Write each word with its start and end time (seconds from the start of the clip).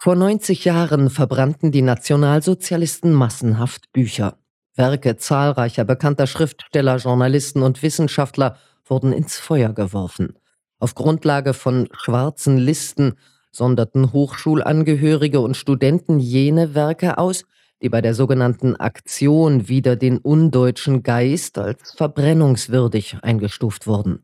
Vor 0.00 0.14
90 0.14 0.64
Jahren 0.64 1.10
verbrannten 1.10 1.72
die 1.72 1.82
Nationalsozialisten 1.82 3.12
massenhaft 3.12 3.90
Bücher. 3.92 4.38
Werke 4.76 5.16
zahlreicher 5.16 5.84
bekannter 5.84 6.28
Schriftsteller, 6.28 6.98
Journalisten 6.98 7.64
und 7.64 7.82
Wissenschaftler 7.82 8.56
wurden 8.84 9.12
ins 9.12 9.38
Feuer 9.38 9.72
geworfen. 9.72 10.38
Auf 10.78 10.94
Grundlage 10.94 11.52
von 11.52 11.88
schwarzen 11.90 12.58
Listen 12.58 13.14
sonderten 13.50 14.12
Hochschulangehörige 14.12 15.40
und 15.40 15.56
Studenten 15.56 16.20
jene 16.20 16.76
Werke 16.76 17.18
aus, 17.18 17.42
die 17.82 17.88
bei 17.88 18.00
der 18.00 18.14
sogenannten 18.14 18.76
Aktion 18.76 19.68
wider 19.68 19.96
den 19.96 20.18
undeutschen 20.18 21.02
Geist 21.02 21.58
als 21.58 21.90
verbrennungswürdig 21.96 23.16
eingestuft 23.22 23.88
wurden. 23.88 24.22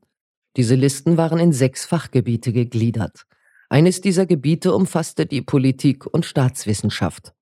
Diese 0.57 0.77
Listen 0.77 1.17
waren 1.17 1.41
in 1.41 1.53
sechs 1.53 1.85
Fachgebiete 1.85 2.53
gegliedert. 2.53 3.27
Eines 3.75 4.01
dieser 4.01 4.25
Gebiete 4.25 4.73
umfasste 4.73 5.27
die 5.27 5.43
Politik- 5.43 6.07
und 6.07 6.25
Staatswissenschaft. 6.25 7.35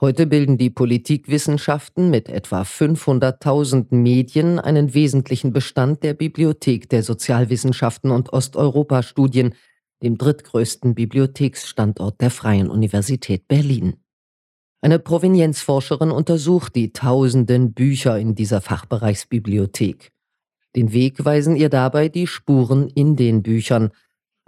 Heute 0.00 0.26
bilden 0.26 0.58
die 0.58 0.70
Politikwissenschaften 0.70 2.10
mit 2.10 2.28
etwa 2.28 2.62
500.000 2.62 3.94
Medien 3.94 4.58
einen 4.58 4.92
wesentlichen 4.92 5.52
Bestand 5.52 6.02
der 6.02 6.14
Bibliothek 6.14 6.88
der 6.88 7.04
Sozialwissenschaften 7.04 8.10
und 8.10 8.32
Osteuropa-Studien, 8.32 9.54
dem 10.02 10.18
drittgrößten 10.18 10.96
Bibliotheksstandort 10.96 12.20
der 12.20 12.32
Freien 12.32 12.70
Universität 12.70 13.46
Berlin. 13.46 13.98
Eine 14.80 14.98
Provenienzforscherin 14.98 16.10
untersucht 16.10 16.74
die 16.74 16.92
tausenden 16.92 17.72
Bücher 17.72 18.18
in 18.18 18.34
dieser 18.34 18.60
Fachbereichsbibliothek. 18.60 20.10
Den 20.74 20.92
Weg 20.92 21.24
weisen 21.24 21.54
ihr 21.54 21.68
dabei 21.68 22.08
die 22.08 22.26
Spuren 22.26 22.88
in 22.88 23.14
den 23.14 23.44
Büchern, 23.44 23.92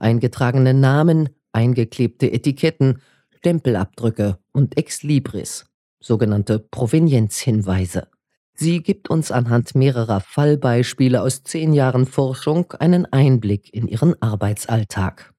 eingetragene 0.01 0.75
Namen, 0.75 1.29
eingeklebte 1.53 2.33
Etiketten, 2.33 3.01
Stempelabdrücke 3.37 4.39
und 4.53 4.77
Exlibris, 4.77 5.67
sogenannte 6.01 6.59
Provenienzhinweise. 6.59 8.09
Sie 8.55 8.83
gibt 8.83 9.09
uns 9.09 9.31
anhand 9.31 9.75
mehrerer 9.75 10.21
Fallbeispiele 10.21 11.23
aus 11.23 11.45
zehn 11.45 11.73
Jahren 11.73 12.05
Forschung 12.05 12.73
einen 12.73 13.07
Einblick 13.11 13.73
in 13.73 13.89
ihren 13.89 14.21
Arbeitsalltag. 14.21 15.33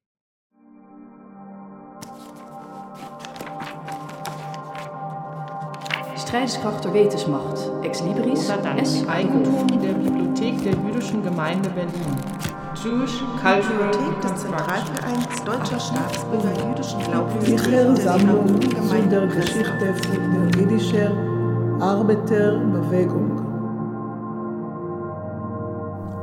Strijdkracht 6.17 6.85
der 6.85 6.93
Wetensmacht, 6.93 7.85
Ex 7.85 8.01
Libris, 8.01 8.49
S. 8.77 9.07
Eigentum 9.07 9.67
der 9.67 9.93
Bibliothek 9.93 10.63
der 10.63 10.73
Jüdischen 10.73 11.21
Gemeinde 11.23 11.69
Berlin. 11.69 12.40
Jewish 12.83 13.19
Cultural 13.39 13.91
Bibliothek 13.91 14.21
des 14.23 14.41
Zentralvereins 14.41 15.43
Deutscher 15.45 15.79
Staatsbürger 15.79 16.67
jüdischen 16.67 16.99
Glaubens 17.03 17.45
Sicher 17.45 17.95
Sammlung 17.95 18.59
zu 18.59 19.07
der 19.07 19.27
Geschichte 19.27 19.93
der 20.33 20.59
jüdischen 20.59 21.79
Arbeiterbewegung. 21.79 23.37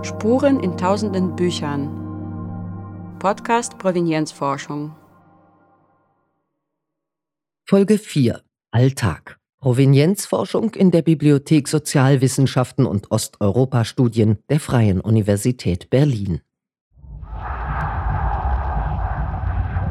Spuren 0.03 0.59
in 0.59 0.77
tausenden 0.77 1.37
Büchern. 1.37 1.91
Podcast 3.21 3.79
Provenienzforschung. 3.79 4.97
Folge 7.67 7.99
4 7.99 8.43
Alltag. 8.73 9.39
Provenienzforschung 9.61 10.75
in 10.75 10.91
der 10.91 11.03
Bibliothek 11.03 11.69
Sozialwissenschaften 11.69 12.85
und 12.85 13.13
Osteuropa-Studien 13.13 14.39
der 14.49 14.59
Freien 14.59 15.01
Universität 15.01 15.89
Berlin. 15.91 16.41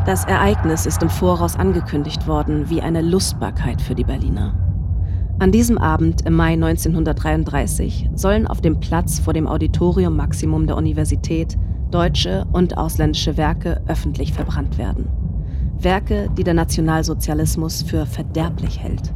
Das 0.08 0.24
Ereignis 0.24 0.86
ist 0.86 1.04
im 1.04 1.10
Voraus 1.10 1.58
angekündigt 1.58 2.28
worden 2.28 2.70
wie 2.70 2.82
eine 2.82 3.02
Lustbarkeit 3.02 3.82
für 3.82 3.94
die 3.94 4.06
Berliner. 4.06 4.54
An 5.38 5.52
diesem 5.52 5.78
Abend 5.78 6.26
im 6.26 6.34
Mai 6.34 6.54
1933 6.54 8.12
sollen 8.16 8.48
auf 8.48 8.62
dem 8.62 8.80
Platz 8.80 9.20
vor 9.20 9.34
dem 9.34 9.48
Auditorium 9.48 10.16
Maximum 10.16 10.66
der 10.66 10.78
Universität 10.78 11.58
deutsche 11.92 12.46
und 12.54 12.78
ausländische 12.78 13.36
Werke 13.36 13.82
öffentlich 13.88 14.32
verbrannt 14.32 14.78
werden. 14.78 15.10
Werke, 15.78 16.30
die 16.38 16.46
der 16.46 16.54
Nationalsozialismus 16.54 17.82
für 17.82 18.06
verderblich 18.06 18.80
hält. 18.82 19.14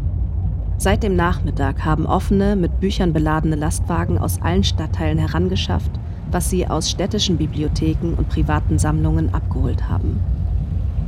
Seit 0.77 1.03
dem 1.03 1.15
Nachmittag 1.15 1.85
haben 1.85 2.05
offene, 2.05 2.57
mit 2.57 2.81
Büchern 2.81 3.13
beladene 3.13 3.55
Lastwagen 3.55 4.17
aus 4.17 4.41
allen 4.41 4.65
Stadtteilen 4.65 5.19
herangeschafft, 5.19 5.91
was 6.31 6.49
sie 6.49 6.67
aus 6.67 6.89
städtischen 6.89 7.37
Bibliotheken 7.37 8.13
und 8.17 8.27
privaten 8.27 8.77
Sammlungen 8.77 9.33
abgeholt 9.33 9.87
haben. 9.87 10.19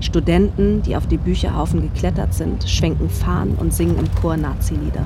Studenten, 0.03 0.81
die 0.81 0.97
auf 0.97 1.07
die 1.07 1.17
Bücherhaufen 1.17 1.81
geklettert 1.81 2.33
sind, 2.33 2.69
schwenken 2.69 3.09
Fahnen 3.09 3.55
und 3.55 3.73
singen 3.73 3.97
im 3.97 4.13
Chor 4.15 4.35
Nazi-Lieder. 4.35 5.05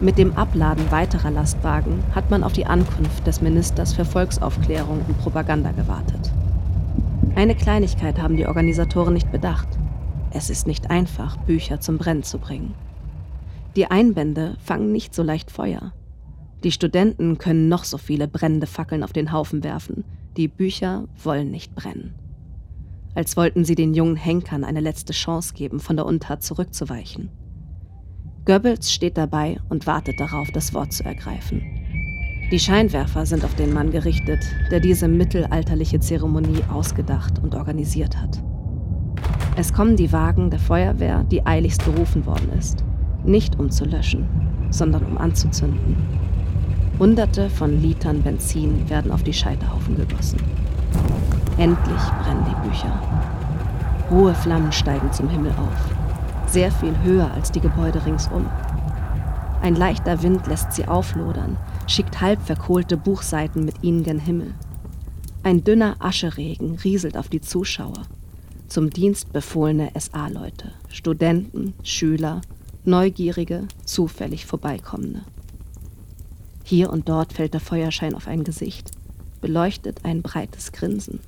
Mit 0.00 0.18
dem 0.18 0.36
Abladen 0.36 0.88
weiterer 0.92 1.32
Lastwagen 1.32 2.04
hat 2.14 2.30
man 2.30 2.44
auf 2.44 2.52
die 2.52 2.64
Ankunft 2.64 3.26
des 3.26 3.42
Ministers 3.42 3.92
für 3.92 4.04
Volksaufklärung 4.04 5.00
und 5.08 5.18
Propaganda 5.18 5.72
gewartet. 5.72 6.30
Eine 7.34 7.56
Kleinigkeit 7.56 8.20
haben 8.22 8.36
die 8.36 8.46
Organisatoren 8.46 9.14
nicht 9.14 9.32
bedacht. 9.32 9.66
Es 10.30 10.48
ist 10.48 10.68
nicht 10.68 10.90
einfach, 10.90 11.36
Bücher 11.38 11.80
zum 11.80 11.98
Brennen 11.98 12.22
zu 12.22 12.38
bringen. 12.38 12.74
Die 13.74 13.90
Einbände 13.90 14.56
fangen 14.64 14.92
nicht 14.92 15.12
so 15.12 15.24
leicht 15.24 15.50
Feuer. 15.50 15.92
Die 16.62 16.70
Studenten 16.70 17.38
können 17.38 17.68
noch 17.68 17.82
so 17.82 17.98
viele 17.98 18.28
brennende 18.28 18.68
Fackeln 18.68 19.02
auf 19.02 19.12
den 19.12 19.32
Haufen 19.32 19.64
werfen. 19.64 20.04
Die 20.36 20.46
Bücher 20.46 21.04
wollen 21.24 21.50
nicht 21.50 21.74
brennen 21.74 22.14
als 23.14 23.36
wollten 23.36 23.64
sie 23.64 23.74
den 23.74 23.94
jungen 23.94 24.16
Henkern 24.16 24.64
eine 24.64 24.80
letzte 24.80 25.12
Chance 25.12 25.54
geben, 25.54 25.80
von 25.80 25.96
der 25.96 26.06
Untat 26.06 26.42
zurückzuweichen. 26.42 27.30
Goebbels 28.44 28.92
steht 28.92 29.16
dabei 29.16 29.58
und 29.68 29.86
wartet 29.86 30.20
darauf, 30.20 30.50
das 30.50 30.74
Wort 30.74 30.92
zu 30.92 31.04
ergreifen. 31.04 31.62
Die 32.50 32.58
Scheinwerfer 32.58 33.24
sind 33.24 33.44
auf 33.44 33.54
den 33.54 33.72
Mann 33.72 33.90
gerichtet, 33.90 34.44
der 34.70 34.80
diese 34.80 35.08
mittelalterliche 35.08 35.98
Zeremonie 35.98 36.62
ausgedacht 36.70 37.38
und 37.42 37.54
organisiert 37.54 38.16
hat. 38.20 38.42
Es 39.56 39.72
kommen 39.72 39.96
die 39.96 40.12
Wagen 40.12 40.50
der 40.50 40.58
Feuerwehr, 40.58 41.24
die 41.24 41.46
eiligst 41.46 41.84
berufen 41.84 42.26
worden 42.26 42.50
ist. 42.58 42.84
Nicht 43.24 43.58
um 43.58 43.70
zu 43.70 43.84
löschen, 43.84 44.28
sondern 44.70 45.06
um 45.06 45.16
anzuzünden. 45.16 45.96
Hunderte 46.98 47.48
von 47.48 47.80
Litern 47.80 48.22
Benzin 48.22 48.88
werden 48.90 49.10
auf 49.10 49.22
die 49.22 49.32
Scheiterhaufen 49.32 49.96
gegossen. 49.96 50.38
Endlich 51.56 52.02
brennen 52.22 52.44
die 52.44 52.68
Bücher. 52.68 53.00
Hohe 54.10 54.34
Flammen 54.34 54.72
steigen 54.72 55.12
zum 55.12 55.28
Himmel 55.28 55.52
auf, 55.52 56.50
sehr 56.50 56.72
viel 56.72 56.94
höher 57.04 57.30
als 57.32 57.52
die 57.52 57.60
Gebäude 57.60 58.04
ringsum. 58.04 58.46
Ein 59.62 59.76
leichter 59.76 60.22
Wind 60.22 60.46
lässt 60.48 60.72
sie 60.72 60.86
auflodern, 60.86 61.56
schickt 61.86 62.20
halb 62.20 62.42
verkohlte 62.42 62.96
Buchseiten 62.96 63.64
mit 63.64 63.82
ihnen 63.82 64.02
gen 64.02 64.18
Himmel. 64.18 64.52
Ein 65.44 65.62
dünner 65.62 65.96
Ascheregen 66.00 66.76
rieselt 66.82 67.16
auf 67.16 67.28
die 67.28 67.40
Zuschauer. 67.40 68.02
Zum 68.66 68.90
Dienst 68.90 69.32
befohlene 69.32 69.90
SA-Leute, 69.96 70.72
Studenten, 70.88 71.74
Schüler, 71.82 72.40
Neugierige, 72.84 73.68
zufällig 73.84 74.44
Vorbeikommende. 74.44 75.22
Hier 76.64 76.90
und 76.90 77.08
dort 77.08 77.32
fällt 77.32 77.54
der 77.54 77.60
Feuerschein 77.60 78.14
auf 78.14 78.26
ein 78.26 78.42
Gesicht, 78.42 78.90
beleuchtet 79.40 80.04
ein 80.04 80.22
breites 80.22 80.72
Grinsen. 80.72 81.20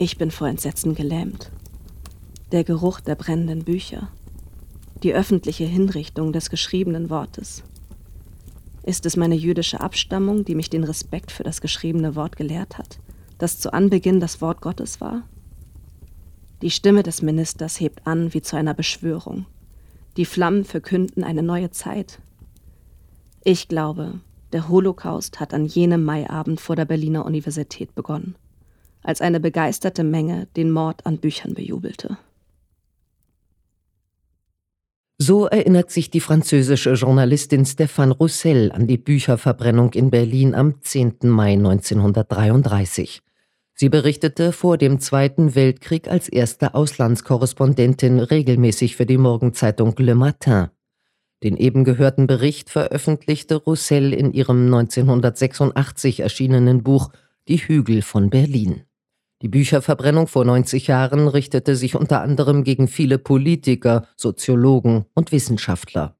Ich 0.00 0.16
bin 0.16 0.30
vor 0.30 0.46
Entsetzen 0.46 0.94
gelähmt. 0.94 1.50
Der 2.52 2.62
Geruch 2.62 3.00
der 3.00 3.16
brennenden 3.16 3.64
Bücher, 3.64 4.12
die 5.02 5.12
öffentliche 5.12 5.64
Hinrichtung 5.64 6.32
des 6.32 6.50
geschriebenen 6.50 7.10
Wortes. 7.10 7.64
Ist 8.84 9.06
es 9.06 9.16
meine 9.16 9.34
jüdische 9.34 9.80
Abstammung, 9.80 10.44
die 10.44 10.54
mich 10.54 10.70
den 10.70 10.84
Respekt 10.84 11.32
für 11.32 11.42
das 11.42 11.60
geschriebene 11.60 12.14
Wort 12.14 12.36
gelehrt 12.36 12.78
hat, 12.78 13.00
das 13.38 13.58
zu 13.58 13.72
Anbeginn 13.72 14.20
das 14.20 14.40
Wort 14.40 14.60
Gottes 14.60 15.00
war? 15.00 15.24
Die 16.62 16.70
Stimme 16.70 17.02
des 17.02 17.20
Ministers 17.20 17.80
hebt 17.80 18.06
an 18.06 18.32
wie 18.32 18.40
zu 18.40 18.54
einer 18.54 18.74
Beschwörung. 18.74 19.46
Die 20.16 20.26
Flammen 20.26 20.64
verkünden 20.64 21.24
eine 21.24 21.42
neue 21.42 21.72
Zeit. 21.72 22.20
Ich 23.42 23.66
glaube, 23.66 24.20
der 24.52 24.68
Holocaust 24.68 25.40
hat 25.40 25.52
an 25.52 25.66
jenem 25.66 26.04
Maiabend 26.04 26.60
vor 26.60 26.76
der 26.76 26.84
Berliner 26.84 27.26
Universität 27.26 27.96
begonnen 27.96 28.36
als 29.02 29.20
eine 29.20 29.40
begeisterte 29.40 30.04
Menge 30.04 30.48
den 30.56 30.70
Mord 30.70 31.06
an 31.06 31.18
Büchern 31.18 31.54
bejubelte. 31.54 32.18
So 35.20 35.46
erinnert 35.46 35.90
sich 35.90 36.10
die 36.10 36.20
französische 36.20 36.92
Journalistin 36.92 37.64
Stéphane 37.64 38.12
Roussel 38.12 38.70
an 38.70 38.86
die 38.86 38.98
Bücherverbrennung 38.98 39.92
in 39.94 40.10
Berlin 40.10 40.54
am 40.54 40.80
10. 40.80 41.16
Mai 41.22 41.54
1933. 41.54 43.20
Sie 43.74 43.88
berichtete 43.88 44.52
vor 44.52 44.78
dem 44.78 45.00
Zweiten 45.00 45.56
Weltkrieg 45.56 46.08
als 46.08 46.28
erste 46.28 46.74
Auslandskorrespondentin 46.74 48.20
regelmäßig 48.20 48.94
für 48.94 49.06
die 49.06 49.18
Morgenzeitung 49.18 49.94
Le 49.98 50.14
Matin. 50.14 50.68
Den 51.42 51.56
eben 51.56 51.84
gehörten 51.84 52.26
Bericht 52.26 52.70
veröffentlichte 52.70 53.56
Roussel 53.56 54.12
in 54.12 54.32
ihrem 54.32 54.66
1986 54.66 56.20
erschienenen 56.20 56.82
Buch 56.82 57.10
Die 57.48 57.58
Hügel 57.58 58.02
von 58.02 58.30
Berlin. 58.30 58.82
Die 59.40 59.48
Bücherverbrennung 59.48 60.26
vor 60.26 60.44
90 60.44 60.88
Jahren 60.88 61.28
richtete 61.28 61.76
sich 61.76 61.94
unter 61.94 62.22
anderem 62.22 62.64
gegen 62.64 62.88
viele 62.88 63.18
Politiker, 63.18 64.08
Soziologen 64.16 65.04
und 65.14 65.30
Wissenschaftler. 65.30 66.16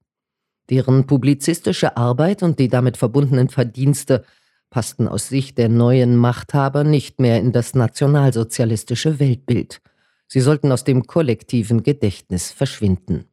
Deren 0.70 1.06
publizistische 1.06 1.96
Arbeit 1.96 2.44
und 2.44 2.60
die 2.60 2.68
damit 2.68 2.96
verbundenen 2.96 3.48
Verdienste 3.48 4.24
passten 4.70 5.08
aus 5.08 5.28
Sicht 5.28 5.58
der 5.58 5.68
neuen 5.68 6.14
Machthaber 6.14 6.84
nicht 6.84 7.18
mehr 7.18 7.40
in 7.40 7.50
das 7.50 7.74
nationalsozialistische 7.74 9.18
Weltbild. 9.18 9.80
Sie 10.28 10.40
sollten 10.40 10.70
aus 10.70 10.84
dem 10.84 11.06
kollektiven 11.06 11.82
Gedächtnis 11.82 12.52
verschwinden. 12.52 13.24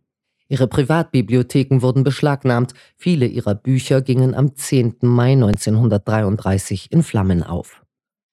Ihre 0.48 0.68
Privatbibliotheken 0.68 1.82
wurden 1.82 2.04
beschlagnahmt, 2.04 2.74
viele 2.98 3.28
ihrer 3.28 3.54
Bücher 3.54 4.02
gingen 4.02 4.34
am 4.34 4.56
10. 4.56 4.98
Mai 5.02 5.34
1933 5.34 6.92
in 6.92 7.04
Flammen 7.04 7.44
auf 7.44 7.85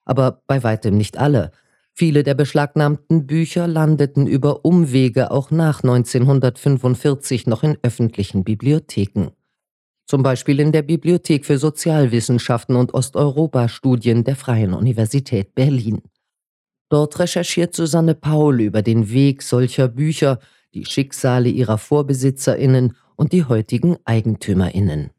aber 0.04 0.42
bei 0.46 0.62
weitem 0.62 0.96
nicht 0.96 1.18
alle. 1.18 1.50
Viele 1.94 2.22
der 2.22 2.34
beschlagnahmten 2.34 3.26
Bücher 3.26 3.66
landeten 3.66 4.26
über 4.26 4.64
Umwege 4.64 5.30
auch 5.30 5.50
nach 5.50 5.82
1945 5.82 7.46
noch 7.46 7.62
in 7.62 7.76
öffentlichen 7.82 8.44
Bibliotheken. 8.44 9.32
Zum 10.06 10.22
Beispiel 10.22 10.60
in 10.60 10.72
der 10.72 10.82
Bibliothek 10.82 11.44
für 11.44 11.58
Sozialwissenschaften 11.58 12.76
und 12.76 12.94
Osteuropa-Studien 12.94 14.24
der 14.24 14.36
Freien 14.36 14.74
Universität 14.74 15.54
Berlin. 15.54 16.02
Dort 16.88 17.18
recherchiert 17.18 17.74
Susanne 17.74 18.14
Paul 18.14 18.60
über 18.60 18.82
den 18.82 19.10
Weg 19.10 19.42
solcher 19.42 19.88
Bücher, 19.88 20.38
die 20.74 20.84
Schicksale 20.84 21.48
ihrer 21.48 21.78
Vorbesitzerinnen 21.78 22.96
und 23.16 23.32
die 23.32 23.44
heutigen 23.44 23.96
Eigentümerinnen. 24.04 25.10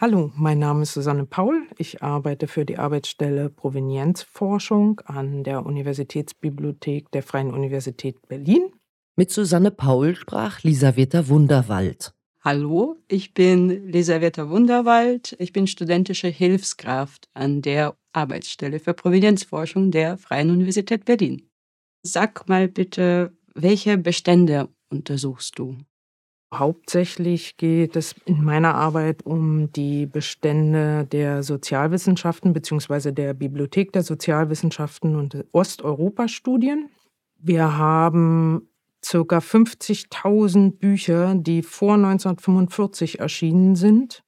Hallo, 0.00 0.30
mein 0.36 0.60
Name 0.60 0.82
ist 0.82 0.92
Susanne 0.92 1.26
Paul. 1.26 1.66
Ich 1.76 2.04
arbeite 2.04 2.46
für 2.46 2.64
die 2.64 2.78
Arbeitsstelle 2.78 3.50
Provenienzforschung 3.50 5.00
an 5.00 5.42
der 5.42 5.66
Universitätsbibliothek 5.66 7.10
der 7.10 7.24
Freien 7.24 7.52
Universität 7.52 8.16
Berlin. 8.28 8.70
Mit 9.16 9.32
Susanne 9.32 9.72
Paul 9.72 10.14
sprach 10.14 10.62
Lisaveta 10.62 11.26
Wunderwald. 11.26 12.14
Hallo, 12.44 12.94
ich 13.08 13.34
bin 13.34 13.88
Lisaveta 13.88 14.48
Wunderwald. 14.48 15.34
Ich 15.40 15.52
bin 15.52 15.66
studentische 15.66 16.28
Hilfskraft 16.28 17.28
an 17.34 17.60
der 17.60 17.96
Arbeitsstelle 18.12 18.78
für 18.78 18.94
Provenienzforschung 18.94 19.90
der 19.90 20.16
Freien 20.16 20.50
Universität 20.50 21.06
Berlin. 21.06 21.50
Sag 22.04 22.48
mal 22.48 22.68
bitte, 22.68 23.36
welche 23.52 23.98
Bestände 23.98 24.68
untersuchst 24.90 25.58
du? 25.58 25.76
Hauptsächlich 26.52 27.58
geht 27.58 27.94
es 27.94 28.14
in 28.24 28.42
meiner 28.42 28.74
Arbeit 28.74 29.26
um 29.26 29.70
die 29.72 30.06
Bestände 30.06 31.04
der 31.04 31.42
Sozialwissenschaften 31.42 32.54
bzw. 32.54 33.12
der 33.12 33.34
Bibliothek 33.34 33.92
der 33.92 34.02
Sozialwissenschaften 34.02 35.14
und 35.16 35.44
Osteuropa-Studien. 35.52 36.88
Wir 37.38 37.76
haben 37.76 38.68
ca. 39.02 39.18
50.000 39.18 40.78
Bücher, 40.78 41.34
die 41.34 41.62
vor 41.62 41.94
1945 41.94 43.20
erschienen 43.20 43.76
sind. 43.76 44.24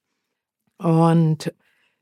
Und 0.77 1.53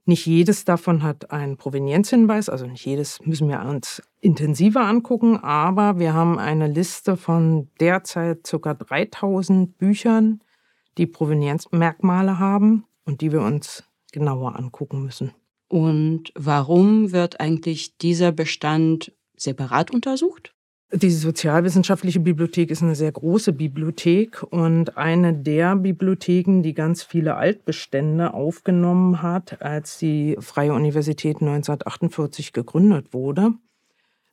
nicht 0.10 0.26
jedes 0.26 0.66
davon 0.66 1.04
hat 1.04 1.32
einen 1.32 1.56
Provenienzhinweis, 1.56 2.50
also 2.50 2.68
nicht 2.68 2.86
jedes 2.86 3.26
müssen 3.26 3.48
wir 3.48 3.62
uns 3.62 4.02
intensiver 4.20 4.82
angucken, 4.82 5.38
aber 5.38 6.00
wir 6.00 6.14
haben 6.14 6.38
eine 6.38 6.68
Liste 6.68 7.16
von 7.16 7.70
derzeit 7.80 8.44
ca. 8.44 8.74
3000 8.74 9.78
Büchern, 9.78 10.42
die 10.98 11.08
Provenienzmerkmale 11.08 12.40
haben 12.40 12.86
und 13.06 13.22
die 13.22 13.32
wir 13.32 13.42
uns 13.42 13.86
genauer 14.12 14.58
angucken 14.58 15.04
müssen. 15.04 15.32
Und 15.70 16.32
warum 16.36 17.12
wird 17.14 17.40
eigentlich 17.40 17.98
dieser 17.98 18.32
Bestand 18.32 19.14
separat 19.38 19.92
untersucht? 19.92 20.54
Die 20.91 21.12
Sozialwissenschaftliche 21.12 22.19
Bibliothek 22.19 22.71
ist 22.71 22.81
eine 22.81 22.95
sehr 22.95 23.12
große 23.12 23.53
Bibliothek 23.53 24.41
und 24.41 24.97
eine 24.97 25.36
der 25.36 25.75
Bibliotheken, 25.75 26.63
die 26.63 26.74
ganz 26.74 27.03
viele 27.03 27.36
Altbestände 27.36 28.33
aufgenommen 28.33 29.21
hat, 29.21 29.62
als 29.62 30.00
die 30.00 30.36
Freie 30.39 30.74
Universität 30.74 31.41
1948 31.41 32.53
gegründet 32.53 33.13
wurde. 33.13 33.53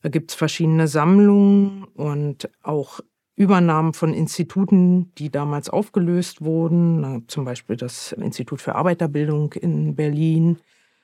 Da 0.00 0.08
gibt 0.08 0.30
es 0.30 0.34
verschiedene 0.34 0.88
Sammlungen 0.88 1.84
und 1.94 2.48
auch 2.62 3.00
Übernahmen 3.34 3.92
von 3.92 4.14
Instituten, 4.14 5.14
die 5.16 5.28
damals 5.28 5.68
aufgelöst 5.68 6.42
wurden, 6.42 7.24
zum 7.28 7.44
Beispiel 7.44 7.76
das 7.76 8.12
Institut 8.12 8.62
für 8.62 8.76
Arbeiterbildung 8.76 9.52
in 9.52 9.94
Berlin. 9.94 10.58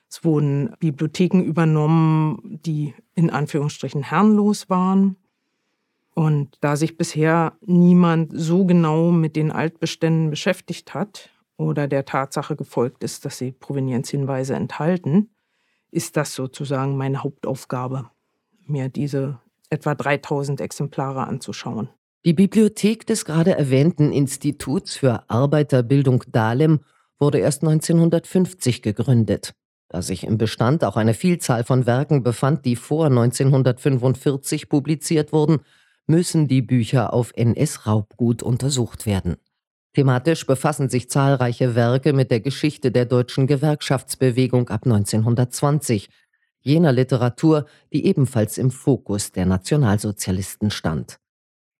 Es 0.09 0.23
wurden 0.23 0.73
Bibliotheken 0.79 1.43
übernommen, 1.43 2.59
die 2.65 2.95
in 3.13 3.29
Anführungsstrichen 3.29 4.01
herrenlos 4.01 4.67
waren. 4.71 5.17
Und 6.13 6.57
da 6.61 6.75
sich 6.75 6.97
bisher 6.97 7.53
niemand 7.65 8.31
so 8.33 8.65
genau 8.65 9.11
mit 9.11 9.35
den 9.35 9.51
Altbeständen 9.51 10.29
beschäftigt 10.29 10.93
hat 10.93 11.29
oder 11.57 11.87
der 11.87 12.05
Tatsache 12.05 12.55
gefolgt 12.55 13.03
ist, 13.03 13.25
dass 13.25 13.37
sie 13.37 13.51
Provenienzhinweise 13.51 14.55
enthalten, 14.55 15.29
ist 15.91 16.17
das 16.17 16.35
sozusagen 16.35 16.97
meine 16.97 17.23
Hauptaufgabe, 17.23 18.09
mir 18.65 18.89
diese 18.89 19.39
etwa 19.69 19.95
3000 19.95 20.61
Exemplare 20.61 21.25
anzuschauen. 21.27 21.89
Die 22.25 22.33
Bibliothek 22.33 23.05
des 23.05 23.25
gerade 23.25 23.57
erwähnten 23.57 24.11
Instituts 24.11 24.95
für 24.95 25.29
Arbeiterbildung 25.29 26.23
Dahlem 26.31 26.79
wurde 27.19 27.39
erst 27.39 27.63
1950 27.63 28.81
gegründet. 28.81 29.53
Da 29.89 30.01
sich 30.01 30.23
im 30.23 30.37
Bestand 30.37 30.83
auch 30.83 30.95
eine 30.95 31.13
Vielzahl 31.13 31.63
von 31.63 31.85
Werken 31.85 32.23
befand, 32.23 32.65
die 32.65 32.75
vor 32.75 33.07
1945 33.07 34.69
publiziert 34.69 35.33
wurden, 35.33 35.59
müssen 36.07 36.47
die 36.47 36.61
Bücher 36.61 37.13
auf 37.13 37.31
NS-Raubgut 37.35 38.43
untersucht 38.43 39.05
werden. 39.05 39.37
Thematisch 39.93 40.45
befassen 40.47 40.89
sich 40.89 41.09
zahlreiche 41.09 41.75
Werke 41.75 42.13
mit 42.13 42.31
der 42.31 42.39
Geschichte 42.39 42.91
der 42.91 43.05
deutschen 43.05 43.45
Gewerkschaftsbewegung 43.45 44.69
ab 44.69 44.85
1920, 44.85 46.09
jener 46.61 46.91
Literatur, 46.91 47.67
die 47.91 48.05
ebenfalls 48.05 48.57
im 48.57 48.71
Fokus 48.71 49.31
der 49.31 49.45
Nationalsozialisten 49.45 50.71
stand. 50.71 51.19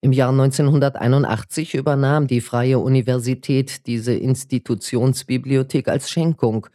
Im 0.01 0.11
Jahr 0.11 0.31
1981 0.31 1.75
übernahm 1.75 2.27
die 2.27 2.41
Freie 2.41 2.77
Universität 2.79 3.87
diese 3.87 4.13
Institutionsbibliothek 4.13 5.87
als 5.87 6.09
Schenkung 6.09 6.67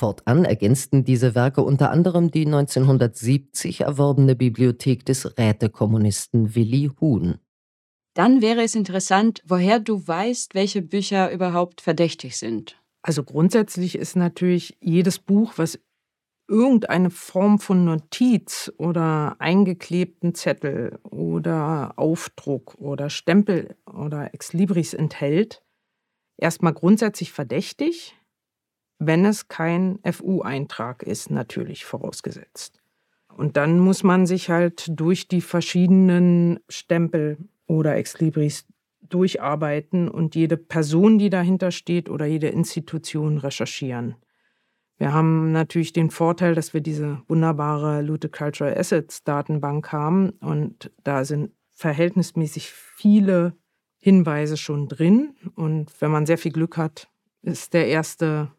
Fortan 0.00 0.46
ergänzten 0.46 1.04
diese 1.04 1.34
Werke 1.34 1.60
unter 1.62 1.90
anderem 1.90 2.30
die 2.30 2.46
1970 2.46 3.82
erworbene 3.82 4.34
Bibliothek 4.34 5.04
des 5.04 5.36
Rätekommunisten 5.36 6.54
Willi 6.54 6.90
Huhn. 6.98 7.38
Dann 8.14 8.40
wäre 8.40 8.62
es 8.62 8.74
interessant, 8.74 9.42
woher 9.46 9.78
du 9.78 10.08
weißt, 10.08 10.54
welche 10.54 10.80
Bücher 10.80 11.30
überhaupt 11.30 11.82
verdächtig 11.82 12.38
sind. 12.38 12.80
Also 13.02 13.24
grundsätzlich 13.24 13.94
ist 13.94 14.16
natürlich 14.16 14.78
jedes 14.80 15.18
Buch, 15.18 15.52
was 15.56 15.78
irgendeine 16.48 17.10
Form 17.10 17.58
von 17.58 17.84
Notiz 17.84 18.72
oder 18.78 19.36
eingeklebten 19.38 20.34
Zettel 20.34 20.98
oder 21.02 21.92
Aufdruck 21.98 22.74
oder 22.76 23.10
Stempel 23.10 23.76
oder 23.84 24.32
Exlibris 24.32 24.94
enthält, 24.94 25.62
erstmal 26.38 26.72
grundsätzlich 26.72 27.32
verdächtig 27.32 28.16
wenn 29.00 29.24
es 29.24 29.48
kein 29.48 29.98
FU-Eintrag 30.04 31.02
ist, 31.02 31.30
natürlich 31.30 31.86
vorausgesetzt. 31.86 32.80
Und 33.34 33.56
dann 33.56 33.78
muss 33.78 34.02
man 34.02 34.26
sich 34.26 34.50
halt 34.50 34.86
durch 34.88 35.26
die 35.26 35.40
verschiedenen 35.40 36.60
Stempel 36.68 37.38
oder 37.66 37.96
Exlibris 37.96 38.66
durcharbeiten 39.08 40.08
und 40.08 40.34
jede 40.34 40.58
Person, 40.58 41.18
die 41.18 41.30
dahinter 41.30 41.70
steht 41.70 42.10
oder 42.10 42.26
jede 42.26 42.48
Institution 42.48 43.38
recherchieren. 43.38 44.16
Wir 44.98 45.14
haben 45.14 45.50
natürlich 45.50 45.94
den 45.94 46.10
Vorteil, 46.10 46.54
dass 46.54 46.74
wir 46.74 46.82
diese 46.82 47.22
wunderbare 47.26 48.02
Looted 48.02 48.32
Cultural 48.32 48.76
Assets 48.76 49.24
Datenbank 49.24 49.90
haben 49.92 50.30
und 50.40 50.90
da 51.04 51.24
sind 51.24 51.52
verhältnismäßig 51.70 52.70
viele 52.70 53.54
Hinweise 53.96 54.58
schon 54.58 54.88
drin 54.88 55.34
und 55.54 55.90
wenn 56.02 56.10
man 56.10 56.26
sehr 56.26 56.36
viel 56.36 56.52
Glück 56.52 56.76
hat, 56.76 57.08
ist 57.40 57.72
der 57.72 57.88
erste 57.88 58.50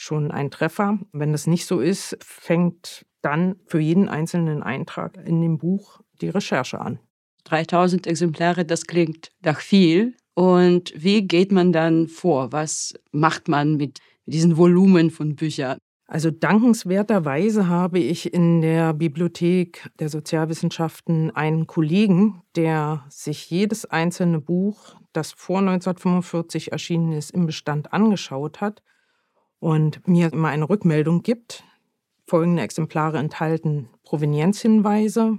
schon 0.00 0.30
ein 0.30 0.50
Treffer. 0.50 0.98
Wenn 1.12 1.32
das 1.32 1.46
nicht 1.46 1.66
so 1.66 1.80
ist, 1.80 2.16
fängt 2.22 3.04
dann 3.22 3.56
für 3.66 3.80
jeden 3.80 4.08
einzelnen 4.08 4.62
Eintrag 4.62 5.18
in 5.26 5.42
dem 5.42 5.58
Buch 5.58 6.00
die 6.22 6.30
Recherche 6.30 6.80
an. 6.80 6.98
3000 7.44 8.06
Exemplare, 8.06 8.64
das 8.64 8.86
klingt 8.86 9.30
nach 9.42 9.60
viel. 9.60 10.16
Und 10.34 10.92
wie 10.96 11.26
geht 11.26 11.52
man 11.52 11.72
dann 11.72 12.08
vor? 12.08 12.52
Was 12.52 12.94
macht 13.12 13.48
man 13.48 13.76
mit 13.76 13.98
diesem 14.24 14.56
Volumen 14.56 15.10
von 15.10 15.36
Büchern? 15.36 15.78
Also 16.06 16.30
dankenswerterweise 16.30 17.68
habe 17.68 17.98
ich 17.98 18.32
in 18.32 18.62
der 18.62 18.94
Bibliothek 18.94 19.90
der 19.98 20.08
Sozialwissenschaften 20.08 21.30
einen 21.30 21.66
Kollegen, 21.66 22.42
der 22.56 23.04
sich 23.10 23.50
jedes 23.50 23.84
einzelne 23.84 24.40
Buch, 24.40 24.96
das 25.12 25.32
vor 25.32 25.58
1945 25.58 26.72
erschienen 26.72 27.12
ist, 27.12 27.30
im 27.30 27.46
Bestand 27.46 27.92
angeschaut 27.92 28.60
hat 28.60 28.82
und 29.60 30.06
mir 30.08 30.32
immer 30.32 30.48
eine 30.48 30.68
Rückmeldung 30.68 31.22
gibt. 31.22 31.62
Folgende 32.26 32.62
Exemplare 32.62 33.18
enthalten 33.18 33.88
Provenienzhinweise. 34.02 35.38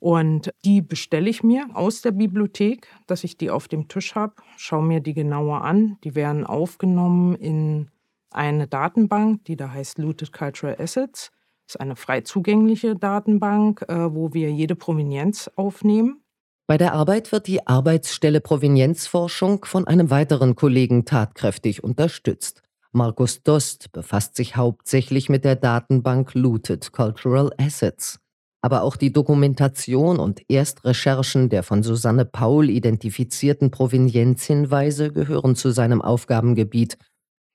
Und 0.00 0.50
die 0.64 0.80
bestelle 0.80 1.28
ich 1.28 1.42
mir 1.42 1.66
aus 1.74 2.02
der 2.02 2.12
Bibliothek, 2.12 2.88
dass 3.06 3.24
ich 3.24 3.36
die 3.36 3.50
auf 3.50 3.66
dem 3.66 3.88
Tisch 3.88 4.14
habe, 4.14 4.34
schaue 4.56 4.84
mir 4.84 5.00
die 5.00 5.14
genauer 5.14 5.62
an. 5.62 5.98
Die 6.04 6.14
werden 6.14 6.46
aufgenommen 6.46 7.34
in 7.34 7.90
eine 8.30 8.68
Datenbank, 8.68 9.44
die 9.46 9.56
da 9.56 9.72
heißt 9.72 9.98
Looted 9.98 10.32
Cultural 10.32 10.76
Assets. 10.78 11.30
Das 11.66 11.74
ist 11.74 11.80
eine 11.80 11.96
frei 11.96 12.20
zugängliche 12.20 12.94
Datenbank, 12.94 13.84
äh, 13.88 14.14
wo 14.14 14.32
wir 14.32 14.50
jede 14.50 14.76
Provenienz 14.76 15.50
aufnehmen. 15.56 16.22
Bei 16.66 16.78
der 16.78 16.92
Arbeit 16.92 17.32
wird 17.32 17.46
die 17.46 17.66
Arbeitsstelle 17.66 18.40
Provenienzforschung 18.40 19.64
von 19.64 19.86
einem 19.86 20.10
weiteren 20.10 20.54
Kollegen 20.54 21.06
tatkräftig 21.06 21.82
unterstützt. 21.82 22.62
Markus 22.92 23.42
Dost 23.42 23.92
befasst 23.92 24.34
sich 24.34 24.56
hauptsächlich 24.56 25.28
mit 25.28 25.44
der 25.44 25.56
Datenbank 25.56 26.34
Looted 26.34 26.90
Cultural 26.92 27.52
Assets. 27.58 28.18
Aber 28.62 28.82
auch 28.82 28.96
die 28.96 29.12
Dokumentation 29.12 30.18
und 30.18 30.42
Erstrecherchen 30.48 31.48
der 31.48 31.62
von 31.62 31.82
Susanne 31.82 32.24
Paul 32.24 32.70
identifizierten 32.70 33.70
Provenienzhinweise 33.70 35.12
gehören 35.12 35.54
zu 35.54 35.70
seinem 35.70 36.02
Aufgabengebiet. 36.02 36.98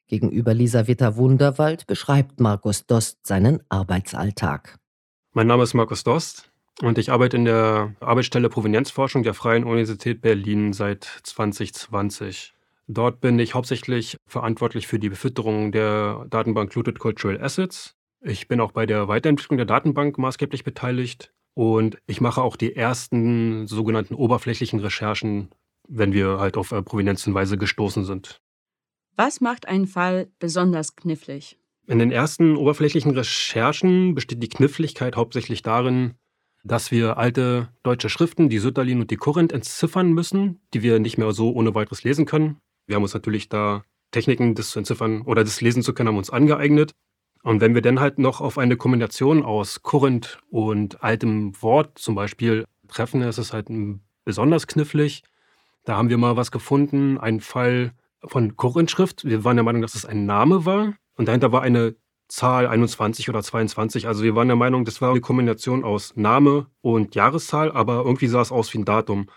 Gegenüber 0.07 0.53
Lisaveta 0.53 1.15
Wunderwald 1.15 1.87
beschreibt 1.87 2.39
Markus 2.39 2.85
Dost 2.85 3.25
seinen 3.25 3.61
Arbeitsalltag. 3.69 4.77
Mein 5.33 5.47
Name 5.47 5.63
ist 5.63 5.73
Markus 5.73 6.03
Dost 6.03 6.51
und 6.81 6.99
ich 6.99 7.11
arbeite 7.11 7.37
in 7.37 7.45
der 7.45 7.95
Arbeitsstelle 7.99 8.49
Provenienzforschung 8.49 9.23
der 9.23 9.33
Freien 9.33 9.63
Universität 9.63 10.21
Berlin 10.21 10.73
seit 10.73 11.03
2020. 11.23 12.53
Dort 12.87 13.21
bin 13.21 13.39
ich 13.39 13.53
hauptsächlich 13.53 14.17
verantwortlich 14.27 14.87
für 14.87 14.99
die 14.99 15.09
Befütterung 15.09 15.71
der 15.71 16.25
Datenbank 16.29 16.73
Looted 16.75 16.99
Cultural 16.99 17.41
Assets. 17.41 17.95
Ich 18.21 18.47
bin 18.47 18.59
auch 18.59 18.71
bei 18.71 18.85
der 18.85 19.07
Weiterentwicklung 19.07 19.57
der 19.57 19.65
Datenbank 19.65 20.17
maßgeblich 20.17 20.63
beteiligt 20.63 21.33
und 21.53 21.97
ich 22.07 22.19
mache 22.19 22.41
auch 22.41 22.55
die 22.55 22.75
ersten 22.75 23.67
sogenannten 23.67 24.15
oberflächlichen 24.15 24.79
Recherchen, 24.79 25.49
wenn 25.87 26.13
wir 26.13 26.39
halt 26.39 26.57
auf 26.57 26.71
äh, 26.71 26.81
Provenienzhinweise 26.81 27.57
gestoßen 27.57 28.05
sind. 28.05 28.41
Was 29.15 29.41
macht 29.41 29.67
einen 29.67 29.87
Fall 29.87 30.31
besonders 30.39 30.95
knifflig? 30.95 31.59
In 31.85 31.99
den 31.99 32.11
ersten 32.11 32.55
oberflächlichen 32.55 33.11
Recherchen 33.11 34.15
besteht 34.15 34.41
die 34.41 34.49
Kniffligkeit 34.49 35.15
hauptsächlich 35.15 35.61
darin, 35.61 36.15
dass 36.63 36.91
wir 36.91 37.17
alte 37.17 37.69
deutsche 37.83 38.09
Schriften, 38.09 38.49
die 38.49 38.59
Sütterlin 38.59 39.01
und 39.01 39.11
die 39.11 39.17
Korinth, 39.17 39.51
entziffern 39.51 40.13
müssen, 40.13 40.61
die 40.73 40.81
wir 40.81 40.99
nicht 40.99 41.17
mehr 41.17 41.33
so 41.33 41.51
ohne 41.51 41.75
weiteres 41.75 42.03
lesen 42.03 42.25
können. 42.25 42.57
Wir 42.85 42.95
haben 42.95 43.03
uns 43.03 43.13
natürlich 43.13 43.49
da 43.49 43.83
Techniken, 44.11 44.55
das 44.55 44.69
zu 44.69 44.79
entziffern 44.79 45.21
oder 45.21 45.43
das 45.43 45.61
lesen 45.61 45.83
zu 45.83 45.93
können, 45.93 46.09
haben 46.09 46.17
uns 46.17 46.29
angeeignet. 46.29 46.93
Und 47.43 47.59
wenn 47.59 47.75
wir 47.75 47.81
dann 47.81 47.99
halt 47.99 48.19
noch 48.19 48.39
auf 48.39 48.57
eine 48.57 48.77
Kombination 48.77 49.43
aus 49.43 49.81
Korinth 49.81 50.39
und 50.49 51.03
altem 51.03 51.61
Wort 51.61 51.97
zum 51.97 52.15
Beispiel 52.15 52.65
treffen, 52.87 53.21
ist 53.21 53.37
es 53.37 53.51
halt 53.51 53.67
besonders 54.23 54.67
knifflig. 54.67 55.23
Da 55.83 55.97
haben 55.97 56.09
wir 56.09 56.17
mal 56.17 56.37
was 56.37 56.51
gefunden, 56.51 57.17
einen 57.17 57.41
Fall 57.41 57.91
von 58.23 58.55
Korinth-Schrift. 58.55 59.25
Wir 59.25 59.43
waren 59.43 59.57
der 59.57 59.65
Meinung, 59.65 59.81
dass 59.81 59.95
es 59.95 60.05
ein 60.05 60.25
Name 60.25 60.65
war. 60.65 60.93
Und 61.15 61.27
dahinter 61.27 61.51
war 61.51 61.61
eine 61.61 61.95
Zahl 62.29 62.67
21 62.67 63.29
oder 63.29 63.43
22. 63.43 64.07
Also 64.07 64.23
wir 64.23 64.35
waren 64.35 64.47
der 64.47 64.55
Meinung, 64.55 64.85
das 64.85 65.01
war 65.01 65.11
eine 65.11 65.21
Kombination 65.21 65.83
aus 65.83 66.15
Name 66.15 66.67
und 66.81 67.15
Jahreszahl, 67.15 67.71
aber 67.71 68.05
irgendwie 68.05 68.27
sah 68.27 68.41
es 68.41 68.51
aus 68.51 68.73
wie 68.73 68.79
ein 68.79 68.85
Datum. 68.85 69.27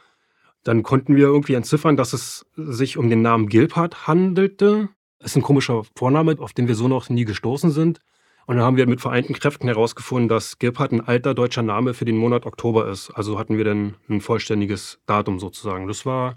Dann 0.67 0.83
konnten 0.83 1.15
wir 1.15 1.27
irgendwie 1.27 1.55
entziffern, 1.55 1.97
dass 1.97 2.13
es 2.13 2.45
sich 2.57 2.97
um 2.97 3.09
den 3.09 3.23
Namen 3.23 3.49
Gilpard 3.49 4.09
handelte. 4.09 4.89
Das 5.21 5.31
ist 5.31 5.37
ein 5.37 5.43
komischer 5.43 5.85
Vorname, 5.95 6.35
auf 6.41 6.55
den 6.55 6.67
wir 6.67 6.75
so 6.75 6.89
noch 6.89 7.09
nie 7.09 7.25
gestoßen 7.25 7.71
sind. 7.71 8.01
Und 8.47 8.57
dann 8.57 8.65
haben 8.65 8.77
wir 8.77 8.89
mit 8.89 9.01
vereinten 9.01 9.35
Kräften 9.35 9.69
herausgefunden, 9.69 10.29
dass 10.29 10.59
Gebhardt 10.59 10.91
ein 10.91 11.07
alter 11.07 11.35
deutscher 11.35 11.63
Name 11.63 11.95
für 11.95 12.05
den 12.05 12.17
Monat 12.17 12.47
Oktober 12.47 12.89
ist. 12.89 13.13
Also 13.13 13.39
hatten 13.39 13.57
wir 13.59 13.65
dann 13.65 13.95
ein 14.09 14.21
vollständiges 14.21 14.99
Datum 15.07 15.39
sozusagen. 15.39 15.87
Das 15.87 16.05
war 16.05 16.35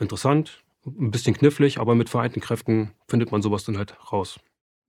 interessant, 0.00 0.64
ein 0.84 1.12
bisschen 1.12 1.34
knifflig, 1.34 1.78
aber 1.78 1.94
mit 1.94 2.08
vereinten 2.08 2.40
Kräften 2.40 2.90
findet 3.06 3.30
man 3.30 3.42
sowas 3.42 3.62
dann 3.62 3.78
halt 3.78 3.94
raus. 4.12 4.40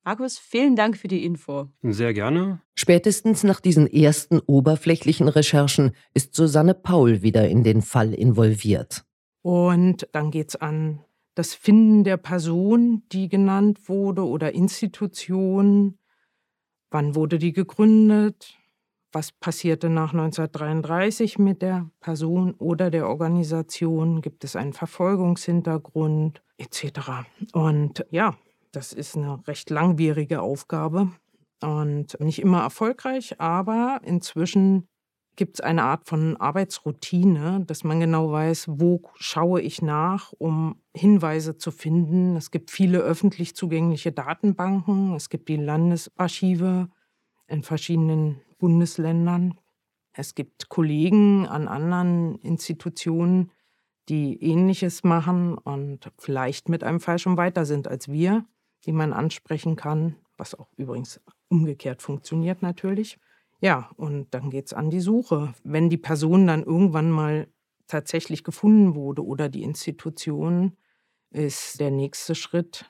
Markus, 0.10 0.39
vielen 0.39 0.75
Dank 0.75 0.98
für 0.98 1.08
die 1.08 1.24
Info. 1.24 1.68
Sehr 1.84 2.16
gerne. 2.16 2.63
Spätestens 2.74 3.44
nach 3.44 3.60
diesen 3.60 3.86
ersten 3.86 4.39
oberflächlichen 4.39 5.28
Recherchen 5.28 5.92
ist 6.16 6.34
Susanne 6.34 6.74
Paul 6.74 7.22
wieder 7.22 7.48
in 7.48 7.63
den 7.63 7.84
Fall 7.84 8.16
involviert. 8.16 9.06
Und 9.44 10.08
dann 10.13 10.32
geht 10.32 10.50
es 10.50 10.56
an 10.56 11.06
das 11.36 11.54
Finden 11.54 12.04
der 12.04 12.18
Person, 12.18 13.04
die 13.12 13.30
genannt 13.30 13.88
wurde, 13.88 14.25
oder 14.25 14.56
Institution. 14.56 16.00
Wann 16.89 17.13
wurde 17.13 17.38
die 17.38 17.54
gegründet? 17.54 18.58
Was 19.12 19.32
passierte 19.32 19.89
nach 19.89 20.13
1933 20.13 21.38
mit 21.38 21.62
der 21.62 21.88
Person 22.00 22.56
oder 22.56 22.89
der 22.89 23.08
Organisation? 23.08 24.22
Gibt 24.24 24.44
es 24.44 24.56
einen 24.56 24.74
Verfolgungshintergrund 24.74 26.42
etc.? 26.58 27.12
Und 27.54 28.08
ja, 28.10 28.36
das 28.72 28.94
ist 28.94 29.16
eine 29.16 29.46
recht 29.48 29.70
langwierige 29.70 30.42
Aufgabe 30.42 31.12
und 31.62 32.20
nicht 32.20 32.40
immer 32.40 32.62
erfolgreich, 32.62 33.40
aber 33.40 34.02
inzwischen 34.04 34.88
gibt 35.36 35.56
es 35.56 35.62
eine 35.62 35.84
Art 35.84 36.08
von 36.08 36.36
Arbeitsroutine, 36.36 37.64
dass 37.66 37.86
man 37.86 38.02
genau 38.02 38.30
weiß, 38.32 38.66
wo 38.72 39.02
schaue 39.16 39.62
ich 39.62 39.82
nach, 39.82 40.34
um 40.34 40.82
Hinweise 40.94 41.58
zu 41.58 41.72
finden. 41.72 42.36
Es 42.36 42.52
gibt 42.52 42.72
viele 42.72 43.00
öffentlich 43.00 43.56
zugängliche 43.56 44.12
Datenbanken. 44.12 45.14
Es 45.16 45.30
gibt 45.30 45.48
die 45.48 45.56
Landesarchive 45.56 46.90
in 47.48 47.64
verschiedenen 47.64 48.42
Bundesländern. 48.58 49.58
Es 50.12 50.36
gibt 50.36 50.68
Kollegen 50.68 51.48
an 51.48 51.70
anderen 51.70 52.36
Institutionen, 52.40 53.52
die 54.10 54.44
ähnliches 54.44 55.06
machen 55.06 55.58
und 55.58 56.12
vielleicht 56.18 56.68
mit 56.68 56.84
einem 56.84 57.00
Fall 57.00 57.18
schon 57.18 57.38
weiter 57.38 57.64
sind 57.64 57.88
als 57.88 58.10
wir, 58.10 58.46
die 58.86 58.92
man 58.92 59.14
ansprechen 59.14 59.76
kann, 59.76 60.16
was 60.38 60.56
auch 60.56 60.70
übrigens 60.78 61.22
umgekehrt 61.50 62.02
funktioniert 62.02 62.62
natürlich. 62.62 63.20
Ja, 63.62 63.90
und 63.98 64.34
dann 64.34 64.50
geht 64.50 64.68
es 64.68 64.74
an 64.74 64.90
die 64.90 65.02
Suche. 65.02 65.54
Wenn 65.64 65.90
die 65.90 65.98
Person 65.98 66.48
dann 66.48 66.64
irgendwann 66.64 67.12
mal 67.12 67.48
tatsächlich 67.88 68.44
gefunden 68.44 68.96
wurde 68.96 69.26
oder 69.26 69.50
die 69.50 69.64
Institution, 69.64 70.78
ist 71.32 71.80
der 71.80 71.92
nächste 71.92 72.36
Schritt, 72.36 72.86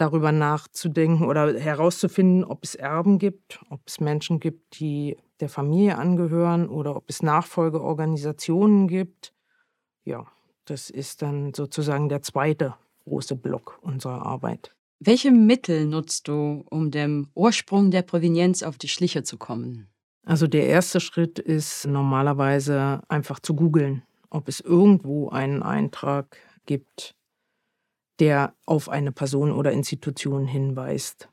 darüber 0.00 0.32
nachzudenken 0.32 1.26
oder 1.26 1.58
herauszufinden, 1.58 2.42
ob 2.44 2.64
es 2.64 2.74
Erben 2.74 3.18
gibt, 3.18 3.60
ob 3.68 3.80
es 3.86 4.00
Menschen 4.00 4.40
gibt, 4.40 4.80
die 4.80 5.16
der 5.40 5.50
Familie 5.50 5.98
angehören 5.98 6.68
oder 6.68 6.96
ob 6.96 7.04
es 7.08 7.22
Nachfolgeorganisationen 7.22 8.88
gibt. 8.88 9.34
Ja, 10.04 10.26
das 10.64 10.88
ist 10.88 11.22
dann 11.22 11.52
sozusagen 11.52 12.08
der 12.08 12.22
zweite 12.22 12.74
große 13.04 13.36
Block 13.36 13.78
unserer 13.82 14.24
Arbeit. 14.24 14.74
Welche 15.02 15.30
Mittel 15.30 15.86
nutzt 15.86 16.28
du, 16.28 16.62
um 16.68 16.90
dem 16.90 17.28
Ursprung 17.34 17.90
der 17.90 18.02
Provenienz 18.02 18.62
auf 18.62 18.76
die 18.76 18.88
Schliche 18.88 19.22
zu 19.22 19.38
kommen? 19.38 19.88
Also 20.26 20.46
der 20.46 20.66
erste 20.66 21.00
Schritt 21.00 21.38
ist 21.38 21.86
normalerweise 21.86 23.00
einfach 23.08 23.40
zu 23.40 23.54
googeln, 23.54 24.02
ob 24.28 24.46
es 24.46 24.60
irgendwo 24.60 25.30
einen 25.30 25.62
Eintrag 25.62 26.36
gibt, 26.66 27.14
der 28.18 28.54
auf 28.66 28.90
eine 28.90 29.10
Person 29.10 29.52
oder 29.52 29.72
Institution 29.72 30.46
hinweist. 30.46 31.30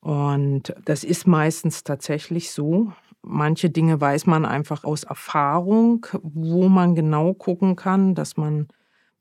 Und 0.00 0.74
das 0.84 1.02
ist 1.02 1.26
meistens 1.26 1.84
tatsächlich 1.84 2.50
so. 2.50 2.92
Manche 3.22 3.70
Dinge 3.70 3.98
weiß 3.98 4.26
man 4.26 4.44
einfach 4.44 4.84
aus 4.84 5.04
Erfahrung, 5.04 6.06
wo 6.22 6.68
man 6.68 6.94
genau 6.94 7.32
gucken 7.32 7.76
kann, 7.76 8.14
dass 8.14 8.36
man 8.36 8.68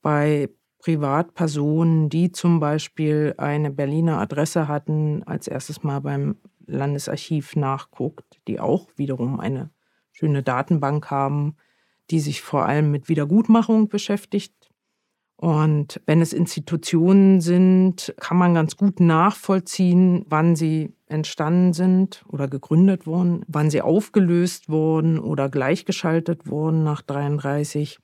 bei 0.02 0.50
Privatpersonen, 0.80 2.10
die 2.10 2.32
zum 2.32 2.60
Beispiel 2.60 3.36
eine 3.38 3.70
Berliner 3.70 4.20
Adresse 4.20 4.68
hatten, 4.68 5.24
als 5.24 5.48
erstes 5.48 5.84
mal 5.84 6.00
beim 6.00 6.38
Landesarchiv 6.66 7.56
nachguckt, 7.56 8.40
die 8.48 8.60
auch 8.60 8.88
wiederum 8.96 9.40
eine 9.40 9.70
schöne 10.12 10.42
Datenbank 10.42 11.12
haben, 11.12 11.56
die 12.10 12.20
sich 12.20 12.42
vor 12.42 12.66
allem 12.66 12.92
mit 12.92 13.10
Wiedergutmachung 13.10 13.90
beschäftigt. 13.90 14.54
Und 15.36 16.02
wenn 16.06 16.22
es 16.22 16.34
Institutionen 16.34 17.40
sind, 17.40 18.14
kann 18.20 18.38
man 18.38 18.54
ganz 18.54 18.76
gut 18.76 19.00
nachvollziehen, 19.00 20.26
wann 20.28 20.56
sie 20.56 20.94
entstanden 21.08 21.72
sind 21.74 22.26
oder 22.28 22.48
gegründet 22.48 23.08
wurden, 23.08 23.44
wann 23.48 23.70
sie 23.70 23.82
aufgelöst 23.82 24.70
wurden 24.70 25.18
oder 25.18 25.48
gleichgeschaltet 25.50 26.48
wurden 26.48 26.84
nach 26.84 27.02
33 27.02 28.00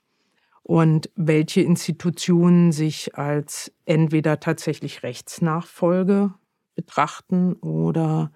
und 0.66 1.12
welche 1.16 1.62
Institutionen 1.62 2.72
sich 2.72 3.16
als 3.16 3.72
entweder 3.86 4.40
tatsächlich 4.40 5.04
Rechtsnachfolge 5.04 6.34
betrachten 6.74 7.54
oder 7.54 8.32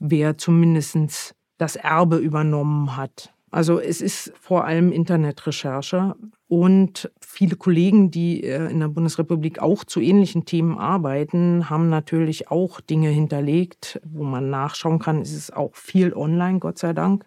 wer 0.00 0.36
zumindest 0.36 1.36
das 1.58 1.76
Erbe 1.76 2.16
übernommen 2.16 2.96
hat. 2.96 3.32
Also 3.52 3.78
es 3.78 4.00
ist 4.00 4.32
vor 4.40 4.64
allem 4.64 4.90
Internetrecherche 4.90 6.16
und 6.48 7.12
viele 7.20 7.54
Kollegen, 7.54 8.10
die 8.10 8.42
äh, 8.42 8.68
in 8.68 8.80
der 8.80 8.88
Bundesrepublik 8.88 9.60
auch 9.60 9.84
zu 9.84 10.00
ähnlichen 10.00 10.44
Themen 10.44 10.76
arbeiten, 10.76 11.70
haben 11.70 11.90
natürlich 11.90 12.50
auch 12.50 12.80
Dinge 12.80 13.10
hinterlegt, 13.10 14.00
wo 14.04 14.24
man 14.24 14.50
nachschauen 14.50 14.98
kann. 14.98 15.20
Es 15.20 15.32
ist 15.32 15.54
auch 15.56 15.76
viel 15.76 16.12
online, 16.12 16.58
Gott 16.58 16.78
sei 16.78 16.92
Dank. 16.92 17.24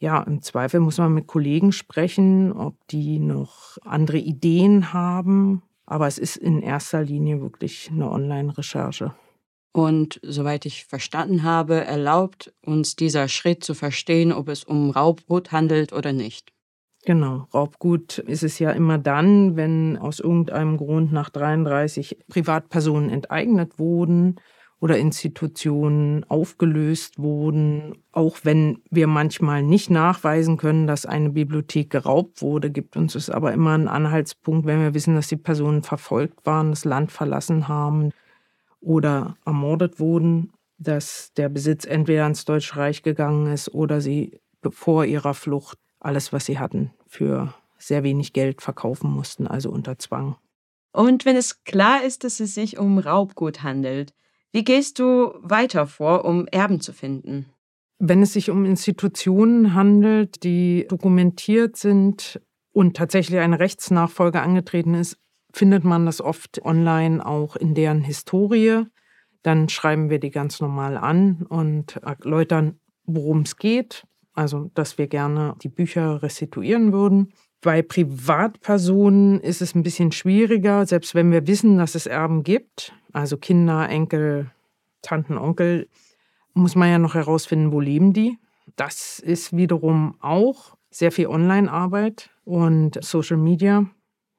Ja, 0.00 0.22
im 0.22 0.42
Zweifel 0.42 0.80
muss 0.80 0.98
man 0.98 1.12
mit 1.12 1.26
Kollegen 1.26 1.72
sprechen, 1.72 2.52
ob 2.52 2.74
die 2.88 3.18
noch 3.18 3.78
andere 3.84 4.18
Ideen 4.18 4.92
haben. 4.92 5.62
Aber 5.86 6.06
es 6.06 6.18
ist 6.18 6.36
in 6.36 6.62
erster 6.62 7.02
Linie 7.02 7.40
wirklich 7.40 7.90
eine 7.90 8.10
Online-Recherche. 8.10 9.14
Und 9.72 10.20
soweit 10.22 10.66
ich 10.66 10.84
verstanden 10.84 11.42
habe, 11.42 11.84
erlaubt 11.84 12.52
uns 12.64 12.94
dieser 12.94 13.28
Schritt 13.28 13.64
zu 13.64 13.74
verstehen, 13.74 14.32
ob 14.32 14.48
es 14.48 14.64
um 14.64 14.90
Raubgut 14.90 15.50
handelt 15.50 15.92
oder 15.92 16.12
nicht. 16.12 16.52
Genau, 17.04 17.46
Raubgut 17.54 18.18
ist 18.18 18.42
es 18.42 18.58
ja 18.58 18.70
immer 18.70 18.98
dann, 18.98 19.56
wenn 19.56 19.96
aus 19.96 20.20
irgendeinem 20.20 20.76
Grund 20.76 21.12
nach 21.12 21.30
33 21.30 22.18
Privatpersonen 22.28 23.08
enteignet 23.08 23.78
wurden 23.78 24.36
oder 24.80 24.98
Institutionen 24.98 26.24
aufgelöst 26.28 27.18
wurden. 27.18 27.96
Auch 28.12 28.38
wenn 28.44 28.80
wir 28.90 29.06
manchmal 29.06 29.62
nicht 29.62 29.90
nachweisen 29.90 30.56
können, 30.56 30.86
dass 30.86 31.06
eine 31.06 31.30
Bibliothek 31.30 31.90
geraubt 31.90 32.42
wurde, 32.42 32.70
gibt 32.70 32.96
uns 32.96 33.14
es 33.14 33.28
aber 33.28 33.52
immer 33.52 33.72
einen 33.72 33.88
Anhaltspunkt, 33.88 34.66
wenn 34.66 34.80
wir 34.80 34.94
wissen, 34.94 35.14
dass 35.14 35.28
die 35.28 35.36
Personen 35.36 35.82
verfolgt 35.82 36.46
waren, 36.46 36.70
das 36.70 36.84
Land 36.84 37.10
verlassen 37.10 37.66
haben 37.66 38.10
oder 38.80 39.36
ermordet 39.44 39.98
wurden, 39.98 40.52
dass 40.78 41.32
der 41.36 41.48
Besitz 41.48 41.84
entweder 41.84 42.26
ins 42.26 42.44
Deutsche 42.44 42.76
Reich 42.76 43.02
gegangen 43.02 43.52
ist 43.52 43.74
oder 43.74 44.00
sie 44.00 44.40
vor 44.70 45.04
ihrer 45.04 45.34
Flucht 45.34 45.78
alles, 45.98 46.32
was 46.32 46.46
sie 46.46 46.60
hatten, 46.60 46.92
für 47.08 47.52
sehr 47.78 48.04
wenig 48.04 48.32
Geld 48.32 48.62
verkaufen 48.62 49.10
mussten, 49.10 49.48
also 49.48 49.70
unter 49.70 49.98
Zwang. 49.98 50.36
Und 50.92 51.24
wenn 51.24 51.36
es 51.36 51.64
klar 51.64 52.02
ist, 52.04 52.24
dass 52.24 52.40
es 52.40 52.54
sich 52.54 52.78
um 52.78 52.98
Raubgut 52.98 53.62
handelt, 53.62 54.14
wie 54.52 54.64
gehst 54.64 54.98
du 54.98 55.34
weiter 55.42 55.86
vor, 55.86 56.24
um 56.24 56.46
Erben 56.48 56.80
zu 56.80 56.92
finden? 56.92 57.46
Wenn 57.98 58.22
es 58.22 58.32
sich 58.32 58.50
um 58.50 58.64
Institutionen 58.64 59.74
handelt, 59.74 60.42
die 60.44 60.86
dokumentiert 60.88 61.76
sind 61.76 62.40
und 62.72 62.96
tatsächlich 62.96 63.40
eine 63.40 63.58
Rechtsnachfolge 63.58 64.40
angetreten 64.40 64.94
ist, 64.94 65.18
findet 65.52 65.84
man 65.84 66.06
das 66.06 66.20
oft 66.20 66.62
online 66.62 67.24
auch 67.24 67.56
in 67.56 67.74
deren 67.74 68.02
Historie. 68.02 68.84
Dann 69.42 69.68
schreiben 69.68 70.10
wir 70.10 70.20
die 70.20 70.30
ganz 70.30 70.60
normal 70.60 70.96
an 70.96 71.46
und 71.48 71.96
erläutern, 71.96 72.78
worum 73.04 73.42
es 73.42 73.56
geht. 73.56 74.04
Also, 74.32 74.70
dass 74.74 74.98
wir 74.98 75.08
gerne 75.08 75.56
die 75.62 75.68
Bücher 75.68 76.22
restituieren 76.22 76.92
würden. 76.92 77.32
Bei 77.60 77.82
Privatpersonen 77.82 79.40
ist 79.40 79.60
es 79.60 79.74
ein 79.74 79.82
bisschen 79.82 80.12
schwieriger, 80.12 80.86
selbst 80.86 81.16
wenn 81.16 81.32
wir 81.32 81.48
wissen, 81.48 81.78
dass 81.78 81.96
es 81.96 82.06
Erben 82.06 82.44
gibt, 82.44 82.94
also 83.12 83.36
Kinder, 83.36 83.88
Enkel, 83.88 84.50
Tanten, 85.02 85.38
Onkel, 85.38 85.88
muss 86.54 86.74
man 86.74 86.90
ja 86.90 86.98
noch 86.98 87.14
herausfinden, 87.14 87.72
wo 87.72 87.80
leben 87.80 88.12
die. 88.12 88.38
Das 88.76 89.18
ist 89.18 89.56
wiederum 89.56 90.16
auch 90.20 90.76
sehr 90.90 91.12
viel 91.12 91.28
Online-Arbeit 91.28 92.30
und 92.44 93.02
Social 93.02 93.36
Media 93.36 93.86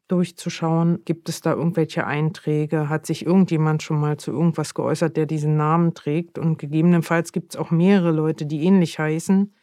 durchzuschauen, 0.09 1.05
gibt 1.05 1.29
es 1.29 1.41
da 1.41 1.53
irgendwelche 1.53 2.05
Einträge, 2.05 2.89
hat 2.89 3.05
sich 3.05 3.25
irgendjemand 3.25 3.83
schon 3.83 3.99
mal 3.99 4.17
zu 4.17 4.31
irgendwas 4.31 4.73
geäußert, 4.73 5.15
der 5.15 5.25
diesen 5.25 5.55
Namen 5.55 5.93
trägt? 5.93 6.37
Und 6.37 6.57
gegebenenfalls 6.57 7.31
gibt 7.31 7.53
es 7.53 7.59
auch 7.59 7.71
mehrere 7.71 8.11
Leute, 8.11 8.45
die 8.45 8.63
ähnlich 8.63 8.99
heißen, 8.99 9.53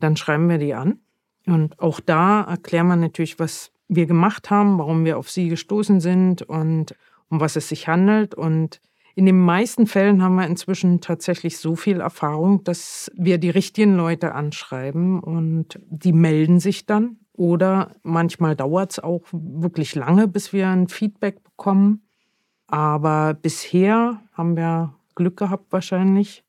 dann 0.00 0.16
schreiben 0.16 0.48
wir 0.48 0.58
die 0.58 0.74
an. 0.74 0.98
Und 1.46 1.78
auch 1.80 2.00
da 2.00 2.42
erklären 2.42 2.88
wir 2.88 2.96
natürlich, 2.96 3.38
was 3.38 3.70
wir 3.88 4.06
gemacht 4.06 4.50
haben, 4.50 4.78
warum 4.78 5.04
wir 5.04 5.16
auf 5.16 5.30
sie 5.30 5.48
gestoßen 5.48 6.00
sind. 6.00 6.42
Und 6.42 6.94
um 7.30 7.40
was 7.40 7.56
es 7.56 7.68
sich 7.68 7.88
handelt. 7.88 8.34
Und 8.34 8.80
in 9.14 9.26
den 9.26 9.40
meisten 9.40 9.86
Fällen 9.86 10.22
haben 10.22 10.36
wir 10.36 10.46
inzwischen 10.46 11.00
tatsächlich 11.00 11.58
so 11.58 11.74
viel 11.74 12.00
Erfahrung, 12.00 12.64
dass 12.64 13.10
wir 13.16 13.38
die 13.38 13.50
richtigen 13.50 13.96
Leute 13.96 14.34
anschreiben 14.34 15.20
und 15.20 15.80
die 15.88 16.12
melden 16.12 16.60
sich 16.60 16.86
dann 16.86 17.18
oder 17.38 17.92
manchmal 18.02 18.56
dauert 18.56 18.92
es 18.92 18.98
auch 18.98 19.22
wirklich 19.30 19.94
lange, 19.94 20.26
bis 20.26 20.52
wir 20.52 20.68
ein 20.68 20.88
Feedback 20.88 21.44
bekommen. 21.44 22.02
Aber 22.66 23.34
bisher 23.34 24.20
haben 24.32 24.56
wir 24.56 24.94
Glück 25.14 25.36
gehabt 25.36 25.72
wahrscheinlich 25.72 26.44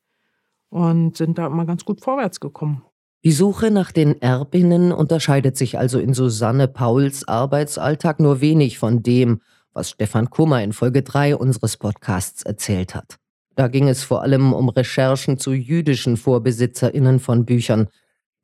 und 0.68 1.16
sind 1.16 1.38
da 1.38 1.46
immer 1.46 1.64
ganz 1.64 1.84
gut 1.84 2.00
vorwärts 2.00 2.40
gekommen. 2.40 2.82
Die 3.22 3.32
Suche 3.32 3.70
nach 3.70 3.92
den 3.92 4.20
Erbinnen 4.20 4.92
unterscheidet 4.92 5.56
sich 5.56 5.78
also 5.78 5.98
in 5.98 6.12
Susanne 6.14 6.68
Pauls 6.68 7.28
Arbeitsalltag 7.28 8.18
nur 8.18 8.40
wenig 8.40 8.78
von 8.78 9.02
dem, 9.02 9.42
was 9.72 9.90
Stefan 9.90 10.30
Kummer 10.30 10.62
in 10.62 10.72
Folge 10.72 11.02
3 11.02 11.36
unseres 11.36 11.76
Podcasts 11.76 12.42
erzählt 12.42 12.94
hat. 12.94 13.16
Da 13.56 13.68
ging 13.68 13.88
es 13.88 14.02
vor 14.02 14.22
allem 14.22 14.52
um 14.52 14.68
Recherchen 14.68 15.38
zu 15.38 15.52
jüdischen 15.52 16.16
Vorbesitzerinnen 16.16 17.20
von 17.20 17.44
Büchern, 17.44 17.88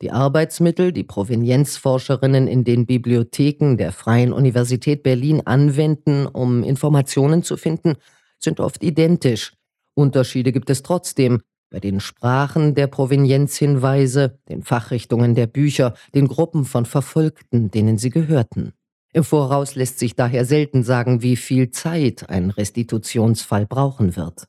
die 0.02 0.10
Arbeitsmittel, 0.10 0.92
die 0.92 1.04
Provenienzforscherinnen 1.04 2.46
in 2.46 2.64
den 2.64 2.84
Bibliotheken 2.84 3.76
der 3.76 3.92
Freien 3.92 4.32
Universität 4.32 5.02
Berlin 5.02 5.42
anwenden, 5.46 6.26
um 6.26 6.62
Informationen 6.62 7.42
zu 7.42 7.56
finden, 7.56 7.94
sind 8.38 8.60
oft 8.60 8.82
identisch. 8.82 9.54
Unterschiede 9.94 10.52
gibt 10.52 10.68
es 10.68 10.82
trotzdem 10.82 11.40
bei 11.70 11.80
den 11.80 12.00
Sprachen 12.00 12.74
der 12.74 12.86
Provenienzhinweise, 12.86 14.38
den 14.48 14.62
Fachrichtungen 14.62 15.34
der 15.34 15.46
Bücher, 15.46 15.94
den 16.14 16.28
Gruppen 16.28 16.64
von 16.64 16.84
Verfolgten, 16.84 17.70
denen 17.70 17.98
sie 17.98 18.10
gehörten. 18.10 18.72
Im 19.16 19.24
Voraus 19.24 19.76
lässt 19.76 19.98
sich 19.98 20.14
daher 20.14 20.44
selten 20.44 20.82
sagen, 20.82 21.22
wie 21.22 21.36
viel 21.36 21.70
Zeit 21.70 22.28
ein 22.28 22.50
Restitutionsfall 22.50 23.64
brauchen 23.64 24.14
wird. 24.14 24.46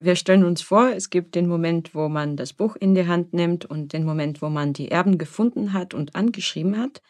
Wir 0.00 0.16
stellen 0.16 0.42
uns 0.42 0.60
vor, 0.60 0.90
es 0.90 1.10
gibt 1.10 1.36
den 1.36 1.46
Moment, 1.46 1.94
wo 1.94 2.08
man 2.08 2.36
das 2.36 2.52
Buch 2.52 2.74
in 2.74 2.96
die 2.96 3.06
Hand 3.06 3.32
nimmt 3.32 3.64
und 3.64 3.92
den 3.92 4.04
Moment, 4.04 4.42
wo 4.42 4.48
man 4.48 4.72
die 4.72 4.90
Erben 4.90 5.18
gefunden 5.18 5.72
hat 5.72 5.94
und 5.94 6.16
angeschrieben 6.16 6.78
hat. 6.78 7.00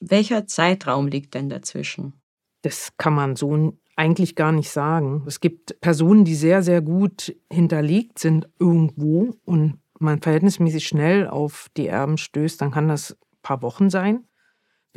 Welcher 0.00 0.48
Zeitraum 0.48 1.06
liegt 1.06 1.34
denn 1.34 1.48
dazwischen? 1.48 2.14
Das 2.62 2.88
kann 2.96 3.14
man 3.14 3.36
so 3.36 3.78
eigentlich 3.94 4.34
gar 4.34 4.50
nicht 4.50 4.70
sagen. 4.70 5.22
Es 5.24 5.38
gibt 5.38 5.80
Personen, 5.80 6.24
die 6.24 6.34
sehr, 6.34 6.64
sehr 6.64 6.82
gut 6.82 7.32
hinterlegt 7.48 8.18
sind 8.18 8.48
irgendwo 8.58 9.36
und 9.44 9.78
man 10.00 10.20
verhältnismäßig 10.20 10.84
schnell 10.84 11.28
auf 11.28 11.68
die 11.76 11.86
Erben 11.86 12.18
stößt, 12.18 12.60
dann 12.60 12.72
kann 12.72 12.88
das 12.88 13.12
ein 13.12 13.38
paar 13.42 13.62
Wochen 13.62 13.88
sein. 13.88 14.24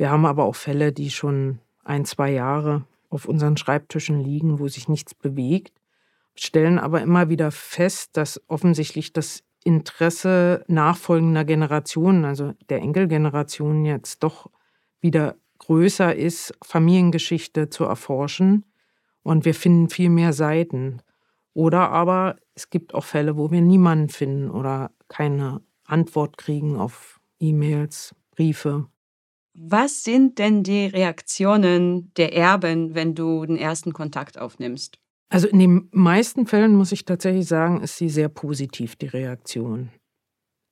Wir 0.00 0.10
haben 0.10 0.24
aber 0.24 0.44
auch 0.44 0.56
Fälle, 0.56 0.92
die 0.92 1.10
schon 1.10 1.58
ein, 1.84 2.04
zwei 2.06 2.30
Jahre 2.30 2.86
auf 3.10 3.26
unseren 3.26 3.56
Schreibtischen 3.56 4.20
liegen, 4.20 4.58
wo 4.58 4.68
sich 4.68 4.88
nichts 4.88 5.14
bewegt 5.14 5.80
stellen 6.34 6.78
aber 6.78 7.02
immer 7.02 7.28
wieder 7.28 7.50
fest, 7.50 8.16
dass 8.16 8.40
offensichtlich 8.48 9.12
das 9.12 9.44
Interesse 9.62 10.64
nachfolgender 10.68 11.44
Generationen, 11.44 12.24
also 12.24 12.54
der 12.70 12.80
Enkelgeneration 12.80 13.84
jetzt 13.84 14.22
doch 14.22 14.50
wieder 15.00 15.36
größer 15.58 16.14
ist, 16.16 16.54
Familiengeschichte 16.64 17.68
zu 17.68 17.84
erforschen. 17.84 18.64
Und 19.22 19.44
wir 19.44 19.54
finden 19.54 19.90
viel 19.90 20.08
mehr 20.08 20.32
Seiten. 20.32 21.02
Oder 21.52 21.90
aber 21.90 22.36
es 22.54 22.70
gibt 22.70 22.94
auch 22.94 23.04
Fälle, 23.04 23.36
wo 23.36 23.50
wir 23.50 23.60
niemanden 23.60 24.08
finden 24.08 24.50
oder 24.50 24.92
keine 25.08 25.60
Antwort 25.84 26.38
kriegen 26.38 26.76
auf 26.76 27.20
E-Mails, 27.38 28.14
Briefe. 28.30 28.86
Was 29.62 30.04
sind 30.04 30.38
denn 30.38 30.62
die 30.62 30.86
Reaktionen 30.86 32.14
der 32.16 32.34
Erben, 32.34 32.94
wenn 32.94 33.14
du 33.14 33.44
den 33.44 33.58
ersten 33.58 33.92
Kontakt 33.92 34.38
aufnimmst? 34.38 34.98
Also 35.28 35.48
in 35.48 35.58
den 35.58 35.88
meisten 35.92 36.46
Fällen 36.46 36.74
muss 36.74 36.92
ich 36.92 37.04
tatsächlich 37.04 37.46
sagen, 37.46 37.82
ist 37.82 37.98
sie 37.98 38.08
sehr 38.08 38.30
positiv, 38.30 38.96
die 38.96 39.08
Reaktion. 39.08 39.90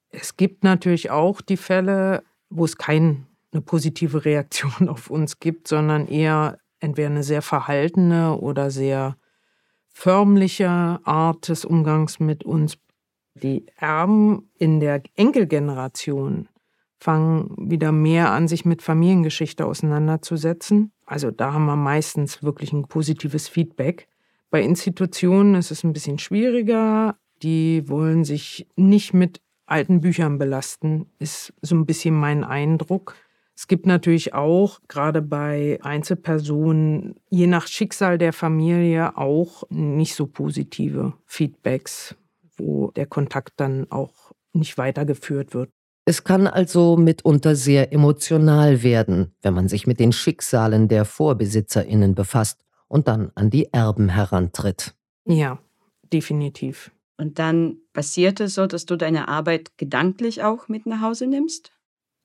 Es 0.08 0.38
gibt 0.38 0.64
natürlich 0.64 1.10
auch 1.10 1.42
die 1.42 1.58
Fälle, 1.58 2.22
wo 2.48 2.64
es 2.64 2.78
keine 2.78 3.26
positive 3.66 4.24
Reaktion 4.24 4.72
auf 4.88 5.10
uns 5.10 5.38
gibt, 5.38 5.68
sondern 5.68 6.08
eher 6.08 6.58
entweder 6.80 7.08
eine 7.08 7.24
sehr 7.24 7.42
verhaltene 7.42 8.38
oder 8.38 8.70
sehr 8.70 9.18
förmliche 9.92 10.70
Art 10.70 11.48
des 11.48 11.66
Umgangs 11.66 12.20
mit 12.20 12.42
uns. 12.42 12.78
Die 13.34 13.66
Erben 13.76 14.50
in 14.58 14.80
der 14.80 15.02
Enkelgeneration 15.14 16.48
fangen 17.00 17.54
wieder 17.56 17.92
mehr 17.92 18.30
an, 18.32 18.48
sich 18.48 18.64
mit 18.64 18.82
Familiengeschichte 18.82 19.64
auseinanderzusetzen. 19.66 20.92
Also 21.06 21.30
da 21.30 21.52
haben 21.52 21.66
wir 21.66 21.76
meistens 21.76 22.42
wirklich 22.42 22.72
ein 22.72 22.88
positives 22.88 23.48
Feedback. 23.48 24.08
Bei 24.50 24.62
Institutionen 24.62 25.54
ist 25.54 25.70
es 25.70 25.84
ein 25.84 25.92
bisschen 25.92 26.18
schwieriger. 26.18 27.16
Die 27.42 27.88
wollen 27.88 28.24
sich 28.24 28.66
nicht 28.76 29.14
mit 29.14 29.40
alten 29.66 30.00
Büchern 30.00 30.38
belasten, 30.38 31.06
ist 31.18 31.52
so 31.60 31.74
ein 31.74 31.86
bisschen 31.86 32.14
mein 32.14 32.42
Eindruck. 32.42 33.14
Es 33.54 33.66
gibt 33.66 33.86
natürlich 33.86 34.34
auch, 34.34 34.78
gerade 34.88 35.20
bei 35.20 35.78
Einzelpersonen, 35.82 37.16
je 37.28 37.46
nach 37.46 37.66
Schicksal 37.66 38.16
der 38.16 38.32
Familie 38.32 39.16
auch 39.16 39.64
nicht 39.68 40.14
so 40.14 40.26
positive 40.26 41.14
Feedbacks, 41.26 42.14
wo 42.56 42.92
der 42.92 43.06
Kontakt 43.06 43.54
dann 43.56 43.90
auch 43.90 44.32
nicht 44.52 44.78
weitergeführt 44.78 45.54
wird. 45.54 45.70
Es 46.08 46.24
kann 46.24 46.46
also 46.46 46.96
mitunter 46.96 47.54
sehr 47.54 47.92
emotional 47.92 48.82
werden, 48.82 49.34
wenn 49.42 49.52
man 49.52 49.68
sich 49.68 49.86
mit 49.86 50.00
den 50.00 50.12
Schicksalen 50.12 50.88
der 50.88 51.04
Vorbesitzerinnen 51.04 52.14
befasst 52.14 52.64
und 52.88 53.08
dann 53.08 53.30
an 53.34 53.50
die 53.50 53.74
Erben 53.74 54.08
herantritt. 54.08 54.94
Ja, 55.26 55.58
definitiv. 56.10 56.92
Und 57.18 57.38
dann 57.38 57.76
passiert 57.92 58.40
es 58.40 58.54
so, 58.54 58.66
dass 58.66 58.86
du 58.86 58.96
deine 58.96 59.28
Arbeit 59.28 59.76
gedanklich 59.76 60.42
auch 60.42 60.68
mit 60.68 60.86
nach 60.86 61.02
Hause 61.02 61.26
nimmst? 61.26 61.72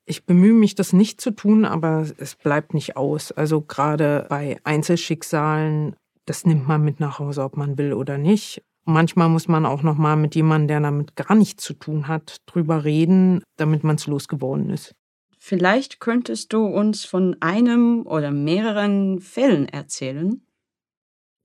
Ich 0.05 0.23
bemühe 0.25 0.53
mich, 0.53 0.75
das 0.75 0.93
nicht 0.93 1.19
zu 1.19 1.31
tun, 1.31 1.65
aber 1.65 2.07
es 2.17 2.35
bleibt 2.35 2.73
nicht 2.73 2.95
aus. 2.95 3.33
Also 3.33 3.59
gerade 3.59 4.27
bei 4.29 4.61
Einzelschicksalen, 4.63 5.97
das 6.25 6.45
nimmt 6.45 6.69
man 6.69 6.85
mit 6.85 7.01
nach 7.01 7.19
Hause, 7.19 7.43
ob 7.43 7.57
man 7.57 7.77
will 7.77 7.91
oder 7.91 8.17
nicht. 8.17 8.63
Manchmal 8.85 9.29
muss 9.29 9.47
man 9.47 9.65
auch 9.65 9.81
noch 9.81 9.97
mal 9.97 10.15
mit 10.15 10.35
jemandem, 10.35 10.67
der 10.67 10.79
damit 10.81 11.15
gar 11.15 11.35
nichts 11.35 11.63
zu 11.63 11.73
tun 11.73 12.07
hat, 12.07 12.37
drüber 12.45 12.83
reden, 12.83 13.41
damit 13.55 13.83
man 13.83 13.95
es 13.95 14.07
losgeworden 14.07 14.69
ist. 14.69 14.93
Vielleicht 15.37 15.99
könntest 15.99 16.53
du 16.53 16.65
uns 16.65 17.05
von 17.05 17.35
einem 17.41 18.05
oder 18.05 18.31
mehreren 18.31 19.19
Fällen 19.19 19.67
erzählen. 19.67 20.41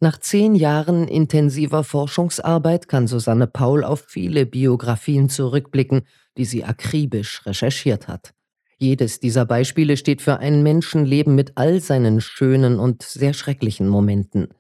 Nach 0.01 0.19
zehn 0.19 0.55
Jahren 0.55 1.09
intensiver 1.09 1.83
Forschungsarbeit 1.83 2.87
kann 2.87 3.09
Susanne 3.09 3.49
Paul 3.49 3.83
auf 3.83 4.05
viele 4.07 4.47
Biografien 4.47 5.29
zurückblicken, 5.29 6.03
die 6.37 6.45
sie 6.45 6.65
akribisch 6.65 7.45
recherchiert 7.47 8.07
hat. 8.07 8.33
Jedes 8.77 9.19
dieser 9.19 9.45
Beispiele 9.45 9.97
steht 9.97 10.23
für 10.23 10.39
ein 10.39 10.63
Menschenleben 10.63 11.35
mit 11.35 11.53
all 11.57 11.81
seinen 11.81 12.21
schönen 12.21 12.79
und 12.79 13.03
sehr 13.03 13.35
schrecklichen 13.35 13.89
Momenten. 13.89 14.55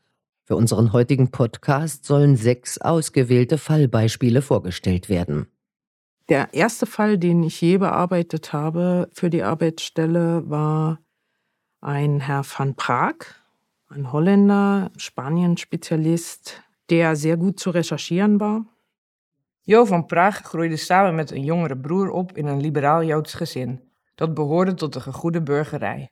Für 0.48 0.56
unseren 0.56 0.94
heutigen 0.94 1.30
Podcast 1.30 2.06
sollen 2.06 2.34
sechs 2.34 2.78
ausgewählte 2.78 3.58
Fallbeispiele 3.58 4.40
vorgestellt 4.40 5.10
werden. 5.10 5.46
Der 6.30 6.54
erste 6.54 6.86
Fall, 6.86 7.18
den 7.18 7.42
ich 7.42 7.60
je 7.60 7.76
bearbeitet 7.76 8.54
habe 8.54 9.10
für 9.12 9.28
die 9.28 9.42
Arbeitsstelle, 9.42 10.48
war 10.48 11.00
ein 11.82 12.20
Herr 12.20 12.44
van 12.44 12.74
Prag, 12.76 13.16
ein 13.90 14.10
Holländer, 14.10 14.90
Spanien-Spezialist, 14.96 16.62
der 16.88 17.14
sehr 17.14 17.36
gut 17.36 17.60
zu 17.60 17.68
recherchieren 17.68 18.40
war. 18.40 18.64
Jo 19.64 19.84
van 19.84 20.06
Praag 20.06 20.42
groeide 20.44 20.78
samen 20.78 21.14
met 21.14 21.30
een 21.30 21.44
jongere 21.44 21.76
broer 21.76 22.10
op 22.10 22.36
in 22.38 22.46
een 22.46 22.60
liberaal-Joods 22.60 23.34
gezin. 23.34 23.80
Dat 24.14 24.34
behoorde 24.34 24.74
tot 24.74 24.92
de 24.92 25.00
gegoede 25.00 25.42
burgerij. 25.42 26.10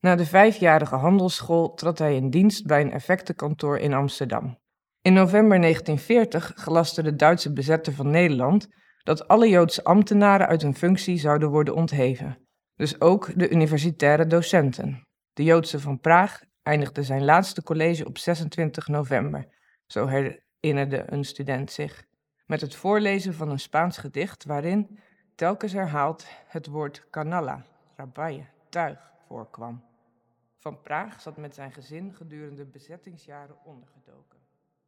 Na 0.00 0.16
de 0.16 0.26
vijfjarige 0.26 0.94
handelsschool 0.94 1.74
trad 1.74 1.98
hij 1.98 2.16
in 2.16 2.30
dienst 2.30 2.66
bij 2.66 2.80
een 2.80 2.92
effectenkantoor 2.92 3.78
in 3.78 3.94
Amsterdam. 3.94 4.58
In 5.02 5.12
november 5.12 5.60
1940 5.60 6.52
gelaste 6.56 7.02
de 7.02 7.16
Duitse 7.16 7.52
bezetter 7.52 7.92
van 7.92 8.10
Nederland 8.10 8.68
dat 9.02 9.28
alle 9.28 9.48
Joodse 9.48 9.84
ambtenaren 9.84 10.46
uit 10.46 10.62
hun 10.62 10.74
functie 10.74 11.18
zouden 11.18 11.48
worden 11.48 11.74
ontheven. 11.74 12.38
Dus 12.74 13.00
ook 13.00 13.30
de 13.34 13.50
universitaire 13.50 14.26
docenten. 14.26 15.02
De 15.32 15.44
Joodse 15.44 15.80
van 15.80 16.00
Praag 16.00 16.40
eindigde 16.62 17.02
zijn 17.02 17.24
laatste 17.24 17.62
college 17.62 18.06
op 18.06 18.18
26 18.18 18.88
november, 18.88 19.46
zo 19.86 20.06
herinnerde 20.06 21.02
een 21.06 21.24
student 21.24 21.70
zich, 21.70 22.04
met 22.46 22.60
het 22.60 22.74
voorlezen 22.74 23.34
van 23.34 23.50
een 23.50 23.60
Spaans 23.60 23.98
gedicht 23.98 24.44
waarin, 24.44 24.98
telkens 25.34 25.72
herhaald, 25.72 26.26
het 26.46 26.66
woord 26.66 27.06
canalla, 27.10 27.64
rabaille, 27.96 28.44
tuig 28.68 28.98
voorkwam. 29.28 29.87
Van 30.60 30.80
Praag 30.80 31.20
zat 31.20 31.36
met 31.36 31.54
zijn 31.54 31.72
gezin 31.72 32.14
gedurende 32.14 32.64
bezettingsjaren 32.64 33.56
ondergedoken. 33.64 34.38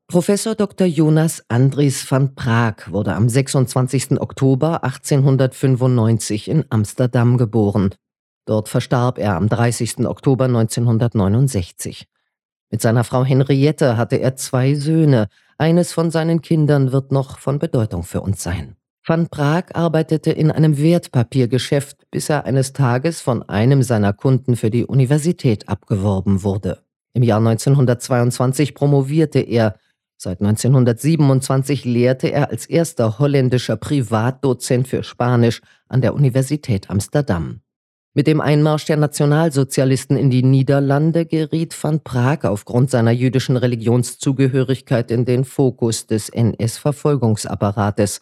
Professor 0.07 0.55
Dr. 0.55 0.85
Jonas 0.85 1.43
Andries 1.47 2.05
van 2.05 2.35
Praag 2.35 2.85
wurde 2.85 3.15
am 3.15 3.29
26. 3.29 4.11
Oktober 4.19 4.81
1895 4.81 6.49
in 6.49 6.65
Amsterdam 6.69 7.37
geboren. 7.37 7.91
Dort 8.45 8.69
verstarb 8.69 9.19
er 9.19 9.35
am 9.35 9.47
30. 9.47 9.99
Oktober 9.99 10.47
1969. 10.47 12.07
Mit 12.69 12.81
seiner 12.81 13.05
Frau 13.05 13.25
Henriette 13.25 13.97
hatte 13.97 14.17
er 14.17 14.37
zwei 14.37 14.75
Söhne. 14.75 15.29
Eines 15.57 15.93
von 15.93 16.11
seinen 16.11 16.41
Kindern 16.41 16.93
wird 16.93 17.13
noch 17.13 17.39
von 17.39 17.59
Bedeutung 17.59 18.03
für 18.03 18.21
uns 18.21 18.43
sein. 18.43 18.80
Van 19.07 19.29
Praag 19.29 19.75
arbeitete 19.75 20.31
in 20.31 20.51
einem 20.51 20.77
Wertpapiergeschäft, 20.79 22.11
bis 22.11 22.29
er 22.29 22.45
eines 22.45 22.75
Tages 22.75 23.21
von 23.21 23.43
einem 23.49 23.83
seiner 23.83 24.13
Kunden 24.13 24.57
für 24.57 24.71
die 24.71 24.85
Universität 24.85 25.69
abgeworben 25.69 26.43
wurde. 26.43 26.83
Im 27.15 27.23
Jahr 27.23 27.39
1922 27.39 28.75
promovierte 28.75 29.41
er. 29.41 29.77
Seit 30.17 30.41
1927 30.41 31.87
lehrte 31.87 32.29
er 32.29 32.51
als 32.51 32.67
erster 32.67 33.19
holländischer 33.19 33.77
Privatdozent 33.77 34.87
für 34.87 35.03
Spanisch 35.03 35.63
an 35.89 36.03
der 36.03 36.15
Universität 36.15 36.91
Amsterdam. 36.91 37.63
Mit 38.13 38.27
dem 38.27 38.41
Einmarsch 38.41 38.85
der 38.85 38.97
Nationalsozialisten 38.97 40.17
in 40.17 40.31
die 40.31 40.43
Niederlande 40.43 41.27
geriet 41.27 41.81
van 41.81 42.01
Praag 42.01 42.45
aufgrund 42.45 42.91
seiner 42.91 43.13
jüdischen 43.13 43.57
Religionszugehörigkeit 43.57 45.11
in 45.11 45.25
den 45.25 45.45
Fokus 45.45 46.07
des 46.07 46.29
NS-Verfolgungsapparates. 46.29 48.21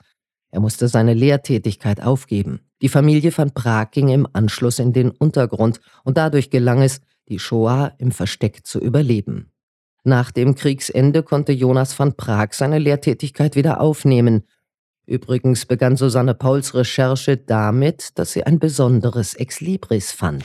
Er 0.50 0.61
musste 0.61 0.88
seine 0.88 1.14
Lehrtätigkeit 1.14 2.02
aufgeben. 2.02 2.61
Die 2.80 2.88
Familie 2.88 3.37
van 3.37 3.52
Praag 3.52 3.90
ging 3.90 4.08
im 4.08 4.26
Anschluss 4.32 4.78
in 4.78 4.92
den 4.92 5.11
Untergrund 5.11 5.80
und 6.04 6.16
dadurch 6.16 6.50
gelang 6.50 6.82
es, 6.82 7.00
die 7.28 7.38
Shoah 7.38 7.92
im 7.98 8.12
Versteck 8.12 8.64
zu 8.64 8.80
überleben. 8.80 9.52
Nach 10.04 10.30
dem 10.30 10.54
Kriegsende 10.54 11.22
konnte 11.22 11.52
Jonas 11.52 11.98
van 11.98 12.16
Praag 12.16 12.54
seine 12.54 12.78
Lehrtätigkeit 12.78 13.56
wieder 13.56 13.80
aufnehmen. 13.80 14.44
Übrigens 15.06 15.66
begann 15.66 15.96
Susanne 15.96 16.34
Pauls 16.34 16.74
Recherche 16.74 17.37
damit, 17.37 18.18
dass 18.18 18.32
sie 18.32 18.44
ein 18.44 18.58
besonderes 18.58 19.34
Exlibris 19.34 20.12
fand. 20.12 20.44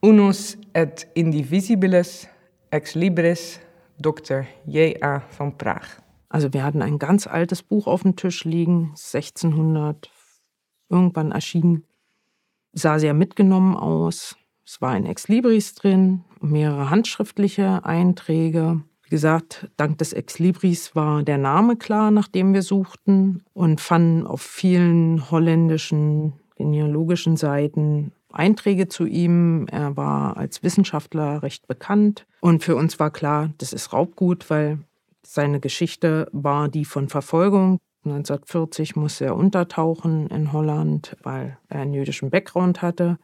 Unus 0.00 0.56
et 0.72 1.06
indivisibilis 1.14 2.28
ex 2.70 2.94
libris 2.94 3.60
Dr. 3.98 4.46
J.A. 4.66 5.22
van 5.36 5.56
Praag. 5.58 6.00
Also 6.30 6.52
wir 6.54 6.64
hatten 6.64 6.80
ein 6.80 6.98
ganz 6.98 7.26
altes 7.26 7.62
Buch 7.62 7.86
auf 7.88 8.02
dem 8.02 8.16
Tisch 8.16 8.44
liegen, 8.44 8.90
1600 8.90 10.10
irgendwann 10.88 11.32
erschienen. 11.32 11.84
Sah 12.72 13.00
sehr 13.00 13.14
mitgenommen 13.14 13.76
aus. 13.76 14.36
Es 14.64 14.80
war 14.80 14.90
ein 14.90 15.06
Exlibris 15.06 15.74
drin, 15.74 16.22
mehrere 16.40 16.88
handschriftliche 16.88 17.84
Einträge. 17.84 18.80
Wie 19.02 19.10
gesagt, 19.10 19.68
dank 19.76 19.98
des 19.98 20.12
Exlibris 20.12 20.94
war 20.94 21.24
der 21.24 21.36
Name 21.36 21.76
klar, 21.76 22.12
nach 22.12 22.28
dem 22.28 22.54
wir 22.54 22.62
suchten 22.62 23.42
und 23.52 23.80
fanden 23.80 24.24
auf 24.24 24.40
vielen 24.40 25.32
holländischen 25.32 26.34
genealogischen 26.54 27.36
Seiten 27.36 28.12
Einträge 28.30 28.86
zu 28.86 29.06
ihm. 29.06 29.66
Er 29.66 29.96
war 29.96 30.36
als 30.36 30.62
Wissenschaftler 30.62 31.42
recht 31.42 31.66
bekannt 31.66 32.26
und 32.40 32.62
für 32.62 32.76
uns 32.76 33.00
war 33.00 33.10
klar, 33.10 33.50
das 33.58 33.72
ist 33.72 33.92
Raubgut, 33.92 34.48
weil 34.48 34.78
seine 35.32 35.60
Geschichte 35.60 36.26
war 36.32 36.68
die 36.68 36.84
von 36.84 37.08
Verfolgung. 37.08 37.78
1940 38.04 38.96
musste 38.96 39.26
er 39.26 39.36
untertauchen 39.36 40.26
in 40.26 40.52
Holland, 40.52 41.16
weil 41.22 41.56
er 41.68 41.82
einen 41.82 41.94
jüdischen 41.94 42.30
Background 42.30 42.82
hatte. 42.82 43.16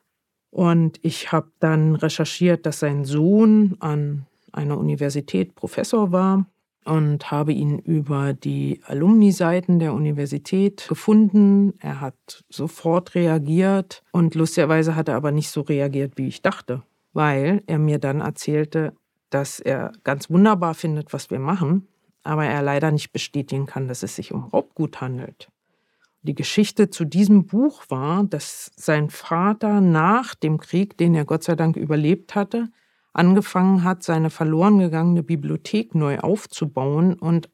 Und 0.51 1.01
ich 1.03 1.33
habe 1.33 1.51
dann 1.59 1.97
recherchiert, 1.97 2.65
dass 2.65 2.79
sein 2.79 3.05
Sohn 3.05 3.77
an 3.81 4.27
einer 4.53 4.79
Universität 4.79 5.57
Professor 5.57 6.13
war 6.13 6.47
und 6.85 7.33
habe 7.33 7.53
ihn 7.53 7.81
über 7.81 8.35
die 8.35 8.83
Alumni-Seiten 8.87 9.81
der 9.81 9.93
Universität 9.93 10.87
gefunden. 10.89 11.75
Er 11.81 12.01
hat 12.01 12.45
sofort 12.49 13.17
reagiert 13.17 14.05
und 14.13 14.37
lustigerweise 14.37 14.95
hat 14.95 15.09
er 15.09 15.17
aber 15.17 15.33
nicht 15.33 15.51
so 15.51 15.63
reagiert, 15.63 16.13
wie 16.19 16.29
ich 16.29 16.41
dachte, 16.41 16.85
weil 17.13 17.65
er 17.67 17.81
mir 17.81 17.99
dann 17.99 18.21
erzählte, 18.21 18.93
dass 19.31 19.59
er 19.59 19.91
ganz 20.05 20.31
wunderbar 20.31 20.75
findet, 20.75 21.13
was 21.13 21.33
wir 21.33 21.41
machen, 21.41 21.89
aber 22.27 22.45
er 22.45 22.63
leider 22.63 22.91
nicht 22.91 23.13
bestätigen 23.13 23.67
kann, 23.67 23.89
dass 23.89 24.03
es 24.03 24.17
sich 24.17 24.33
um 24.33 24.45
Raubgut 24.45 25.01
handelt. 25.01 25.49
Die 26.23 26.35
Geschichte 26.35 26.91
zu 26.91 27.05
diesem 27.05 27.47
Buch 27.47 27.85
war, 27.89 28.25
dass 28.25 28.73
sein 28.75 29.11
Vater 29.11 29.81
nach 29.81 30.35
dem 30.35 30.59
Krieg, 30.59 30.99
den 30.99 31.15
er 31.15 31.25
Gott 31.25 31.45
sei 31.45 31.55
Dank 31.55 31.77
überlebt 31.77 32.35
hatte, 32.35 32.69
angefangen 33.13 33.85
hat, 33.85 34.03
seine 34.03 34.31
verloren 34.31 34.79
gegangene 34.79 35.23
Bibliothek 35.23 35.95
neu 35.95 36.19
aufzubauen 36.19 37.15
und 37.15 37.49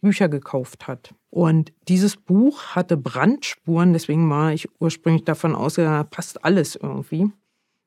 Bücher 0.00 0.28
gekauft 0.28 0.88
hat. 0.88 1.14
Und 1.30 1.72
dieses 1.88 2.16
Buch 2.16 2.74
hatte 2.74 2.96
Brandspuren, 2.96 3.92
deswegen 3.92 4.28
war 4.30 4.52
ich 4.52 4.68
ursprünglich 4.80 5.24
davon 5.24 5.54
ausgegangen, 5.54 6.08
passt 6.10 6.44
alles 6.44 6.76
irgendwie. 6.76 7.30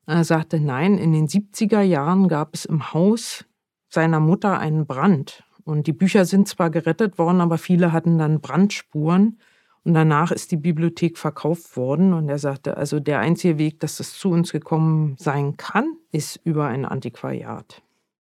Er 0.06 0.24
sagte, 0.24 0.60
nein, 0.60 0.98
in 0.98 1.12
den 1.12 1.26
70er 1.26 1.82
Jahren 1.82 2.28
gab 2.28 2.54
es 2.54 2.64
im 2.64 2.92
Haus 2.92 3.44
seiner 3.88 4.20
Mutter 4.20 4.58
einen 4.58 4.86
Brand 4.86 5.44
und 5.68 5.86
die 5.86 5.92
Bücher 5.92 6.24
sind 6.24 6.48
zwar 6.48 6.70
gerettet 6.70 7.18
worden, 7.18 7.42
aber 7.42 7.58
viele 7.58 7.92
hatten 7.92 8.16
dann 8.16 8.40
Brandspuren. 8.40 9.38
Und 9.84 9.92
danach 9.92 10.30
ist 10.32 10.50
die 10.50 10.56
Bibliothek 10.56 11.18
verkauft 11.18 11.76
worden. 11.76 12.14
Und 12.14 12.30
er 12.30 12.38
sagte, 12.38 12.78
also 12.78 13.00
der 13.00 13.18
einzige 13.18 13.58
Weg, 13.58 13.78
dass 13.80 13.98
das 13.98 14.14
zu 14.14 14.30
uns 14.30 14.50
gekommen 14.50 15.16
sein 15.18 15.58
kann, 15.58 15.96
ist 16.10 16.40
über 16.42 16.68
ein 16.68 16.86
Antiquariat. 16.86 17.82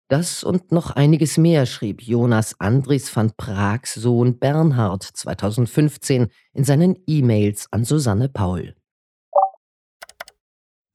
Das 0.07 0.45
und 0.45 0.71
noch 0.71 0.91
einiges 0.91 1.37
mehr 1.37 1.65
schrieb 1.65 2.01
Jonas 2.01 2.57
Andries 2.61 3.13
van 3.13 3.33
Prags 3.35 3.95
Sohn 3.95 4.39
Bernhard 4.39 5.03
2015 5.03 6.27
in 6.53 6.63
seinen 6.63 6.95
E-Mails 7.05 7.67
an 7.71 7.83
Susanne 7.83 8.29
Paul. 8.29 8.75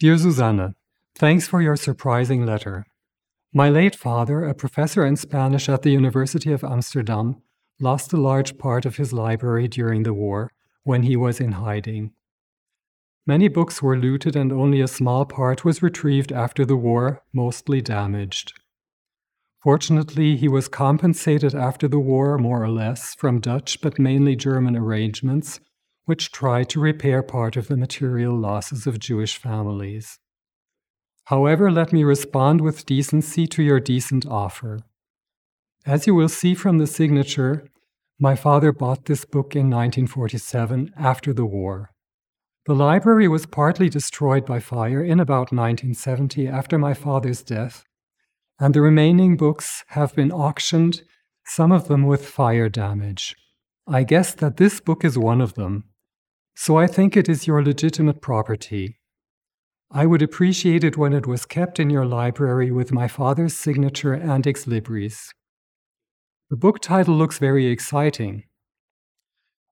Dear 0.00 0.16
Susanne, 0.16 0.74
thanks 1.18 1.46
for 1.46 1.60
your 1.60 1.76
surprising 1.76 2.46
letter. 2.46 2.86
My 3.52 3.68
late 3.68 3.96
father, 3.96 4.44
a 4.44 4.54
professor 4.54 5.04
in 5.04 5.16
Spanish 5.16 5.68
at 5.68 5.82
the 5.82 5.90
University 5.90 6.52
of 6.52 6.62
Amsterdam, 6.62 7.42
lost 7.80 8.12
a 8.12 8.16
large 8.16 8.58
part 8.58 8.86
of 8.86 8.96
his 8.96 9.12
library 9.12 9.66
during 9.66 10.04
the 10.04 10.14
war 10.14 10.52
when 10.84 11.02
he 11.02 11.16
was 11.16 11.40
in 11.40 11.52
hiding. 11.52 12.12
Many 13.26 13.48
books 13.48 13.82
were 13.82 13.98
looted 13.98 14.36
and 14.36 14.52
only 14.52 14.80
a 14.80 14.86
small 14.86 15.24
part 15.24 15.64
was 15.64 15.82
retrieved 15.82 16.30
after 16.30 16.64
the 16.64 16.76
war, 16.76 17.22
mostly 17.32 17.80
damaged. 17.80 18.52
Fortunately, 19.62 20.36
he 20.36 20.46
was 20.46 20.68
compensated 20.68 21.52
after 21.52 21.88
the 21.88 21.98
war, 21.98 22.38
more 22.38 22.62
or 22.62 22.70
less, 22.70 23.14
from 23.16 23.40
Dutch 23.40 23.80
but 23.80 23.98
mainly 23.98 24.36
German 24.36 24.76
arrangements, 24.76 25.58
which 26.04 26.30
tried 26.30 26.68
to 26.68 26.80
repair 26.80 27.20
part 27.20 27.56
of 27.56 27.66
the 27.66 27.76
material 27.76 28.38
losses 28.38 28.86
of 28.86 29.00
Jewish 29.00 29.36
families. 29.36 30.20
However, 31.30 31.70
let 31.70 31.92
me 31.92 32.02
respond 32.02 32.60
with 32.60 32.84
decency 32.84 33.46
to 33.46 33.62
your 33.62 33.78
decent 33.78 34.26
offer. 34.26 34.80
As 35.86 36.04
you 36.04 36.12
will 36.12 36.28
see 36.28 36.56
from 36.56 36.78
the 36.78 36.88
signature, 36.88 37.68
my 38.18 38.34
father 38.34 38.72
bought 38.72 39.04
this 39.04 39.24
book 39.24 39.54
in 39.54 39.70
1947 39.70 40.90
after 40.98 41.32
the 41.32 41.46
war. 41.46 41.92
The 42.66 42.74
library 42.74 43.28
was 43.28 43.46
partly 43.46 43.88
destroyed 43.88 44.44
by 44.44 44.58
fire 44.58 45.04
in 45.04 45.20
about 45.20 45.52
1970 45.52 46.48
after 46.48 46.78
my 46.78 46.94
father's 46.94 47.44
death, 47.44 47.84
and 48.58 48.74
the 48.74 48.82
remaining 48.82 49.36
books 49.36 49.84
have 49.90 50.16
been 50.16 50.32
auctioned, 50.32 51.02
some 51.46 51.70
of 51.70 51.86
them 51.86 52.06
with 52.06 52.26
fire 52.26 52.68
damage. 52.68 53.36
I 53.86 54.02
guess 54.02 54.34
that 54.34 54.56
this 54.56 54.80
book 54.80 55.04
is 55.04 55.16
one 55.16 55.40
of 55.40 55.54
them, 55.54 55.84
so 56.56 56.76
I 56.76 56.88
think 56.88 57.16
it 57.16 57.28
is 57.28 57.46
your 57.46 57.62
legitimate 57.62 58.20
property. 58.20 58.99
I 59.92 60.06
would 60.06 60.22
appreciate 60.22 60.84
it 60.84 60.96
when 60.96 61.12
it 61.12 61.26
was 61.26 61.44
kept 61.44 61.80
in 61.80 61.90
your 61.90 62.06
library 62.06 62.70
with 62.70 62.92
my 62.92 63.08
father's 63.08 63.56
signature 63.56 64.12
and 64.12 64.46
ex 64.46 64.64
libris. 64.64 65.30
The 66.48 66.56
book 66.56 66.78
title 66.78 67.14
looks 67.14 67.38
very 67.38 67.66
exciting. 67.66 68.44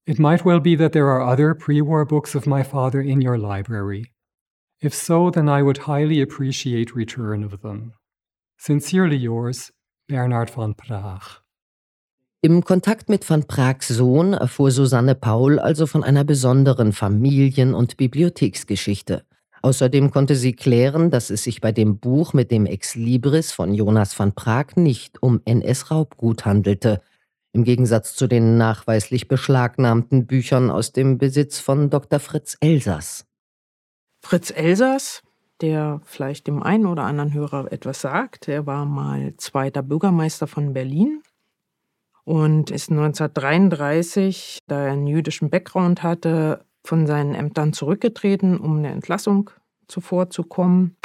It 0.06 0.18
might 0.18 0.44
well 0.44 0.58
be 0.58 0.74
that 0.74 0.92
there 0.92 1.06
are 1.06 1.22
other 1.22 1.54
pre 1.54 1.80
war 1.80 2.04
books 2.04 2.34
of 2.34 2.48
my 2.48 2.64
father 2.64 3.00
in 3.00 3.20
your 3.20 3.38
library. 3.38 4.10
If 4.80 4.92
so, 4.92 5.30
then 5.30 5.48
I 5.48 5.62
would 5.62 5.86
highly 5.86 6.20
appreciate 6.20 6.96
return 6.96 7.44
of 7.44 7.62
them. 7.62 7.92
Sincerely 8.58 9.16
yours, 9.16 9.70
Bernhard 10.08 10.50
von 10.50 10.74
Praag. 10.74 11.42
Im 12.40 12.64
Kontakt 12.64 13.08
mit 13.08 13.28
van 13.28 13.44
Prags 13.44 13.88
Sohn 13.88 14.32
erfuhr 14.32 14.72
Susanne 14.72 15.14
Paul 15.14 15.60
also 15.60 15.86
von 15.86 16.02
einer 16.02 16.24
besonderen 16.24 16.92
Familien- 16.92 17.74
und 17.74 17.96
Bibliotheksgeschichte. 17.96 19.27
Außerdem 19.62 20.10
konnte 20.10 20.36
sie 20.36 20.52
klären, 20.52 21.10
dass 21.10 21.30
es 21.30 21.44
sich 21.44 21.60
bei 21.60 21.72
dem 21.72 21.98
Buch 21.98 22.32
mit 22.32 22.50
dem 22.50 22.66
Ex 22.66 22.94
Libris 22.94 23.52
von 23.52 23.74
Jonas 23.74 24.18
van 24.18 24.32
Prag 24.34 24.76
nicht 24.76 25.22
um 25.22 25.40
NS-Raubgut 25.44 26.44
handelte, 26.44 27.00
im 27.52 27.64
Gegensatz 27.64 28.14
zu 28.14 28.26
den 28.26 28.56
nachweislich 28.56 29.26
beschlagnahmten 29.26 30.26
Büchern 30.26 30.70
aus 30.70 30.92
dem 30.92 31.18
Besitz 31.18 31.58
von 31.58 31.90
Dr. 31.90 32.20
Fritz 32.20 32.56
Elsass. 32.60 33.26
Fritz 34.20 34.50
Elsass, 34.50 35.22
der 35.60 36.00
vielleicht 36.04 36.46
dem 36.46 36.62
einen 36.62 36.86
oder 36.86 37.04
anderen 37.04 37.32
Hörer 37.32 37.72
etwas 37.72 38.00
sagt, 38.00 38.48
er 38.48 38.66
war 38.66 38.84
mal 38.84 39.34
zweiter 39.38 39.82
Bürgermeister 39.82 40.46
von 40.46 40.72
Berlin 40.72 41.22
und 42.24 42.70
ist 42.70 42.90
1933, 42.90 44.58
da 44.66 44.82
er 44.84 44.92
einen 44.92 45.06
jüdischen 45.06 45.50
Background 45.50 46.02
hatte, 46.02 46.64
von 46.88 47.06
seinen 47.06 47.34
Ämtern 47.34 47.74
zurückgetreten, 47.74 48.58
um 48.58 48.78
eine 48.78 48.90
Entlassung 48.90 49.50
zuvorzukommen. 49.88 50.96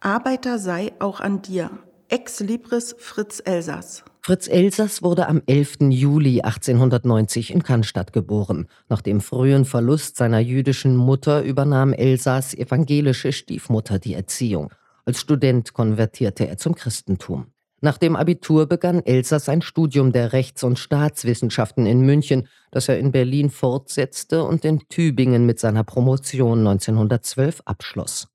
Arbeiter 0.00 0.58
sei 0.58 0.92
auch 0.98 1.20
an 1.20 1.42
dir. 1.42 1.70
Ex 2.08 2.40
Libris 2.40 2.96
Fritz 2.98 3.42
Elsass. 3.44 4.02
Fritz 4.22 4.48
Elsass 4.48 5.02
wurde 5.02 5.28
am 5.28 5.42
11. 5.46 5.90
Juli 5.90 6.40
1890 6.40 7.52
in 7.52 7.62
Cannstatt 7.62 8.14
geboren. 8.14 8.66
Nach 8.88 9.02
dem 9.02 9.20
frühen 9.20 9.66
Verlust 9.66 10.16
seiner 10.16 10.40
jüdischen 10.40 10.96
Mutter 10.96 11.42
übernahm 11.42 11.92
Elsass 11.92 12.54
evangelische 12.54 13.32
Stiefmutter 13.32 13.98
die 13.98 14.14
Erziehung. 14.14 14.72
Als 15.04 15.20
Student 15.20 15.74
konvertierte 15.74 16.48
er 16.48 16.56
zum 16.56 16.74
Christentum. 16.74 17.52
Nach 17.82 17.98
dem 17.98 18.16
Abitur 18.16 18.66
begann 18.66 19.04
Elsass 19.04 19.48
ein 19.48 19.60
Studium 19.60 20.10
der 20.10 20.32
Rechts- 20.32 20.64
und 20.64 20.78
Staatswissenschaften 20.78 21.84
in 21.84 22.00
München, 22.00 22.48
das 22.70 22.88
er 22.88 22.98
in 22.98 23.12
Berlin 23.12 23.50
fortsetzte 23.50 24.44
und 24.44 24.64
in 24.64 24.88
Tübingen 24.88 25.44
mit 25.44 25.60
seiner 25.60 25.84
Promotion 25.84 26.60
1912 26.60 27.60
abschloss. 27.66 28.28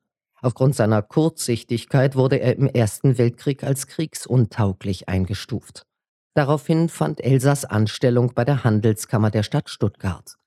Aufgrund 0.44 0.76
seiner 0.76 1.02
Kurzsichtigkeit 1.02 2.16
wurde 2.16 2.38
er 2.38 2.56
im 2.56 2.68
Ersten 2.68 3.18
Weltkrieg 3.18 3.64
als 3.64 3.88
kriegsuntauglich 3.88 5.10
eingestuft. 5.10 5.86
Daraufhin 6.34 6.88
fand 6.88 7.24
Elsass 7.24 7.66
Anstellung 7.66 8.34
bei 8.34 8.46
der 8.46 8.64
Handelskammer 8.64 9.32
der 9.32 9.44
Stadt 9.44 9.70
Stuttgart. 9.70 10.38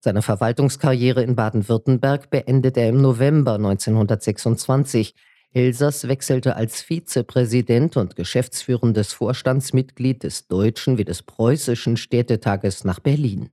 Seine 0.00 0.22
Verwaltungskarriere 0.22 1.22
in 1.22 1.34
Baden-Württemberg 1.34 2.30
beendete 2.30 2.80
er 2.80 2.90
im 2.90 3.00
November 3.00 3.54
1926, 3.54 5.14
Elsass 5.52 6.06
wechselte 6.06 6.56
als 6.56 6.82
Vizepräsident 6.82 7.96
und 7.96 8.16
geschäftsführendes 8.16 9.12
Vorstandsmitglied 9.14 10.22
des 10.22 10.46
Deutschen 10.46 10.98
wie 10.98 11.04
des 11.04 11.22
Preußischen 11.22 11.96
Städtetages 11.96 12.84
nach 12.84 13.00
Berlin. 13.00 13.48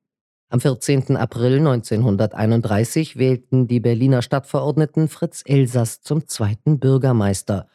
Am 0.50 0.60
14. 0.60 1.18
April 1.18 1.58
1931 1.58 3.18
wählten 3.18 3.68
die 3.68 3.80
Berliner 3.80 4.22
Stadtverordneten 4.22 5.08
Fritz 5.08 5.42
Elsass 5.46 6.02
zum 6.02 6.28
zweiten 6.28 6.80
Bürgermeister. 6.80 7.68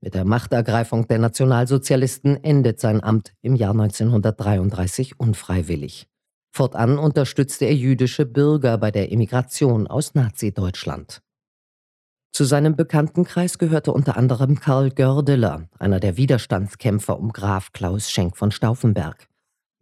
Mit 0.00 0.14
der 0.14 0.24
Machtergreifung 0.24 1.06
der 1.06 1.18
Nationalsozialisten 1.18 2.42
endet 2.42 2.80
sein 2.80 3.02
Amt 3.02 3.34
im 3.42 3.54
Jahr 3.54 3.72
1933 3.72 5.20
unfreiwillig. 5.20 6.08
Fortan 6.50 6.98
unterstützte 6.98 7.66
er 7.66 7.74
jüdische 7.74 8.24
Bürger 8.24 8.78
bei 8.78 8.90
der 8.90 9.12
Emigration 9.12 9.86
aus 9.86 10.14
Nazi-Deutschland. 10.14 11.20
Zu 12.38 12.44
seinem 12.44 12.76
Bekanntenkreis 12.76 13.58
gehörte 13.58 13.92
unter 13.92 14.16
anderem 14.16 14.60
Karl 14.60 14.90
Gördeler, 14.90 15.64
einer 15.80 15.98
der 15.98 16.16
Widerstandskämpfer 16.16 17.18
um 17.18 17.32
Graf 17.32 17.72
Klaus 17.72 18.12
Schenk 18.12 18.36
von 18.36 18.52
Stauffenberg. 18.52 19.26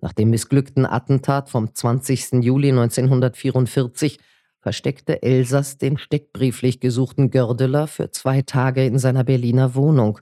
Nach 0.01 0.15
dem 0.15 0.31
missglückten 0.31 0.87
Attentat 0.87 1.51
vom 1.51 1.75
20. 1.75 2.43
Juli 2.43 2.71
1944 2.71 4.19
versteckte 4.59 5.23
Elsass 5.23 5.77
den 5.77 5.99
steckbrieflich 5.99 6.81
gesuchten 6.81 7.31
Gördeler 7.31 7.89
für 7.89 8.11
zwei 8.11 8.41
Tage 8.41 8.87
in 8.87 8.99
seiner 8.99 9.25
Berliner 9.25 9.75
Wohnung. 9.75 10.21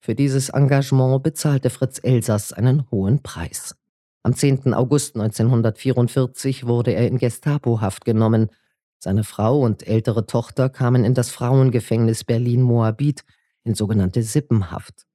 Für 0.00 0.14
dieses 0.14 0.48
Engagement 0.48 1.22
bezahlte 1.22 1.68
Fritz 1.68 2.00
Elsass 2.02 2.54
einen 2.54 2.90
hohen 2.90 3.22
Preis. 3.22 3.76
Am 4.22 4.34
10. 4.34 4.72
August 4.72 5.16
1944 5.16 6.66
wurde 6.66 6.92
er 6.92 7.06
in 7.06 7.18
Gestapohaft 7.18 8.06
genommen– 8.06 8.48
seine 8.98 9.24
Frau 9.24 9.60
und 9.60 9.86
ältere 9.86 10.26
Tochter 10.26 10.68
kamen 10.68 11.04
in 11.04 11.14
das 11.14 11.30
Frauengefängnis 11.30 12.24
Berlin-Moabit 12.24 13.24
in 13.64 13.74
sogenannte 13.74 14.22
Sippenhaft. 14.22 15.06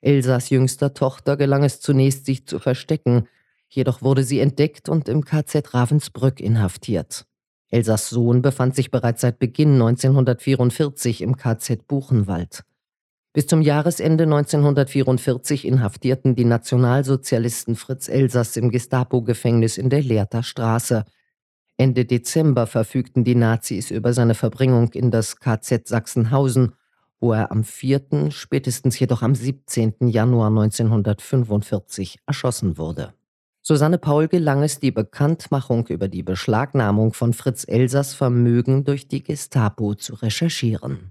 Elsas 0.00 0.50
jüngster 0.50 0.94
Tochter 0.94 1.36
gelang 1.36 1.62
es 1.62 1.80
zunächst, 1.80 2.26
sich 2.26 2.46
zu 2.46 2.58
verstecken, 2.58 3.28
jedoch 3.68 4.02
wurde 4.02 4.24
sie 4.24 4.40
entdeckt 4.40 4.88
und 4.88 5.08
im 5.08 5.24
KZ 5.24 5.72
Ravensbrück 5.72 6.40
inhaftiert. 6.40 7.24
Elsas 7.68 8.10
Sohn 8.10 8.42
befand 8.42 8.74
sich 8.74 8.90
bereits 8.90 9.22
seit 9.22 9.38
Beginn 9.38 9.74
1944 9.74 11.22
im 11.22 11.36
KZ 11.36 11.86
Buchenwald. 11.86 12.64
Bis 13.32 13.46
zum 13.46 13.62
Jahresende 13.62 14.24
1944 14.24 15.64
inhaftierten 15.64 16.34
die 16.34 16.44
Nationalsozialisten 16.44 17.76
Fritz 17.76 18.08
Elsass 18.08 18.58
im 18.58 18.70
Gestapo-Gefängnis 18.70 19.78
in 19.78 19.88
der 19.88 20.02
Lehrter 20.02 20.42
Straße, 20.42 21.06
Ende 21.82 22.04
Dezember 22.04 22.68
verfügten 22.68 23.24
die 23.24 23.34
Nazis 23.34 23.90
über 23.90 24.12
seine 24.12 24.34
Verbringung 24.34 24.92
in 24.92 25.10
das 25.10 25.40
KZ 25.40 25.88
Sachsenhausen, 25.88 26.74
wo 27.18 27.32
er 27.32 27.50
am 27.50 27.64
4., 27.64 28.30
spätestens 28.30 29.00
jedoch 29.00 29.22
am 29.22 29.34
17. 29.34 29.94
Januar 30.06 30.46
1945 30.46 32.20
erschossen 32.24 32.78
wurde. 32.78 33.14
Susanne 33.62 33.98
Paul 33.98 34.28
gelang 34.28 34.62
es, 34.62 34.78
die 34.78 34.92
Bekanntmachung 34.92 35.88
über 35.88 36.06
die 36.06 36.22
Beschlagnahmung 36.22 37.14
von 37.14 37.32
Fritz 37.32 37.64
Elsers 37.66 38.14
Vermögen 38.14 38.84
durch 38.84 39.08
die 39.08 39.24
Gestapo 39.24 39.96
zu 39.96 40.14
recherchieren. 40.14 41.10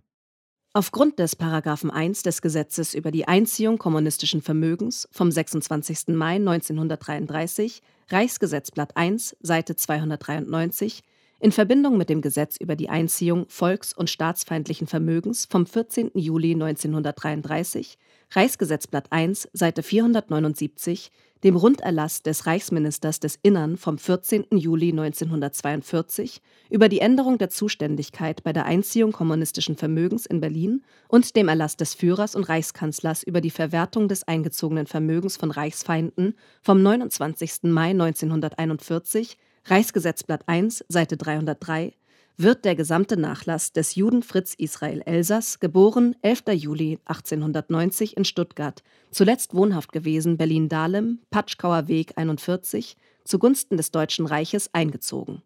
Aufgrund 0.74 1.20
des 1.20 1.36
Paragraphen 1.36 1.92
1 1.92 2.24
des 2.24 2.42
Gesetzes 2.42 2.94
über 2.94 3.12
die 3.12 3.28
Einziehung 3.28 3.78
kommunistischen 3.78 4.42
Vermögens 4.42 5.06
vom 5.12 5.30
26. 5.30 6.16
Mai 6.16 6.36
1933, 6.36 7.82
Reichsgesetzblatt 8.08 8.96
1, 8.96 9.36
Seite 9.42 9.76
293, 9.76 11.04
in 11.42 11.52
Verbindung 11.52 11.98
mit 11.98 12.10
dem 12.10 12.22
Gesetz 12.22 12.58
über 12.58 12.76
die 12.76 12.90
Einziehung 12.90 13.46
volks- 13.50 13.94
und 13.94 14.12
staatsfeindlichen 14.12 14.86
Vermögens 14.86 15.48
vom 15.50 15.66
14. 15.66 16.12
Juli 16.14 16.52
1933, 16.52 17.98
Reichsgesetzblatt 18.30 19.08
1, 19.10 19.50
Seite 19.52 19.82
479, 19.82 21.12
dem 21.44 21.56
Runderlass 21.56 22.22
des 22.22 22.46
Reichsministers 22.46 23.20
des 23.20 23.40
Innern 23.42 23.78
vom 23.78 23.98
14. 23.98 24.46
Juli 24.52 24.90
1942 24.90 26.44
über 26.70 26.88
die 26.90 27.00
Änderung 27.00 27.40
der 27.40 27.50
Zuständigkeit 27.50 28.44
bei 28.44 28.54
der 28.54 28.66
Einziehung 28.66 29.12
kommunistischen 29.12 29.76
Vermögens 29.76 30.28
in 30.28 30.42
Berlin 30.42 30.84
und 31.08 31.36
dem 31.36 31.48
Erlass 31.48 31.76
des 31.76 31.96
Führers 31.96 32.36
und 32.36 32.44
Reichskanzlers 32.44 33.24
über 33.24 33.42
die 33.42 33.50
Verwertung 33.50 34.08
des 34.08 34.28
eingezogenen 34.28 34.86
Vermögens 34.86 35.38
von 35.38 35.50
Reichsfeinden 35.50 36.36
vom 36.62 36.84
29. 36.84 37.64
Mai 37.64 37.90
1941, 37.90 39.38
Reichsgesetzblatt 39.66 40.44
1, 40.48 40.86
Seite 40.88 41.18
303, 41.18 41.94
wird 42.38 42.66
der 42.66 42.76
gesamte 42.76 43.18
Nachlass 43.18 43.72
des 43.72 43.96
Juden 43.96 44.24
Fritz 44.24 44.56
Israel 44.56 45.02
Elsass, 45.06 45.60
geboren 45.60 46.16
11. 46.22 46.44
Juli 46.54 47.00
1890 47.06 48.18
in 48.18 48.26
Stuttgart, 48.26 48.82
zuletzt 49.12 49.54
wohnhaft 49.54 49.92
gewesen 49.92 50.38
Berlin-Dahlem, 50.38 51.20
Patschkauer 51.30 51.88
Weg 51.88 52.14
41, 52.16 52.98
zugunsten 53.24 53.78
des 53.78 53.92
Deutschen 53.92 54.26
Reiches 54.26 54.74
eingezogen. 54.74 55.44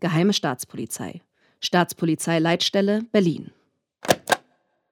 Geheime 0.00 0.32
Staatspolizei. 0.32 1.20
Staatspolizeileitstelle 1.60 3.02
Berlin. 3.12 3.50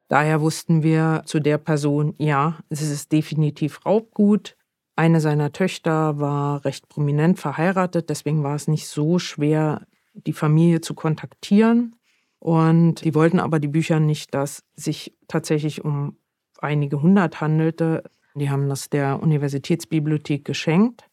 Daher 0.09 0.41
wussten 0.43 0.83
wir 0.83 1.23
zu 1.25 1.41
der 1.41 1.57
Person, 1.57 2.15
ja, 2.19 2.59
es 2.69 2.83
ist 2.83 3.13
definitiv 3.13 3.85
Raubgut. 3.87 4.57
Eine 4.99 5.21
seiner 5.21 5.53
Töchter 5.53 6.19
war 6.19 6.65
recht 6.65 6.89
prominent 6.89 7.39
verheiratet, 7.39 8.11
deswegen 8.11 8.43
war 8.43 8.57
es 8.57 8.67
nicht 8.67 8.89
so 8.89 9.21
schwer, 9.21 9.87
die 10.13 10.33
Familie 10.33 10.81
zu 10.81 10.95
kontaktieren. 10.95 11.95
Und 12.41 13.05
die 13.05 13.15
wollten 13.15 13.39
aber 13.39 13.61
die 13.61 13.69
Bücher 13.69 14.01
nicht, 14.01 14.35
dass 14.35 14.65
sich 14.75 15.17
tatsächlich 15.29 15.85
um 15.85 16.17
einige 16.61 17.01
hundert 17.01 17.41
handelte. 17.41 18.11
Die 18.35 18.51
haben 18.51 18.69
das 18.69 18.91
der 18.91 19.23
Universitätsbibliothek 19.23 20.45
geschenkt. 20.45 21.05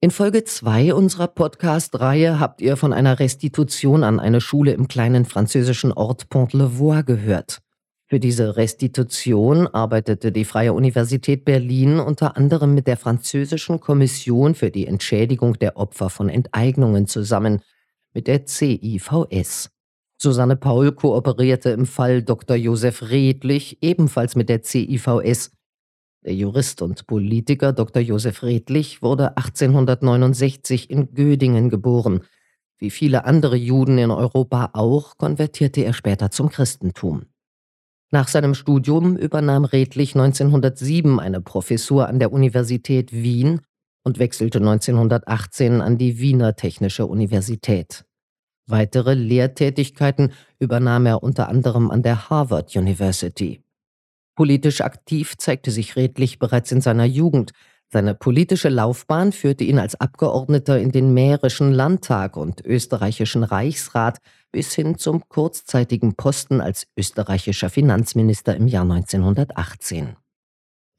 In 0.00 0.10
Folge 0.10 0.44
2 0.44 0.94
unserer 0.94 1.28
Podcast-Reihe 1.28 2.40
habt 2.40 2.62
ihr 2.62 2.78
von 2.78 2.94
einer 2.94 3.18
Restitution 3.18 4.04
an 4.04 4.20
eine 4.20 4.40
Schule 4.40 4.72
im 4.72 4.88
kleinen 4.88 5.26
französischen 5.26 5.92
Ort 5.92 6.30
Pont-le-Voix 6.30 7.04
gehört. 7.04 7.60
Für 8.10 8.18
diese 8.18 8.56
Restitution 8.56 9.66
arbeitete 9.66 10.32
die 10.32 10.46
Freie 10.46 10.72
Universität 10.72 11.44
Berlin 11.44 12.00
unter 12.00 12.38
anderem 12.38 12.74
mit 12.74 12.86
der 12.86 12.96
französischen 12.96 13.80
Kommission 13.80 14.54
für 14.54 14.70
die 14.70 14.86
Entschädigung 14.86 15.58
der 15.58 15.76
Opfer 15.76 16.08
von 16.08 16.30
Enteignungen 16.30 17.06
zusammen, 17.06 17.60
mit 18.14 18.26
der 18.26 18.46
CIVS. 18.46 19.70
Susanne 20.16 20.56
Paul 20.56 20.92
kooperierte 20.92 21.68
im 21.68 21.84
Fall 21.84 22.22
Dr. 22.22 22.56
Josef 22.56 23.10
Redlich 23.10 23.82
ebenfalls 23.82 24.36
mit 24.36 24.48
der 24.48 24.64
CIVS. 24.64 25.52
Der 26.24 26.34
Jurist 26.34 26.80
und 26.80 27.06
Politiker 27.06 27.74
Dr. 27.74 28.00
Josef 28.00 28.42
Redlich 28.42 29.02
wurde 29.02 29.36
1869 29.36 30.88
in 30.88 31.12
Gödingen 31.12 31.68
geboren. 31.68 32.22
Wie 32.78 32.90
viele 32.90 33.26
andere 33.26 33.56
Juden 33.56 33.98
in 33.98 34.10
Europa 34.10 34.70
auch, 34.72 35.18
konvertierte 35.18 35.82
er 35.82 35.92
später 35.92 36.30
zum 36.30 36.48
Christentum. 36.48 37.26
Nach 38.10 38.26
seinem 38.26 38.54
Studium 38.54 39.16
übernahm 39.16 39.66
Redlich 39.66 40.14
1907 40.14 41.20
eine 41.20 41.42
Professur 41.42 42.08
an 42.08 42.18
der 42.18 42.32
Universität 42.32 43.12
Wien 43.12 43.60
und 44.02 44.18
wechselte 44.18 44.58
1918 44.58 45.82
an 45.82 45.98
die 45.98 46.18
Wiener 46.18 46.56
Technische 46.56 47.04
Universität. 47.04 48.06
Weitere 48.66 49.12
Lehrtätigkeiten 49.12 50.32
übernahm 50.58 51.04
er 51.04 51.22
unter 51.22 51.48
anderem 51.48 51.90
an 51.90 52.02
der 52.02 52.30
Harvard 52.30 52.74
University. 52.74 53.62
Politisch 54.34 54.80
aktiv 54.80 55.36
zeigte 55.36 55.70
sich 55.70 55.96
Redlich 55.96 56.38
bereits 56.38 56.72
in 56.72 56.80
seiner 56.80 57.04
Jugend. 57.04 57.52
Seine 57.90 58.14
politische 58.14 58.68
Laufbahn 58.68 59.32
führte 59.32 59.64
ihn 59.64 59.78
als 59.78 59.98
Abgeordneter 59.98 60.78
in 60.78 60.92
den 60.92 61.14
Mährischen 61.14 61.72
Landtag 61.72 62.36
und 62.36 62.64
österreichischen 62.64 63.44
Reichsrat 63.44 64.18
bis 64.52 64.74
hin 64.74 64.98
zum 64.98 65.26
kurzzeitigen 65.28 66.14
Posten 66.14 66.60
als 66.60 66.86
österreichischer 66.98 67.70
Finanzminister 67.70 68.54
im 68.56 68.66
Jahr 68.66 68.82
1918. 68.82 70.16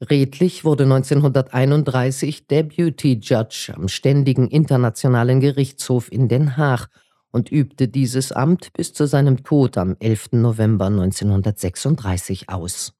Redlich 0.02 0.64
wurde 0.64 0.84
1931 0.84 2.48
Deputy 2.48 3.20
Judge 3.22 3.72
am 3.76 3.86
Ständigen 3.86 4.48
Internationalen 4.48 5.40
Gerichtshof 5.40 6.10
in 6.10 6.26
Den 6.26 6.56
Haag 6.56 6.88
und 7.30 7.52
übte 7.52 7.86
dieses 7.86 8.32
Amt 8.32 8.72
bis 8.72 8.92
zu 8.92 9.06
seinem 9.06 9.44
Tod 9.44 9.78
am 9.78 9.96
11. 10.00 10.32
November 10.32 10.86
1936 10.86 12.48
aus. 12.48 12.94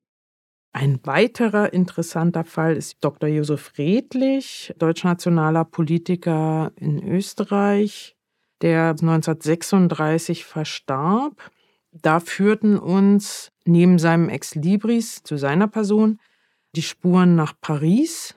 Ein 0.72 1.00
weiterer 1.04 1.72
interessanter 1.72 2.44
Fall 2.44 2.76
ist 2.76 2.98
Dr. 3.00 3.28
Josef 3.28 3.72
Redlich, 3.76 4.72
deutschnationaler 4.78 5.64
Politiker 5.64 6.72
in 6.76 7.02
Österreich, 7.06 8.16
der 8.62 8.90
1936 8.90 10.44
verstarb. 10.44 11.50
Da 11.92 12.20
führten 12.20 12.78
uns 12.78 13.50
neben 13.64 13.98
seinem 13.98 14.28
Ex 14.28 14.54
Libris 14.54 15.22
zu 15.24 15.37
seiner 15.37 15.66
Person 15.66 16.20
die 16.76 16.83
Spuren 16.83 17.35
nach 17.35 17.54
Paris, 17.61 18.37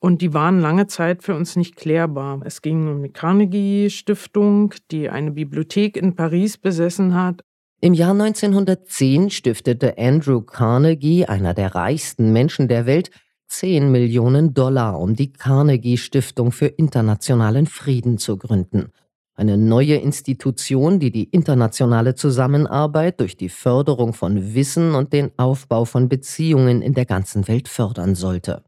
und 0.00 0.22
die 0.22 0.32
waren 0.32 0.60
lange 0.60 0.86
Zeit 0.86 1.22
für 1.22 1.34
uns 1.34 1.56
nicht 1.56 1.76
klärbar. 1.76 2.40
Es 2.44 2.62
ging 2.62 2.88
um 2.88 3.02
die 3.02 3.12
Carnegie 3.12 3.90
Stiftung, 3.90 4.74
die 4.90 5.10
eine 5.10 5.32
Bibliothek 5.32 5.96
in 5.96 6.14
Paris 6.14 6.56
besessen 6.56 7.14
hat. 7.14 7.42
Im 7.80 7.94
Jahr 7.94 8.10
1910 8.10 9.30
stiftete 9.30 9.96
Andrew 9.98 10.40
Carnegie, 10.40 11.26
einer 11.26 11.54
der 11.54 11.76
reichsten 11.76 12.32
Menschen 12.32 12.66
der 12.66 12.86
Welt, 12.86 13.10
10 13.46 13.92
Millionen 13.92 14.52
Dollar, 14.52 14.98
um 14.98 15.14
die 15.14 15.32
Carnegie 15.32 15.96
Stiftung 15.96 16.50
für 16.50 16.66
internationalen 16.66 17.66
Frieden 17.66 18.18
zu 18.18 18.36
gründen. 18.36 18.90
Eine 19.36 19.56
neue 19.56 19.94
Institution, 19.94 20.98
die 20.98 21.12
die 21.12 21.30
internationale 21.30 22.16
Zusammenarbeit 22.16 23.20
durch 23.20 23.36
die 23.36 23.48
Förderung 23.48 24.12
von 24.12 24.54
Wissen 24.54 24.96
und 24.96 25.12
den 25.12 25.30
Aufbau 25.38 25.84
von 25.84 26.08
Beziehungen 26.08 26.82
in 26.82 26.94
der 26.94 27.06
ganzen 27.06 27.46
Welt 27.46 27.68
fördern 27.68 28.16
sollte. 28.16 28.64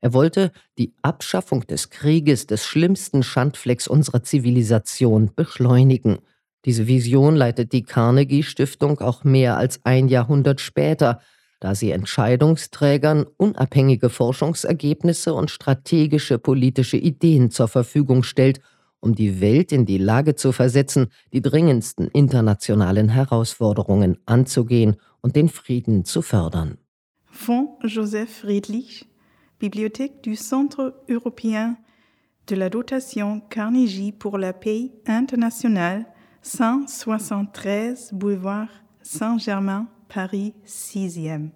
Er 0.00 0.14
wollte 0.14 0.52
die 0.78 0.94
Abschaffung 1.02 1.66
des 1.66 1.90
Krieges, 1.90 2.46
des 2.46 2.64
schlimmsten 2.64 3.24
Schandflecks 3.24 3.88
unserer 3.88 4.22
Zivilisation, 4.22 5.32
beschleunigen. 5.34 6.20
Diese 6.64 6.86
Vision 6.86 7.36
leitet 7.36 7.72
die 7.72 7.82
Carnegie 7.82 8.42
Stiftung 8.42 9.00
auch 9.00 9.24
mehr 9.24 9.56
als 9.56 9.80
ein 9.84 10.08
Jahrhundert 10.08 10.60
später, 10.60 11.20
da 11.58 11.74
sie 11.74 11.90
Entscheidungsträgern 11.90 13.26
unabhängige 13.36 14.10
Forschungsergebnisse 14.10 15.34
und 15.34 15.50
strategische 15.50 16.38
politische 16.38 16.96
Ideen 16.96 17.50
zur 17.50 17.68
Verfügung 17.68 18.22
stellt, 18.22 18.60
um 19.00 19.14
die 19.14 19.40
Welt 19.40 19.72
in 19.72 19.86
die 19.86 19.98
Lage 19.98 20.34
zu 20.34 20.52
versetzen, 20.52 21.08
die 21.32 21.40
dringendsten 21.40 22.08
internationalen 22.08 23.08
Herausforderungen 23.08 24.18
anzugehen 24.26 24.96
und 25.22 25.36
den 25.36 25.48
Frieden 25.48 26.04
zu 26.04 26.22
fördern. 26.22 26.78
Fonds 27.30 27.72
Joseph 27.84 28.40
Friedrich 28.40 29.06
Bibliothèque 29.58 30.22
du 30.22 30.34
Centre 30.34 30.94
européen 31.06 31.76
de 32.46 32.56
la 32.56 32.70
dotation 32.70 33.40
Carnegie 33.50 34.12
pour 34.12 34.38
la 34.38 34.54
paix 34.54 34.90
internationale, 35.06 36.06
173 36.42 38.18
Boulevard 38.18 38.68
Saint-Germain, 39.02 39.88
Paris 40.08 40.52
6e. 40.66 41.50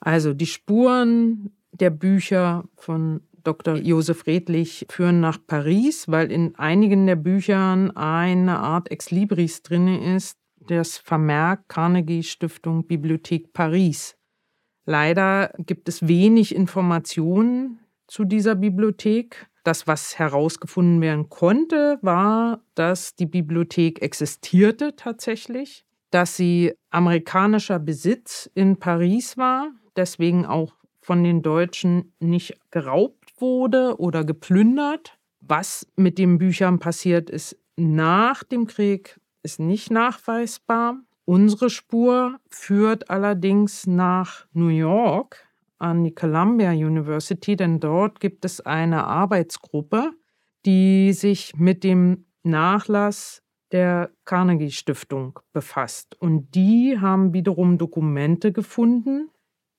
Also 0.00 0.34
die 0.34 0.46
Spuren 0.46 1.52
der 1.72 1.90
Bücher 1.90 2.64
von 2.76 3.20
Dr. 3.44 3.76
Josef 3.76 4.26
Redlich 4.26 4.86
führen 4.90 5.20
nach 5.20 5.38
Paris, 5.46 6.08
weil 6.08 6.30
in 6.30 6.54
einigen 6.56 7.06
der 7.06 7.16
Büchern 7.16 7.90
eine 7.96 8.58
Art 8.58 8.90
Ex 8.90 9.10
Libris 9.10 9.62
drin 9.62 9.88
ist, 9.88 10.38
das 10.56 10.98
Vermerk 10.98 11.68
Carnegie 11.68 12.22
Stiftung 12.22 12.86
Bibliothek 12.86 13.52
Paris. 13.52 14.16
Leider 14.84 15.52
gibt 15.58 15.88
es 15.88 16.06
wenig 16.06 16.54
Informationen 16.54 17.80
zu 18.06 18.24
dieser 18.24 18.54
Bibliothek. 18.54 19.48
Das, 19.62 19.86
was 19.86 20.18
herausgefunden 20.18 21.00
werden 21.00 21.28
konnte, 21.28 21.98
war, 22.02 22.60
dass 22.74 23.14
die 23.14 23.26
Bibliothek 23.26 24.02
existierte 24.02 24.96
tatsächlich, 24.96 25.84
dass 26.10 26.36
sie 26.36 26.74
amerikanischer 26.90 27.78
Besitz 27.78 28.50
in 28.54 28.78
Paris 28.78 29.38
war, 29.38 29.70
deswegen 29.96 30.46
auch 30.46 30.74
von 31.00 31.22
den 31.22 31.42
Deutschen 31.42 32.12
nicht 32.20 32.58
geraubt 32.70 33.40
wurde 33.40 33.98
oder 33.98 34.24
geplündert. 34.24 35.18
Was 35.40 35.86
mit 35.96 36.18
den 36.18 36.38
Büchern 36.38 36.78
passiert 36.78 37.30
ist 37.30 37.56
nach 37.76 38.44
dem 38.44 38.66
Krieg, 38.66 39.20
ist 39.42 39.58
nicht 39.58 39.90
nachweisbar. 39.90 40.98
Unsere 41.24 41.70
Spur 41.70 42.38
führt 42.48 43.10
allerdings 43.10 43.86
nach 43.86 44.46
New 44.52 44.68
York 44.68 45.48
an 45.82 46.04
die 46.04 46.14
Columbia 46.14 46.70
University, 46.70 47.56
denn 47.56 47.80
dort 47.80 48.20
gibt 48.20 48.44
es 48.44 48.60
eine 48.60 49.04
Arbeitsgruppe, 49.04 50.12
die 50.64 51.12
sich 51.12 51.54
mit 51.56 51.82
dem 51.84 52.26
Nachlass 52.44 53.42
der 53.72 54.10
Carnegie 54.24 54.70
Stiftung 54.70 55.40
befasst. 55.52 56.20
Und 56.20 56.54
die 56.54 56.98
haben 57.00 57.32
wiederum 57.32 57.78
Dokumente 57.78 58.52
gefunden, 58.52 59.30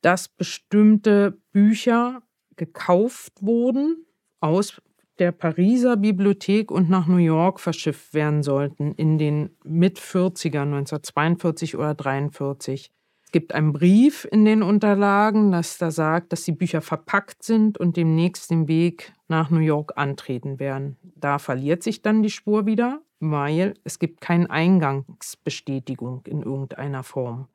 dass 0.01 0.27
bestimmte 0.27 1.39
Bücher 1.51 2.21
gekauft 2.55 3.33
wurden 3.41 4.05
aus 4.41 4.81
der 5.19 5.31
Pariser 5.31 5.95
Bibliothek 5.95 6.71
und 6.71 6.89
nach 6.89 7.07
New 7.07 7.17
York 7.17 7.59
verschifft 7.59 8.13
werden 8.13 8.43
sollten 8.43 8.93
in 8.93 9.17
den 9.17 9.55
Mit-40ern, 9.63 10.73
1942 10.73 11.75
oder 11.75 11.89
1943. 11.89 12.91
Es 13.33 13.39
gibt 13.39 13.55
einen 13.55 13.73
Brief 13.73 14.27
in 14.31 14.45
den 14.45 14.61
Unterlagen, 14.61 15.51
das 15.51 15.79
da 15.79 15.89
sagt, 15.89 16.31
dass 16.31 16.43
die 16.43 16.51
Bücher 16.51 16.81
verpackt 16.81 17.41
sind 17.41 17.79
und 17.79 17.97
demnächst 17.97 18.51
den 18.51 18.67
Weg 18.67 19.11
nach 19.27 19.49
New 19.49 19.57
York 19.57 19.93
antreten 19.95 20.59
werden. 20.59 20.97
Da 21.15 21.39
verliert 21.39 21.81
sich 21.81 22.03
dann 22.03 22.21
die 22.21 22.29
Spur 22.29 22.67
wieder. 22.67 23.01
weil 23.19 23.73
es 23.83 23.97
gibt 23.97 24.21
keine 24.21 24.49
Eingangsbestätigung 24.51 26.21
in 26.27 26.43
irgendeiner 26.43 27.01
Form. 27.01 27.47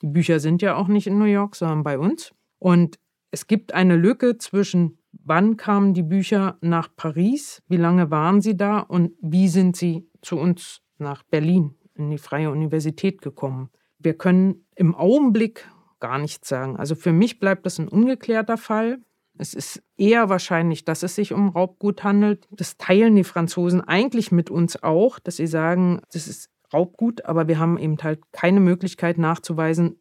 Die 0.00 0.06
Bücher 0.06 0.40
sind 0.40 0.62
ja 0.62 0.74
auch 0.76 0.88
nicht 0.88 1.06
in 1.06 1.18
New 1.18 1.24
York, 1.26 1.54
sondern 1.56 1.82
bei 1.82 1.98
uns. 1.98 2.32
Und 2.58 2.98
es 3.30 3.46
gibt 3.46 3.74
eine 3.74 3.96
Lücke 3.96 4.38
zwischen, 4.38 4.96
wann 5.12 5.58
kamen 5.58 5.92
die 5.92 6.02
Bücher 6.02 6.56
nach 6.62 6.88
Paris, 6.96 7.62
wie 7.68 7.76
lange 7.76 8.10
waren 8.10 8.40
sie 8.40 8.56
da 8.56 8.78
und 8.78 9.12
wie 9.20 9.48
sind 9.48 9.76
sie 9.76 10.08
zu 10.22 10.38
uns 10.38 10.80
nach 10.96 11.24
Berlin 11.24 11.74
in 11.94 12.10
die 12.10 12.18
Freie 12.18 12.50
Universität 12.50 13.20
gekommen. 13.20 13.68
Wir 13.98 14.14
können 14.14 14.66
im 14.74 14.94
Augenblick 14.94 15.68
gar 16.00 16.18
nichts 16.18 16.48
sagen. 16.48 16.76
Also 16.76 16.94
für 16.94 17.12
mich 17.12 17.38
bleibt 17.38 17.66
das 17.66 17.78
ein 17.78 17.88
ungeklärter 17.88 18.56
Fall. 18.56 18.98
Es 19.38 19.54
ist 19.54 19.82
eher 19.96 20.28
wahrscheinlich, 20.28 20.84
dass 20.84 21.02
es 21.02 21.14
sich 21.14 21.32
um 21.32 21.48
Raubgut 21.48 22.04
handelt. 22.04 22.46
Das 22.50 22.76
teilen 22.76 23.16
die 23.16 23.24
Franzosen 23.24 23.80
eigentlich 23.82 24.32
mit 24.32 24.50
uns 24.50 24.82
auch, 24.82 25.18
dass 25.18 25.36
sie 25.36 25.46
sagen, 25.46 26.00
das 26.12 26.26
ist 26.26 26.50
Raubgut, 26.72 27.24
aber 27.24 27.48
wir 27.48 27.58
haben 27.58 27.78
eben 27.78 27.96
halt 28.02 28.20
keine 28.32 28.60
Möglichkeit 28.60 29.18
nachzuweisen, 29.18 29.96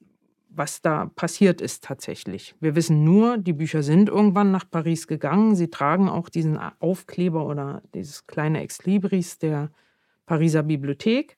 was 0.49 0.81
da 0.81 1.07
passiert 1.15 1.61
ist 1.61 1.83
tatsächlich. 1.83 2.55
Wir 2.59 2.75
wissen 2.75 3.03
nur, 3.03 3.37
die 3.37 3.53
Bücher 3.53 3.83
sind 3.83 4.09
irgendwann 4.09 4.51
nach 4.51 4.69
Paris 4.69 5.05
gegangen. 5.05 5.55
Sie 5.55 5.69
tragen 5.69 6.07
auch 6.07 6.29
diesen 6.29 6.57
Aufkleber 6.57 7.45
oder 7.45 7.81
dieses 7.93 8.25
kleine 8.25 8.61
Exlibris 8.61 9.37
der 9.37 9.69
Pariser 10.25 10.63
Bibliothek. 10.63 11.37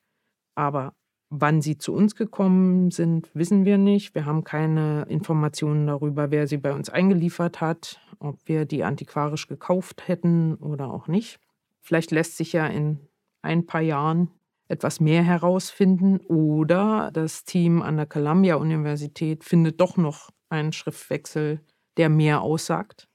Aber 0.54 0.94
wann 1.30 1.60
sie 1.60 1.78
zu 1.78 1.94
uns 1.94 2.14
gekommen 2.14 2.90
sind, 2.90 3.30
wissen 3.34 3.64
wir 3.64 3.78
nicht. 3.78 4.14
Wir 4.14 4.24
haben 4.24 4.44
keine 4.44 5.04
Informationen 5.08 5.86
darüber, 5.86 6.30
wer 6.30 6.46
sie 6.46 6.56
bei 6.56 6.72
uns 6.72 6.88
eingeliefert 6.88 7.60
hat, 7.60 8.00
ob 8.18 8.36
wir 8.46 8.64
die 8.64 8.84
antiquarisch 8.84 9.46
gekauft 9.46 10.08
hätten 10.08 10.54
oder 10.56 10.92
auch 10.92 11.06
nicht. 11.06 11.38
Vielleicht 11.80 12.10
lässt 12.10 12.36
sich 12.36 12.52
ja 12.52 12.66
in 12.66 13.00
ein 13.42 13.66
paar 13.66 13.80
Jahren 13.80 14.30
etwas 14.68 15.00
mehr 15.00 15.22
herausfinden 15.22 16.18
oder 16.18 17.10
das 17.12 17.44
Team 17.44 17.82
an 17.82 17.96
der 17.96 18.06
Columbia-Universität 18.06 19.44
findet 19.44 19.80
doch 19.80 19.96
noch 19.96 20.30
einen 20.50 20.72
Schriftwechsel, 20.72 21.60
der 21.96 22.08
mehr 22.08 22.42
aussagt. 22.42 23.07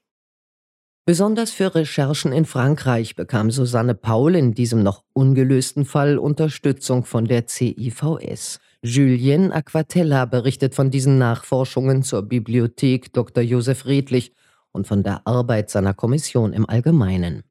Besonders 1.06 1.50
für 1.50 1.74
Recherchen 1.74 2.32
in 2.32 2.46
Frankreich 2.46 3.14
bekam 3.14 3.50
Susanne 3.50 3.94
Paul 3.94 4.34
in 4.34 4.54
diesem 4.54 4.82
noch 4.82 5.04
ungelösten 5.12 5.84
Fall 5.84 6.16
Unterstützung 6.16 7.04
von 7.04 7.26
der 7.26 7.46
CIVS. 7.46 8.58
Julien 8.80 9.52
Aquatella 9.52 10.24
berichtet 10.24 10.74
von 10.74 10.90
diesen 10.90 11.18
Nachforschungen 11.18 12.02
zur 12.02 12.22
Bibliothek 12.22 13.12
Dr. 13.12 13.44
Josef 13.44 13.84
Redlich 13.84 14.32
und 14.72 14.86
von 14.86 15.02
der 15.02 15.26
Arbeit 15.26 15.68
seiner 15.68 15.92
Kommission 15.92 16.54
im 16.54 16.66
Allgemeinen. 16.66 17.42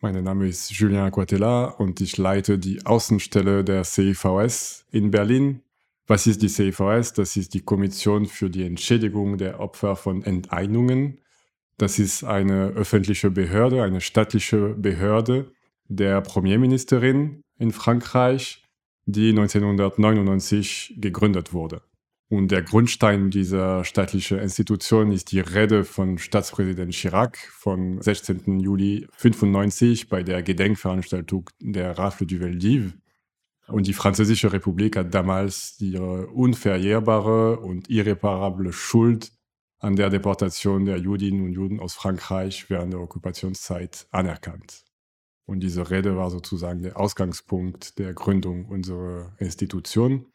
Mein 0.00 0.24
Name 0.24 0.48
ist 0.48 0.70
Julien 0.70 1.00
Aquatella 1.00 1.66
und 1.66 2.00
ich 2.00 2.16
leite 2.16 2.58
die 2.58 2.86
Außenstelle 2.86 3.62
der 3.62 3.84
CIVS 3.84 4.86
in 4.90 5.10
Berlin. 5.10 5.60
Was 6.06 6.26
ist 6.26 6.40
die 6.40 6.48
CIVS? 6.48 7.12
Das 7.12 7.36
ist 7.36 7.52
die 7.52 7.60
Kommission 7.60 8.24
für 8.24 8.48
die 8.48 8.64
Entschädigung 8.64 9.36
der 9.36 9.60
Opfer 9.60 9.96
von 9.96 10.22
Enteignungen. 10.22 11.18
Das 11.76 11.98
ist 11.98 12.22
eine 12.24 12.68
öffentliche 12.68 13.30
Behörde, 13.30 13.82
eine 13.82 14.00
staatliche 14.00 14.74
Behörde 14.74 15.52
der 15.88 16.20
Premierministerin 16.20 17.42
in 17.58 17.72
Frankreich, 17.72 18.62
die 19.06 19.30
1999 19.30 20.94
gegründet 20.98 21.52
wurde. 21.52 21.82
Und 22.28 22.50
der 22.50 22.62
Grundstein 22.62 23.30
dieser 23.30 23.84
staatlichen 23.84 24.38
Institution 24.38 25.12
ist 25.12 25.30
die 25.30 25.40
Rede 25.40 25.84
von 25.84 26.18
Staatspräsident 26.18 26.92
Chirac 26.92 27.36
vom 27.52 28.00
16. 28.00 28.60
Juli 28.60 29.06
1995 29.22 30.08
bei 30.08 30.22
der 30.22 30.42
Gedenkveranstaltung 30.42 31.50
der 31.60 31.98
Rafle 31.98 32.26
du 32.26 32.40
Veldiv. 32.40 32.94
Und 33.68 33.86
die 33.86 33.92
Französische 33.92 34.52
Republik 34.52 34.96
hat 34.96 35.14
damals 35.14 35.76
ihre 35.80 36.26
unverjährbare 36.28 37.60
und 37.60 37.88
irreparable 37.88 38.72
Schuld 38.72 39.32
an 39.84 39.96
der 39.96 40.08
Deportation 40.08 40.86
der 40.86 40.96
Judinnen 40.96 41.44
und 41.44 41.52
Juden 41.52 41.78
aus 41.78 41.92
Frankreich 41.92 42.70
während 42.70 42.94
der 42.94 43.00
Okkupationszeit 43.00 44.06
anerkannt. 44.10 44.84
Und 45.46 45.60
diese 45.60 45.90
Rede 45.90 46.16
war 46.16 46.30
sozusagen 46.30 46.82
der 46.82 46.98
Ausgangspunkt 46.98 47.98
der 47.98 48.14
Gründung 48.14 48.64
unserer 48.64 49.34
Institution. 49.38 50.26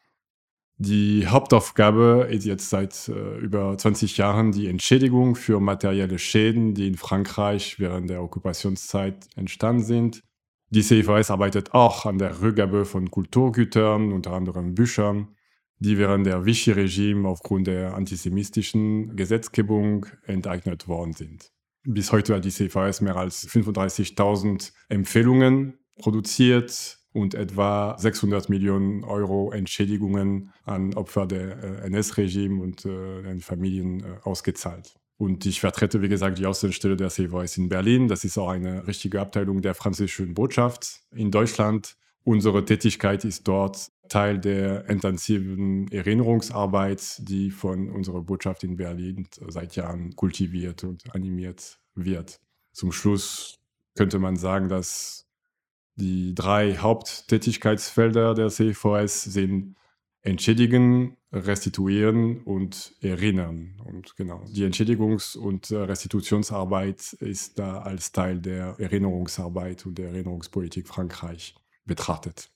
Die 0.78 1.28
Hauptaufgabe 1.28 2.28
ist 2.30 2.46
jetzt 2.46 2.70
seit 2.70 3.10
äh, 3.10 3.38
über 3.40 3.76
20 3.76 4.18
Jahren 4.18 4.52
die 4.52 4.68
Entschädigung 4.68 5.36
für 5.36 5.60
materielle 5.60 6.20
Schäden, 6.20 6.76
die 6.76 6.88
in 6.88 6.96
Frankreich 6.96 7.80
während 7.80 8.10
der 8.10 8.22
Okkupationszeit 8.22 9.28
entstanden 9.36 9.84
sind. 9.84 10.22
Die 10.70 10.84
CVS 10.84 11.32
arbeitet 11.32 11.74
auch 11.74 12.06
an 12.06 12.20
der 12.20 12.42
Rückgabe 12.42 12.86
von 12.86 13.10
Kulturgütern, 13.10 14.14
unter 14.14 14.32
anderem 14.32 14.76
Büchern, 14.76 15.36
die 15.80 15.98
während 15.98 16.26
der 16.26 16.46
Vichy-Regime 16.46 17.28
aufgrund 17.28 17.68
der 17.68 17.96
antisemitischen 17.96 19.16
Gesetzgebung 19.16 20.06
enteignet 20.26 20.88
worden 20.88 21.14
sind. 21.14 21.52
Bis 21.84 22.12
heute 22.12 22.36
hat 22.36 22.46
die 22.46 22.52
CVS 22.52 23.02
mehr 23.02 23.16
als 23.16 23.48
35.000 23.48 24.74
Empfehlungen 24.90 25.80
produziert, 25.98 27.00
und 27.12 27.34
etwa 27.34 27.98
600 27.98 28.50
Millionen 28.50 29.04
Euro 29.04 29.52
Entschädigungen 29.52 30.52
an 30.64 30.94
Opfer 30.94 31.26
der 31.26 31.64
äh, 31.84 31.88
NS-Regime 31.88 32.62
und 32.62 32.86
äh, 32.86 33.24
den 33.24 33.42
Familien 33.42 34.02
äh, 34.02 34.18
ausgezahlt. 34.24 34.96
Und 35.18 35.46
ich 35.46 35.60
vertrete, 35.60 36.02
wie 36.02 36.08
gesagt, 36.08 36.38
die 36.38 36.46
Außenstelle 36.46 36.96
der 36.96 37.10
CVS 37.10 37.58
in 37.58 37.68
Berlin. 37.68 38.08
Das 38.08 38.24
ist 38.24 38.38
auch 38.38 38.50
eine 38.50 38.88
richtige 38.88 39.20
Abteilung 39.20 39.62
der 39.62 39.74
französischen 39.74 40.34
Botschaft 40.34 41.02
in 41.14 41.30
Deutschland. 41.30 41.98
Unsere 42.24 42.64
Tätigkeit 42.64 43.26
ist 43.26 43.48
dort 43.48 43.92
Teil 44.10 44.40
der 44.40 44.90
intensiven 44.90 45.90
Erinnerungsarbeit, 45.92 47.22
die 47.28 47.52
von 47.52 47.90
unserer 47.90 48.22
Botschaft 48.22 48.64
in 48.64 48.76
Berlin 48.76 49.28
seit 49.48 49.76
Jahren 49.76 50.16
kultiviert 50.16 50.84
und 50.84 51.14
animiert 51.16 51.80
wird. 51.96 52.40
Zum 52.72 52.92
Schluss 52.92 53.60
könnte 53.96 54.20
man 54.20 54.36
sagen, 54.36 54.70
dass 54.70 55.28
die 55.96 56.34
drei 56.34 56.78
Haupttätigkeitsfelder 56.78 58.34
der 58.34 58.50
CVS 58.50 59.24
sind 59.24 59.76
Entschädigen, 60.22 61.18
Restituieren 61.32 62.42
und 62.44 62.94
Erinnern. 63.02 63.80
Und 63.86 64.16
genau, 64.16 64.44
die 64.48 64.66
Entschädigungs- 64.66 65.38
und 65.38 65.72
Restitutionsarbeit 65.72 67.14
ist 67.14 67.60
da 67.60 67.80
als 67.80 68.12
Teil 68.12 68.40
der 68.40 68.76
Erinnerungsarbeit 68.80 69.86
und 69.86 69.98
der 69.98 70.10
Erinnerungspolitik 70.10 70.88
Frankreich 70.88 71.56
betrachtet. 71.86 72.50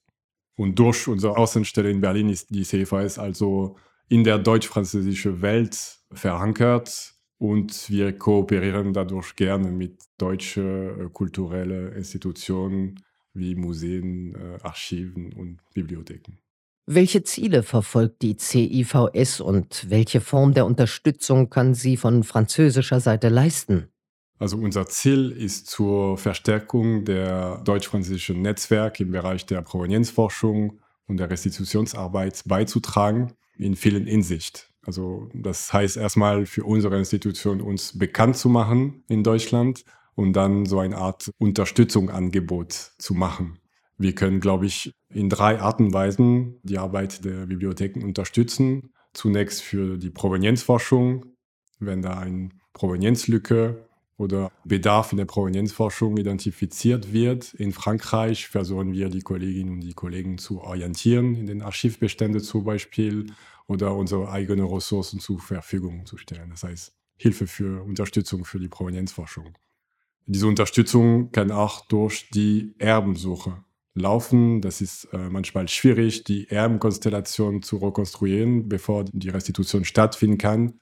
Und 0.56 0.78
durch 0.78 1.08
unsere 1.08 1.38
Außenstelle 1.38 1.90
in 1.90 2.02
Berlin 2.02 2.30
ist 2.30 2.50
die 2.50 2.64
CVS 2.64 3.18
also 3.18 3.78
in 4.10 4.24
der 4.24 4.38
deutsch-französischen 4.38 5.42
Welt 5.42 6.00
verankert 6.12 7.14
und 7.38 7.90
wir 7.90 8.18
kooperieren 8.18 8.94
dadurch 8.94 9.36
gerne 9.36 9.72
mit 9.72 10.04
deutschen 10.18 11.12
kulturellen 11.12 11.94
Institutionen 11.94 13.04
wie 13.34 13.56
Museen, 13.56 14.36
äh, 14.36 14.60
Archiven 14.62 15.34
und 15.34 15.60
Bibliotheken. 15.74 16.38
Welche 16.86 17.24
Ziele 17.24 17.64
verfolgt 17.64 18.22
die 18.22 18.38
CIVS 18.38 19.40
und 19.40 19.90
welche 19.90 20.20
Form 20.20 20.54
der 20.54 20.66
Unterstützung 20.66 21.50
kann 21.50 21.74
sie 21.74 21.96
von 21.96 22.24
französischer 22.24 23.00
Seite 23.00 23.30
leisten? 23.30 23.88
Also 24.40 24.58
unser 24.58 24.88
Ziel 24.88 25.32
ist 25.32 25.68
zur 25.68 26.18
Verstärkung 26.18 27.06
der 27.06 27.60
deutsch-französischen 27.60 28.42
Netzwerke 28.42 29.04
im 29.04 29.12
Bereich 29.12 29.46
der 29.46 29.62
Provenienzforschung 29.62 30.80
und 31.08 31.18
der 31.18 31.30
Restitutionsarbeit 31.30 32.44
beizutragen 32.46 33.34
in 33.58 33.76
vielen 33.76 34.06
Hinsicht. 34.06 34.70
Also 34.86 35.30
das 35.34 35.72
heißt 35.72 35.98
erstmal 35.98 36.46
für 36.46 36.66
unsere 36.66 36.98
Institution 36.98 37.62
uns 37.62 37.98
bekannt 37.98 38.36
zu 38.36 38.50
machen 38.50 39.04
in 39.08 39.24
Deutschland 39.24 39.86
und 40.16 40.34
dann 40.34 40.66
so 40.66 40.80
eine 40.80 40.98
Art 40.98 41.32
Unterstützungsangebot 41.38 42.74
zu 42.98 43.14
machen. 43.14 43.60
Wir 43.98 44.14
können, 44.16 44.40
glaube 44.40 44.66
ich, 44.66 44.94
in 45.10 45.30
drei 45.30 45.60
Arten 45.62 45.86
und 45.86 45.94
Weisen 45.94 46.60
die 46.64 46.78
Arbeit 46.78 47.24
der 47.24 47.46
Bibliotheken 47.46 48.04
unterstützen. 48.04 48.92
Zunächst 49.14 49.62
für 49.62 49.98
die 49.98 50.10
Provenienzforschung, 50.10 51.26
wenn 51.80 52.02
da 52.02 52.18
eine 52.18 52.50
Provenienzlücke 52.74 53.88
oder 54.18 54.52
Bedarf 54.64 55.12
in 55.12 55.18
der 55.18 55.26
Provenienzforschung 55.26 56.18
identifiziert 56.18 57.14
wird. 57.14 57.54
In 57.56 57.72
Frankreich 57.72 58.48
versuchen 58.48 58.94
wir 58.94 59.10
die 59.10 59.22
Kolleginnen 59.22 59.74
und 59.74 59.82
die 59.82 59.94
Kollegen 59.94 60.38
zu 60.38 60.62
orientieren, 60.62 61.36
in 61.36 61.48
den 61.48 61.62
Archivbeständen 61.62 62.42
zum 62.42 62.64
Beispiel, 62.64 63.28
oder 63.68 63.96
unsere 63.96 64.30
eigenen 64.30 64.66
Ressourcen 64.66 65.20
zur 65.20 65.40
Verfügung 65.40 66.06
zu 66.06 66.18
stellen. 66.18 66.50
Das 66.50 66.64
heißt, 66.64 66.94
Hilfe 67.18 67.48
für 67.48 67.84
Unterstützung 67.84 68.46
für 68.46 68.60
die 68.60 68.68
Provenienzforschung. 68.68 69.58
Diese 70.26 70.48
Unterstützung 70.48 71.32
kann 71.32 71.52
auch 71.52 71.86
durch 71.88 72.30
die 72.30 72.76
Erbensuche 72.78 73.64
laufen. 73.94 74.62
Das 74.62 74.82
ist 74.82 75.06
äh, 75.14 75.30
manchmal 75.30 75.68
schwierig, 75.68 76.24
die 76.24 76.50
Erbenkonstellation 76.50 77.62
zu 77.62 77.78
rekonstruieren, 77.78 78.68
bevor 78.70 79.06
die 79.06 79.30
Restitution 79.30 79.86
stattfinden 79.86 80.38
kann. 80.38 80.80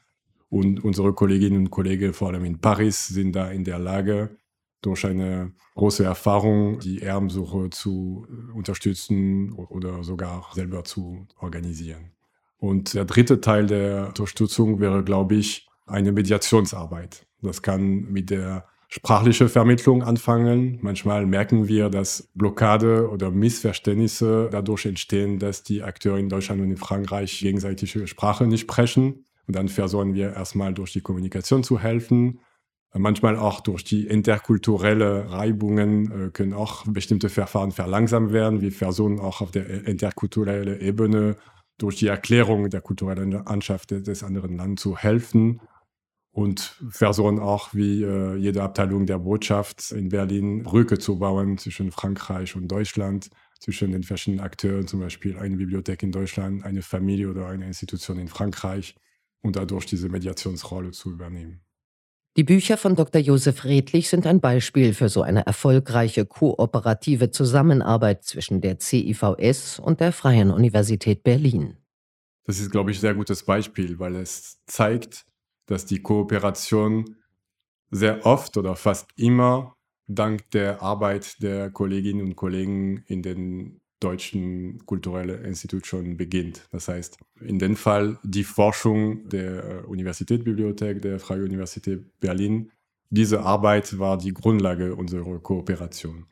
Und 0.52 0.84
unsere 0.84 1.14
Kolleginnen 1.14 1.60
und 1.60 1.72
Kollegen, 1.72 2.14
vor 2.14 2.28
allem 2.28 2.44
in 2.44 2.60
Paris, 2.60 3.08
sind 3.08 3.38
da 3.38 3.50
in 3.50 3.64
der 3.64 3.80
Lage, 3.80 4.38
durch 4.82 5.06
eine 5.06 5.54
große 5.76 6.04
Erfahrung, 6.04 6.80
die 6.80 7.02
Erbensuche 7.02 7.70
zu 7.70 8.28
unterstützen 8.54 9.54
oder 9.54 10.04
sogar 10.04 10.50
selber 10.54 10.84
zu 10.84 11.26
organisieren. 11.40 12.12
Und 12.58 12.94
der 12.94 13.06
dritte 13.06 13.40
Teil 13.40 13.68
der 13.68 14.08
Unterstützung 14.08 14.82
wäre, 14.82 15.04
glaube 15.04 15.36
ich, 15.36 15.70
eine 15.86 16.12
Mediationsarbeit. 16.12 17.26
Das 17.42 17.62
kann 17.62 18.12
mit 18.12 18.30
der 18.30 18.66
sprachlichen 18.90 19.48
Vermittlung 19.48 20.04
anfangen. 20.04 20.80
Manchmal 20.82 21.26
merken 21.26 21.70
wir, 21.70 21.90
dass 21.90 22.30
Blockade 22.34 23.10
oder 23.10 23.32
Missverständnisse 23.32 24.50
dadurch 24.52 24.86
entstehen, 24.86 25.40
dass 25.40 25.64
die 25.64 25.82
Akteure 25.82 26.18
in 26.18 26.28
Deutschland 26.28 26.62
und 26.62 26.72
in 26.72 26.78
Frankreich 26.78 27.40
gegenseitige 27.40 28.06
Sprache 28.06 28.48
nicht 28.48 28.62
sprechen. 28.62 29.26
Und 29.52 29.58
dann 29.58 29.68
versuchen 29.68 30.14
wir 30.14 30.32
erstmal 30.32 30.74
durch 30.74 30.94
die 30.94 31.02
Kommunikation 31.02 31.62
zu 31.62 31.78
helfen. 31.78 32.40
Manchmal 32.94 33.36
auch 33.36 33.60
durch 33.60 33.84
die 33.84 34.08
interkulturelle 34.08 35.30
Reibungen 35.30 36.28
äh, 36.28 36.30
können 36.30 36.54
auch 36.54 36.86
bestimmte 36.88 37.28
Verfahren 37.28 37.74
verlangsamt 37.74 38.32
werden. 38.32 38.62
Wir 38.62 38.72
versuchen 38.72 39.20
auch 39.20 39.42
auf 39.42 39.52
der 39.52 39.86
interkulturellen 39.86 40.80
Ebene 40.80 41.36
durch 41.78 41.98
die 41.98 42.08
Erklärung 42.08 42.70
der 42.70 42.80
kulturellen 42.80 43.32
Landschaft 43.32 43.92
des 43.92 44.24
anderen 44.24 44.56
Landes 44.56 44.84
zu 44.84 44.96
helfen 44.96 45.60
und 46.32 46.78
versuchen 46.90 47.38
auch, 47.38 47.74
wie 47.74 48.04
äh, 48.04 48.38
jede 48.38 48.64
Abteilung 48.64 49.06
der 49.06 49.20
Botschaft 49.20 49.92
in 49.92 50.08
Berlin, 50.08 50.64
Brücke 50.64 50.98
zu 50.98 51.20
bauen 51.20 51.58
zwischen 51.58 51.92
Frankreich 51.92 52.56
und 52.56 52.70
Deutschland, 52.70 53.30
zwischen 53.60 53.92
den 53.92 54.04
verschiedenen 54.04 54.46
Akteuren, 54.46 54.88
zum 54.88 55.02
Beispiel 55.02 55.38
eine 55.38 55.58
Bibliothek 55.58 56.04
in 56.04 56.14
Deutschland, 56.14 56.64
eine 56.64 56.82
Familie 56.82 57.30
oder 57.30 57.48
eine 57.48 57.68
Institution 57.68 58.18
in 58.18 58.30
Frankreich 58.30 58.96
und 59.42 59.56
dadurch 59.56 59.86
diese 59.86 60.10
Mediationsrolle 60.10 60.92
zu 60.92 61.12
übernehmen. 61.12 61.62
Die 62.38 62.46
Bücher 62.46 62.78
von 62.78 62.96
Dr. 62.96 63.22
Josef 63.22 63.66
Redlich 63.66 64.08
sind 64.08 64.26
ein 64.26 64.40
Beispiel 64.40 64.94
für 64.94 65.10
so 65.10 65.22
eine 65.22 65.46
erfolgreiche 65.46 66.26
kooperative 66.26 67.30
Zusammenarbeit 67.30 68.24
zwischen 68.24 68.62
der 68.62 68.80
CIVS 68.80 69.80
und 69.80 70.00
der 70.00 70.14
Freien 70.14 70.50
Universität 70.50 71.24
Berlin. 71.24 71.76
Das 72.46 72.60
ist, 72.60 72.72
glaube 72.72 72.92
ich, 72.92 72.98
ein 72.98 73.02
sehr 73.02 73.16
gutes 73.16 73.44
Beispiel, 73.44 74.00
weil 74.00 74.16
es 74.16 74.64
zeigt, 74.66 75.26
dass 75.66 75.86
die 75.86 76.02
Kooperation 76.02 77.18
sehr 77.90 78.26
oft 78.26 78.56
oder 78.56 78.78
fast 78.78 79.10
immer 79.18 79.76
dank 80.08 80.50
der 80.52 80.82
Arbeit 80.82 81.42
der 81.42 81.70
Kolleginnen 81.70 82.26
und 82.26 82.36
Kollegen 82.38 83.04
in 83.08 83.22
den 83.22 83.81
deutschen 84.02 84.86
kulturellen 84.86 85.46
Institut 85.46 85.88
schon 85.88 86.18
beginnt. 86.18 86.68
Das 86.72 86.88
heißt, 86.88 87.18
in 87.40 87.60
dem 87.60 87.76
Fall 87.76 88.18
die 88.24 88.44
Forschung 88.44 89.30
der 89.30 89.88
Universitätsbibliothek 89.88 91.02
der 91.02 91.20
Freien 91.20 91.44
Universität 91.44 92.20
Berlin. 92.20 92.72
Diese 93.10 93.42
Arbeit 93.42 94.00
war 94.00 94.18
die 94.18 94.34
Grundlage 94.34 94.96
unserer 94.96 95.40
Kooperation. 95.40 96.26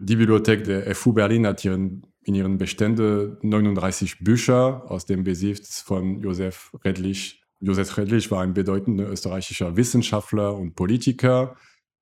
Die 0.00 0.16
Bibliothek 0.16 0.64
der 0.64 0.94
FU 0.96 1.12
Berlin 1.12 1.46
hat 1.46 1.64
ihren, 1.64 2.02
in 2.24 2.34
ihren 2.34 2.58
Beständen 2.58 3.36
39 3.42 4.24
Bücher 4.24 4.90
aus 4.90 5.06
dem 5.06 5.22
Besitz 5.22 5.80
von 5.80 6.20
Josef 6.20 6.72
Redlich. 6.84 7.42
Josef 7.60 7.96
Redlich 7.96 8.30
war 8.30 8.42
ein 8.42 8.54
bedeutender 8.54 9.08
österreichischer 9.08 9.76
Wissenschaftler 9.76 10.56
und 10.56 10.74
Politiker. 10.74 11.56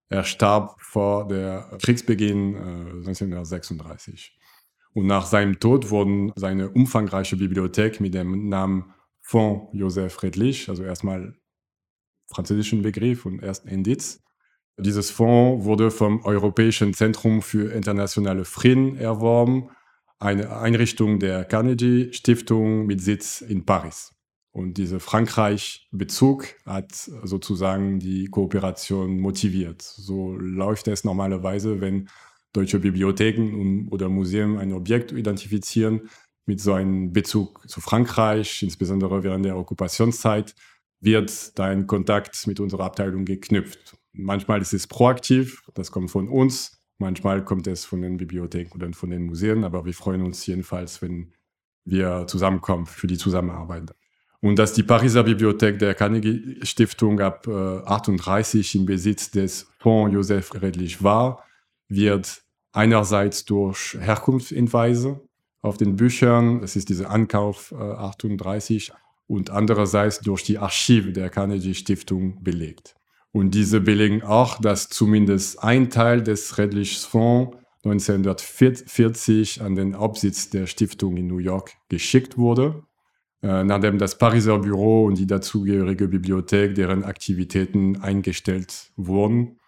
Er 0.09 0.25
starb 0.25 0.81
vor 0.81 1.29
der 1.29 1.77
Kriegsbeginn 1.83 2.55
äh, 2.55 2.59
1936. 3.09 4.39
Und 4.95 5.07
nach 5.07 5.27
seinem 5.27 5.59
Tod 5.59 5.91
wurden 5.91 6.33
seine 6.37 6.71
umfangreiche 6.71 7.37
Bibliothek 7.37 8.01
mit 8.01 8.15
dem 8.15 8.49
Namen 8.49 8.93
Fonds 9.21 9.69
Joseph 9.73 10.13
Friedrich, 10.13 10.69
also 10.69 10.83
erstmal 10.83 11.35
französischen 12.27 12.83
Begriff 12.83 13.25
und 13.25 13.43
erst 13.43 13.67
Indiz. 13.67 14.23
Dieses 14.79 15.11
Fonds 15.11 15.65
wurde 15.65 15.91
vom 15.91 16.25
Europäischen 16.25 16.95
Zentrum 16.95 17.43
für 17.43 17.73
internationale 17.73 18.45
Frieden 18.45 18.97
erworben, 18.97 19.71
eine 20.19 20.57
Einrichtung 20.57 21.19
der 21.19 21.45
Carnegie 21.45 22.13
Stiftung 22.13 22.87
mit 22.87 23.01
Sitz 23.01 23.41
in 23.41 23.65
Paris. 23.65 24.15
Und 24.53 24.75
dieser 24.77 25.01
Frankreich-Bezug 25.01 26.47
hat 26.67 26.93
sozusagen 26.93 27.99
die 27.99 28.27
Kooperation 28.27 29.19
motiviert. 29.19 29.81
So 29.81 30.37
läuft 30.37 30.89
es 30.89 31.05
normalerweise, 31.05 31.81
wenn 31.81 32.09
deutsche 32.53 32.79
Bibliotheken 32.79 33.89
oder 33.91 34.09
Museen 34.09 34.59
ein 34.59 34.73
Objekt 34.73 35.13
identifizieren 35.13 36.09
mit 36.47 36.61
so 36.61 36.73
einem 36.75 37.13
Bezug 37.13 37.69
zu 37.69 37.81
Frankreich, 37.81 38.63
insbesondere 38.63 39.23
während 39.23 39.45
der 39.45 39.57
Okkupationszeit, 39.57 40.55
wird 41.01 41.59
da 41.59 41.65
ein 41.65 41.87
Kontakt 41.87 42.47
mit 42.47 42.61
unserer 42.61 42.85
Abteilung 42.85 43.25
geknüpft. 43.25 43.97
Manchmal 44.13 44.61
ist 44.61 44.73
es 44.73 44.87
proaktiv, 44.87 45.63
das 45.75 45.91
kommt 45.91 46.11
von 46.11 46.29
uns, 46.29 46.83
manchmal 46.99 47.45
kommt 47.45 47.67
es 47.67 47.85
von 47.85 48.03
den 48.03 48.17
Bibliotheken 48.17 48.75
oder 48.75 48.93
von 48.93 49.11
den 49.11 49.25
Museen, 49.25 49.65
aber 49.65 49.85
wir 49.85 49.95
freuen 49.95 50.23
uns 50.23 50.45
jedenfalls, 50.47 51.03
wenn 51.03 51.33
wir 51.85 52.27
zusammenkommen 52.27 52.87
für 52.87 53.07
die 53.07 53.17
Zusammenarbeit. 53.17 53.95
Und 54.41 54.59
dass 54.59 54.73
die 54.73 54.83
Pariser 54.83 55.23
Bibliothek 55.23 55.79
der 55.79 55.95
Carnegie 55.95 56.59
Stiftung 56.63 57.21
ab 57.21 57.47
äh, 57.47 57.53
38 57.53 58.75
im 58.75 58.87
Besitz 58.87 59.31
des 59.31 59.69
Fonds 59.79 60.13
Joseph 60.13 60.53
Redlich 60.61 61.03
war, 61.03 61.45
wird 61.89 62.42
einerseits 62.73 63.45
durch 63.45 63.97
Herkunftshinweise 64.01 65.21
auf 65.61 65.77
den 65.77 65.97
Büchern, 65.97 66.61
das 66.61 66.77
ist 66.77 66.89
dieser 66.89 67.11
Ankauf 67.11 67.73
äh, 67.73 67.77
38, 67.77 68.93
und 69.27 69.51
andererseits 69.51 70.21
durch 70.21 70.43
die 70.43 70.59
Archive 70.59 71.13
der 71.13 71.31
Carnegie 71.31 71.75
Stiftung 71.75 72.43
belegt. 72.43 72.97
Und 73.31 73.55
diese 73.55 73.81
belegen 73.81 74.23
auch, 74.23 74.61
dass 74.61 74.89
zumindest 74.89 75.63
ein 75.63 75.89
Teil 75.89 76.23
des 76.23 76.59
Redlichs 76.59 77.05
Fonds 77.05 77.57
1940 77.85 79.63
an 79.63 79.75
den 79.75 79.97
Hauptsitz 79.99 80.51
der 80.51 80.67
Stiftung 80.67 81.17
in 81.17 81.29
New 81.29 81.39
York 81.39 81.73
geschickt 81.89 82.37
wurde, 82.37 82.83
äh, 83.43 83.65
nachdem 83.65 83.99
das 83.99 84.19
Pariser 84.19 84.59
Büro 84.59 85.05
und 85.05 85.19
die 85.19 85.27
dazugehörige 85.27 86.09
Bibliothek 86.09 86.75
deren 86.75 87.05
Aktivitäten 87.05 88.01
eingestellt 88.03 88.93
wurden 88.97 89.59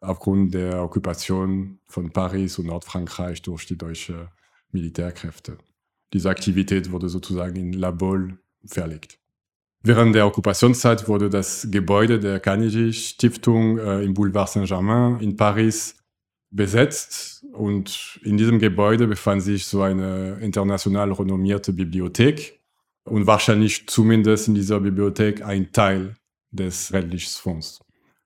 aufgrund 0.00 0.54
der 0.54 0.82
Okkupation 0.82 1.80
von 1.86 2.10
Paris 2.10 2.58
und 2.58 2.66
Nordfrankreich 2.66 3.42
durch 3.42 3.66
die 3.66 3.76
deutschen 3.76 4.28
Militärkräfte. 4.70 5.58
Diese 6.12 6.30
Aktivität 6.30 6.90
wurde 6.90 7.08
sozusagen 7.08 7.56
in 7.56 7.72
La 7.72 7.90
Baule 7.90 8.38
verlegt. 8.64 9.18
Während 9.82 10.14
der 10.14 10.26
Okkupationszeit 10.26 11.08
wurde 11.08 11.30
das 11.30 11.68
Gebäude 11.70 12.18
der 12.18 12.40
Carnegie 12.40 12.92
Stiftung 12.92 13.78
äh, 13.78 14.02
im 14.02 14.14
Boulevard 14.14 14.48
Saint-Germain 14.48 15.20
in 15.20 15.36
Paris 15.36 15.96
besetzt 16.50 17.44
und 17.52 18.18
in 18.22 18.36
diesem 18.36 18.58
Gebäude 18.58 19.06
befand 19.06 19.42
sich 19.42 19.66
so 19.66 19.82
eine 19.82 20.38
international 20.40 21.12
renommierte 21.12 21.72
Bibliothek 21.72 22.60
und 23.04 23.26
wahrscheinlich 23.26 23.86
zumindest 23.86 24.48
in 24.48 24.54
dieser 24.54 24.80
Bibliothek 24.80 25.42
ein 25.42 25.72
Teil 25.72 26.16
des 26.50 26.92
Redlichsfonds. 26.92 27.80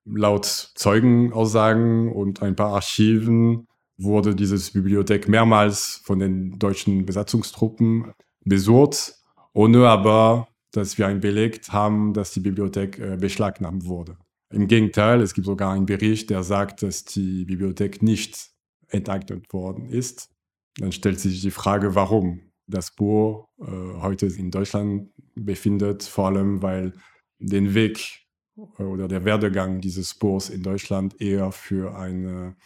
Laut 0.05 0.45
Zeugenaussagen 0.47 2.11
und 2.11 2.43
ein 2.43 2.57
paar 2.57 2.75
Archiven 2.75 3.67
wurde 3.97 4.35
diese 4.35 4.59
Bibliothek 4.73 5.29
mehrmals 5.29 6.01
von 6.05 6.19
den 6.19 6.59
deutschen 6.59 7.07
Besatzungstruppen 7.07 8.13
besucht, 8.45 9.15
ohne 9.53 9.89
aber, 9.89 10.49
dass 10.73 10.99
wir 10.99 11.07
einen 11.07 11.21
Beleg 11.21 11.69
haben, 11.69 12.15
dass 12.15 12.33
die 12.33 12.41
Bibliothek 12.41 12.99
äh, 12.99 13.17
beschlagnahmt 13.17 13.85
wurde. 13.85 14.17
Im 14.51 14.67
Gegenteil, 14.67 15.21
es 15.21 15.35
gibt 15.35 15.47
sogar 15.47 15.73
einen 15.73 15.87
Bericht, 15.87 16.31
der 16.31 16.43
sagt, 16.43 16.83
dass 16.83 17.05
die 17.05 17.45
Bibliothek 17.45 18.03
nicht 18.03 18.51
enteignet 18.89 19.53
worden 19.53 19.87
ist. 19.87 20.31
Dann 20.79 20.93
stellt 20.93 21.21
sich 21.21 21.41
die 21.41 21.51
Frage, 21.51 21.95
warum 21.95 22.53
das 22.67 22.95
Buch 22.95 23.49
äh, 23.61 23.67
heute 24.01 24.27
in 24.27 24.51
Deutschland 24.51 25.11
befindet, 25.35 26.03
vor 26.03 26.27
allem 26.27 26.63
weil 26.63 26.93
den 27.39 27.75
Weg 27.75 28.22
oder 28.57 29.09
der 29.09 29.25
Werdegang 29.25 29.81
dieses 29.81 30.15
Buchs 30.15 30.49
in 30.49 30.63
Deutschland 30.63 31.21
eher 31.21 31.53
für 31.53 31.97
eine 31.97 32.57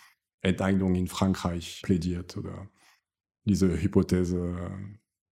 Enteignung 0.40 0.94
in 0.94 1.08
Frankreich 1.08 1.80
plädiert 1.82 2.36
oder 2.36 2.68
diese 3.44 3.80
Hypothese 3.80 4.70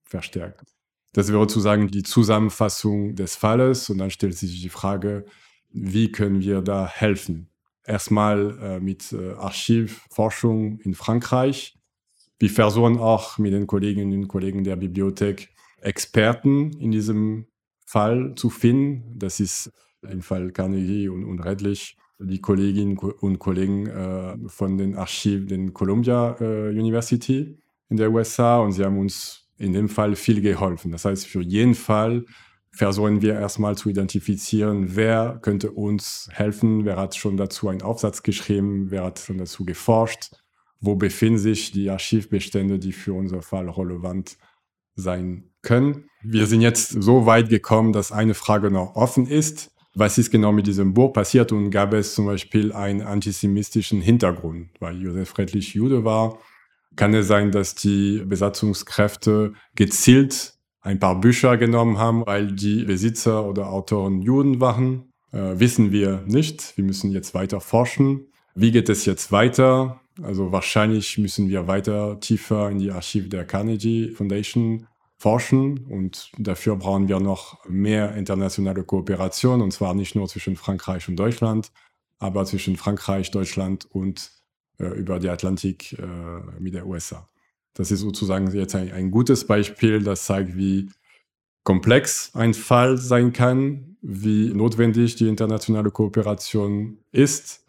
verstärkt. 0.05 0.65
Das 1.13 1.29
wäre 1.29 1.41
sozusagen 1.41 1.89
die 1.89 2.03
Zusammenfassung 2.03 3.15
des 3.15 3.37
Falles 3.37 3.91
und 3.91 3.99
dann 3.99 4.11
stellt 4.11 4.37
sich 4.37 4.63
die 4.63 4.69
Frage, 4.69 5.27
wie 5.71 6.11
können 6.11 6.41
wir 6.41 6.63
da 6.63 6.87
helfen? 6.87 7.49
Erstmal 7.85 8.59
äh, 8.61 8.81
mit 8.81 9.13
äh, 9.13 9.33
Archivforschung 9.33 10.79
in 10.81 10.95
Frankreich. 10.95 11.77
Wir 12.39 12.51
versuchen 12.51 12.99
auch 12.99 13.39
mit 13.39 13.53
den 13.53 13.67
Kolleginnen 13.67 14.23
und 14.23 14.29
Kollegen 14.29 14.65
der 14.65 14.77
Bibliothek 14.77 15.51
Experten 15.81 16.73
in 16.79 16.93
diesem 16.93 17.47
Fall 17.85 18.35
zu 18.37 18.51
finden. 18.51 19.19
Das 19.19 19.41
ist 19.41 19.73
im 20.09 20.23
Fall 20.23 20.51
Carnegie 20.53 21.09
und, 21.09 21.25
und 21.25 21.41
Redlich, 21.41 21.97
die 22.19 22.41
Kolleginnen 22.41 22.97
und 22.97 23.39
Kollegen 23.39 23.87
äh, 23.87 24.37
von 24.47 24.79
den 24.79 24.97
Archiven 24.97 25.49
der 25.49 25.73
Columbia 25.73 26.37
äh, 26.41 26.69
University 26.71 27.59
in 27.89 27.97
der 27.97 28.11
USA 28.13 28.59
und 28.59 28.73
sie 28.73 28.85
haben 28.85 28.99
uns 28.99 29.49
in 29.59 29.73
dem 29.73 29.89
Fall 29.89 30.17
viel 30.17 30.41
geholfen. 30.41 30.93
Das 30.93 31.05
heißt, 31.05 31.27
für 31.27 31.43
jeden 31.43 31.75
Fall 31.75 32.25
versuchen 32.71 33.21
wir 33.21 33.35
erstmal 33.35 33.77
zu 33.77 33.91
identifizieren, 33.91 34.97
wer 34.97 35.39
könnte 35.43 35.71
uns 35.71 36.29
helfen, 36.33 36.85
wer 36.85 36.97
hat 36.97 37.15
schon 37.15 37.37
dazu 37.37 37.69
einen 37.69 37.83
Aufsatz 37.83 38.23
geschrieben, 38.23 38.91
wer 38.91 39.05
hat 39.05 39.19
schon 39.19 39.39
dazu 39.39 39.65
geforscht, 39.65 40.31
wo 40.81 40.97
befinden 40.97 41.39
sich 41.39 41.71
die 41.71 41.91
Archivbestände, 41.91 42.79
die 42.79 42.93
für 42.93 43.13
unser 43.13 43.43
Fall 43.43 43.69
relevant 43.69 44.37
sein 44.95 45.51
können. 45.63 46.09
Wir 46.23 46.47
sind 46.47 46.61
jetzt 46.61 46.91
so 46.91 47.27
weit 47.27 47.49
gekommen, 47.49 47.93
dass 47.93 48.11
eine 48.11 48.35
Frage 48.35 48.71
noch 48.71 48.97
offen 48.97 49.27
ist. 49.27 49.72
Was 49.95 50.17
ist 50.17 50.31
genau 50.31 50.53
mit 50.53 50.67
diesem 50.67 50.95
Buch 50.95 51.13
passiert 51.13 51.53
und 51.53 51.71
gab 51.71 51.93
es 51.93 52.15
zum 52.15 52.27
Beispiel 52.27 52.73
einen 52.73 53.03
antisemitischen 53.03 54.01
Hintergrund, 54.01 54.71
weil 54.81 55.01
Josef 55.01 55.29
Friedrich 55.29 55.75
Jude 55.75 56.05
war? 56.05 56.39
Kann 56.97 57.15
es 57.15 57.27
sein, 57.27 57.51
dass 57.51 57.75
die 57.75 58.23
Besatzungskräfte 58.27 59.53
gezielt 59.75 60.55
ein 60.81 60.99
paar 60.99 61.21
Bücher 61.21 61.57
genommen 61.57 61.99
haben, 61.99 62.27
weil 62.27 62.53
die 62.53 62.85
Besitzer 62.85 63.47
oder 63.47 63.71
Autoren 63.71 64.21
Juden 64.21 64.61
waren. 64.61 65.13
Äh, 65.33 65.59
wissen 65.59 65.93
wir 65.93 66.23
nicht. 66.27 66.77
Wir 66.77 66.85
müssen 66.85 67.13
jetzt 67.13 67.35
weiter 67.35 67.61
forschen. 67.61 68.27
Wie 68.55 68.73
geht 68.73 68.89
es 68.89 69.07
jetzt 69.07 69.33
weiter? 69.33 70.01
Also 70.21 70.53
wahrscheinlich 70.53 71.17
müssen 71.19 71.49
wir 71.49 71.69
weiter 71.69 72.21
tiefer 72.21 72.69
in 72.71 72.79
die 72.79 72.91
Archive 72.91 73.29
der 73.29 73.47
Carnegie 73.47 74.11
Foundation 74.11 74.87
forschen 75.23 75.87
und 75.87 76.33
dafür 76.37 76.75
brauchen 76.75 77.07
wir 77.07 77.21
noch 77.21 77.65
mehr 77.69 78.17
internationale 78.17 78.83
Kooperation 78.83 79.63
und 79.63 79.71
zwar 79.71 79.95
nicht 79.95 80.17
nur 80.17 80.27
zwischen 80.27 80.57
Frankreich 80.57 81.09
und 81.09 81.15
Deutschland, 81.15 81.71
aber 82.19 82.45
zwischen 82.45 82.77
Frankreich, 82.77 83.31
Deutschland 83.31 83.87
und 83.89 84.33
äh, 84.81 84.87
über 84.87 85.21
die 85.21 85.29
Atlantik 85.29 85.93
äh, 85.93 86.07
mit 86.59 86.75
der 86.75 86.89
USA. 86.89 87.29
Das 87.75 87.93
ist 87.93 88.01
sozusagen 88.01 88.51
jetzt 88.53 88.75
ein, 88.75 88.91
ein 88.91 89.13
gutes 89.13 89.47
Beispiel, 89.47 90.03
das 90.03 90.25
zeigt, 90.25 90.57
wie 90.57 90.91
komplex 91.63 92.35
ein 92.35 92.53
Fall 92.53 92.99
sein 92.99 93.33
kann, 93.33 93.97
wie 94.03 94.53
notwendig 94.53 95.15
die 95.15 95.29
internationale 95.29 95.93
Kooperation 95.93 96.99
ist. 97.13 97.65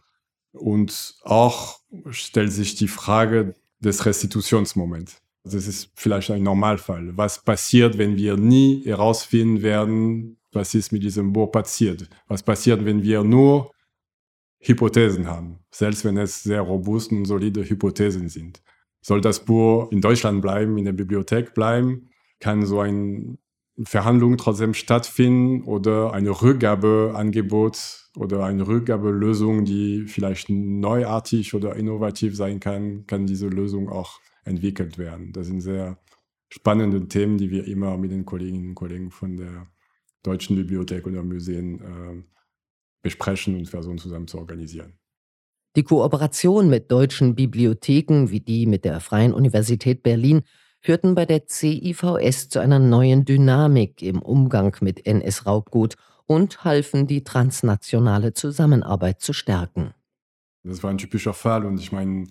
Und 0.54 1.18
auch 1.22 1.82
stellt 2.10 2.52
sich 2.52 2.74
die 2.74 2.88
Frage 2.88 3.54
des 3.80 4.08
Restitutionsmoments. 4.08 5.23
Das 5.44 5.68
ist 5.68 5.92
vielleicht 5.96 6.32
ein 6.32 6.44
Normalfall. 6.44 7.16
Was 7.18 7.44
passiert, 7.44 7.98
wenn 7.98 8.16
wir 8.16 8.38
nie 8.38 8.84
herausfinden 8.86 9.62
werden, 9.62 10.38
was 10.54 10.74
ist 10.74 10.92
mit 10.92 11.04
diesem 11.04 11.34
Buch 11.34 11.52
passiert? 11.52 12.10
Was 12.28 12.44
passiert, 12.44 12.86
wenn 12.86 13.04
wir 13.04 13.24
nur 13.24 13.72
Hypothesen 14.60 15.28
haben, 15.28 15.60
selbst 15.72 16.06
wenn 16.06 16.18
es 16.18 16.44
sehr 16.44 16.62
robuste 16.62 17.16
und 17.16 17.26
solide 17.26 17.68
Hypothesen 17.68 18.30
sind? 18.30 18.62
Soll 19.02 19.20
das 19.20 19.44
Buch 19.44 19.92
in 19.92 20.00
Deutschland 20.00 20.42
bleiben, 20.42 20.78
in 20.78 20.86
der 20.86 20.94
Bibliothek 20.94 21.54
bleiben? 21.54 22.10
Kann 22.40 22.66
so 22.66 22.80
eine 22.80 23.38
Verhandlung 23.84 24.38
trotzdem 24.38 24.74
stattfinden 24.74 25.64
oder 25.64 26.14
ein 26.14 26.28
Rückgabeangebot 26.28 28.10
oder 28.16 28.46
eine 28.46 28.66
Rückgabelösung, 28.66 29.66
die 29.66 30.06
vielleicht 30.08 30.50
neuartig 30.50 31.54
oder 31.54 31.76
innovativ 31.76 32.36
sein 32.38 32.62
kann, 32.62 33.06
kann 33.08 33.26
diese 33.26 33.48
Lösung 33.48 33.90
auch 33.90 34.20
entwickelt 34.46 34.98
werden. 34.98 35.32
Das 35.34 35.48
sind 35.48 35.62
sehr 35.62 35.98
spannende 36.50 37.08
Themen, 37.08 37.38
die 37.38 37.50
wir 37.50 37.68
immer 37.68 37.98
mit 37.98 38.12
den 38.12 38.26
Kolleginnen 38.26 38.70
und 38.70 38.76
Kollegen 38.76 39.12
von 39.12 39.38
der 39.38 39.68
Deutschen 40.22 40.56
Bibliothek 40.56 41.06
oder 41.08 41.24
Museen 41.24 41.80
äh, 41.80 42.24
besprechen 43.02 43.56
und 43.56 43.70
versuchen 43.70 43.98
zusammen 43.98 44.28
zu 44.28 44.38
organisieren. 44.38 44.94
Die 45.76 45.84
Kooperation 45.84 46.70
mit 46.70 46.92
deutschen 46.92 47.36
Bibliotheken 47.36 48.30
wie 48.30 48.40
die 48.40 48.68
mit 48.68 48.86
der 48.86 49.00
Freien 49.00 49.34
Universität 49.34 50.04
Berlin 50.04 50.44
führten 50.80 51.16
bei 51.16 51.26
der 51.26 51.48
CIVS 51.48 52.50
zu 52.50 52.60
einer 52.60 52.78
neuen 52.78 53.26
Dynamik 53.26 54.02
im 54.02 54.22
Umgang 54.22 54.76
mit 54.82 55.06
NS-Raubgut 55.06 55.96
und 56.26 56.64
halfen, 56.64 57.08
die 57.08 57.24
transnationale 57.24 58.34
Zusammenarbeit 58.34 59.22
zu 59.22 59.34
stärken. 59.34 59.94
Das 60.64 60.84
war 60.84 60.92
ein 60.92 60.98
typischer 60.98 61.34
Fall 61.34 61.66
und 61.66 61.80
ich 61.80 61.92
meine, 61.92 62.28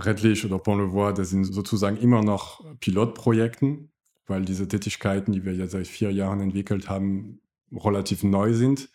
Redlich 0.00 0.44
oder 0.44 0.58
Pont-le-Voix, 0.58 1.16
das 1.16 1.30
sind 1.30 1.44
sozusagen 1.44 1.96
immer 1.96 2.22
noch 2.22 2.64
Pilotprojekten, 2.80 3.90
weil 4.26 4.44
diese 4.44 4.68
Tätigkeiten, 4.68 5.32
die 5.32 5.44
wir 5.44 5.54
ja 5.54 5.66
seit 5.66 5.86
vier 5.86 6.10
Jahren 6.12 6.40
entwickelt 6.40 6.88
haben, 6.88 7.40
relativ 7.72 8.22
neu 8.22 8.54
sind. 8.54 8.90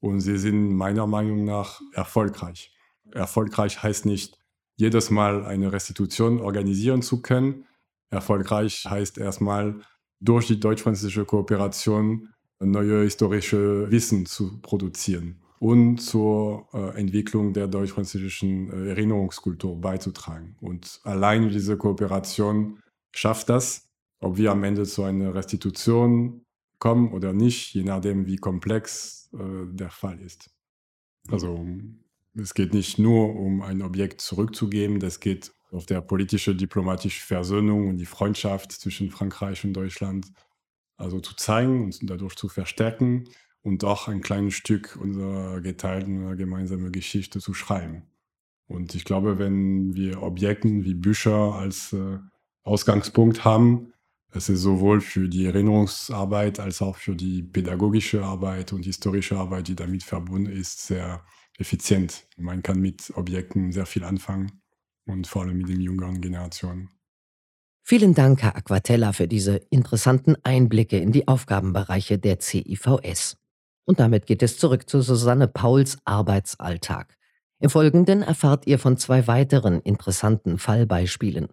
Und 0.00 0.20
sie 0.20 0.38
sind 0.38 0.74
meiner 0.74 1.06
Meinung 1.06 1.44
nach 1.44 1.80
erfolgreich. 1.92 2.72
Erfolgreich 3.12 3.82
heißt 3.82 4.06
nicht, 4.06 4.38
jedes 4.76 5.10
Mal 5.10 5.44
eine 5.44 5.72
Restitution 5.72 6.40
organisieren 6.40 7.02
zu 7.02 7.20
können. 7.20 7.64
Erfolgreich 8.10 8.84
heißt 8.88 9.18
erstmal, 9.18 9.80
durch 10.20 10.46
die 10.46 10.60
deutsch-französische 10.60 11.24
Kooperation 11.24 12.28
neue 12.60 13.02
historische 13.02 13.90
Wissen 13.90 14.26
zu 14.26 14.60
produzieren 14.60 15.40
und 15.60 15.98
zur 15.98 16.68
äh, 16.72 16.98
Entwicklung 16.98 17.52
der 17.52 17.66
deutsch-französischen 17.66 18.70
äh, 18.70 18.90
Erinnerungskultur 18.90 19.80
beizutragen. 19.80 20.56
Und 20.60 21.00
allein 21.04 21.48
diese 21.48 21.76
Kooperation 21.76 22.80
schafft 23.12 23.48
das, 23.48 23.88
ob 24.20 24.36
wir 24.36 24.52
am 24.52 24.64
Ende 24.64 24.84
zu 24.84 25.02
einer 25.02 25.34
Restitution 25.34 26.44
kommen 26.78 27.12
oder 27.12 27.32
nicht, 27.32 27.74
je 27.74 27.82
nachdem, 27.82 28.26
wie 28.26 28.36
komplex 28.36 29.30
äh, 29.32 29.66
der 29.66 29.90
Fall 29.90 30.20
ist. 30.20 30.50
Also 31.30 31.66
es 32.34 32.54
geht 32.54 32.72
nicht 32.72 32.98
nur 32.98 33.34
um 33.34 33.62
ein 33.62 33.82
Objekt 33.82 34.20
zurückzugeben, 34.20 35.00
das 35.00 35.20
geht 35.20 35.52
auf 35.70 35.86
der 35.86 36.00
politische, 36.00 36.54
diplomatische 36.54 37.26
Versöhnung 37.26 37.88
und 37.88 37.98
die 37.98 38.06
Freundschaft 38.06 38.72
zwischen 38.72 39.10
Frankreich 39.10 39.64
und 39.64 39.74
Deutschland 39.74 40.32
also 40.96 41.20
zu 41.20 41.34
zeigen 41.36 41.84
und 41.84 41.98
dadurch 42.08 42.36
zu 42.36 42.48
verstärken 42.48 43.24
und 43.68 43.84
auch 43.84 44.08
ein 44.08 44.22
kleines 44.22 44.54
Stück 44.54 44.98
unserer 45.00 45.60
geteilten 45.60 46.36
gemeinsamen 46.36 46.90
Geschichte 46.90 47.38
zu 47.38 47.54
schreiben. 47.54 48.02
Und 48.66 48.94
ich 48.94 49.04
glaube, 49.04 49.38
wenn 49.38 49.94
wir 49.94 50.22
Objekten 50.22 50.84
wie 50.84 50.94
Bücher 50.94 51.54
als 51.54 51.92
äh, 51.92 52.18
Ausgangspunkt 52.64 53.44
haben, 53.44 53.92
es 54.30 54.48
ist 54.50 54.60
sowohl 54.60 55.00
für 55.00 55.28
die 55.28 55.46
Erinnerungsarbeit 55.46 56.60
als 56.60 56.82
auch 56.82 56.96
für 56.96 57.16
die 57.16 57.42
pädagogische 57.42 58.22
Arbeit 58.24 58.74
und 58.74 58.84
historische 58.84 59.38
Arbeit, 59.38 59.68
die 59.68 59.76
damit 59.76 60.02
verbunden 60.02 60.52
ist, 60.52 60.86
sehr 60.86 61.24
effizient. 61.58 62.26
Man 62.36 62.62
kann 62.62 62.78
mit 62.80 63.10
Objekten 63.14 63.72
sehr 63.72 63.86
viel 63.86 64.04
anfangen 64.04 64.60
und 65.06 65.26
vor 65.26 65.42
allem 65.42 65.56
mit 65.56 65.68
den 65.68 65.80
jüngeren 65.80 66.20
Generationen. 66.20 66.90
Vielen 67.82 68.12
Dank, 68.14 68.42
Herr 68.42 68.54
Aquatella, 68.54 69.14
für 69.14 69.28
diese 69.28 69.56
interessanten 69.70 70.36
Einblicke 70.42 70.98
in 70.98 71.10
die 71.10 71.26
Aufgabenbereiche 71.26 72.18
der 72.18 72.38
CIVS. 72.38 73.37
Und 73.88 74.00
damit 74.00 74.26
geht 74.26 74.42
es 74.42 74.58
zurück 74.58 74.86
zu 74.86 75.00
Susanne 75.00 75.48
Pauls 75.48 75.96
Arbeitsalltag. 76.04 77.16
Im 77.58 77.70
Folgenden 77.70 78.20
erfahrt 78.20 78.66
ihr 78.66 78.78
von 78.78 78.98
zwei 78.98 79.26
weiteren 79.26 79.80
interessanten 79.80 80.58
Fallbeispielen. 80.58 81.48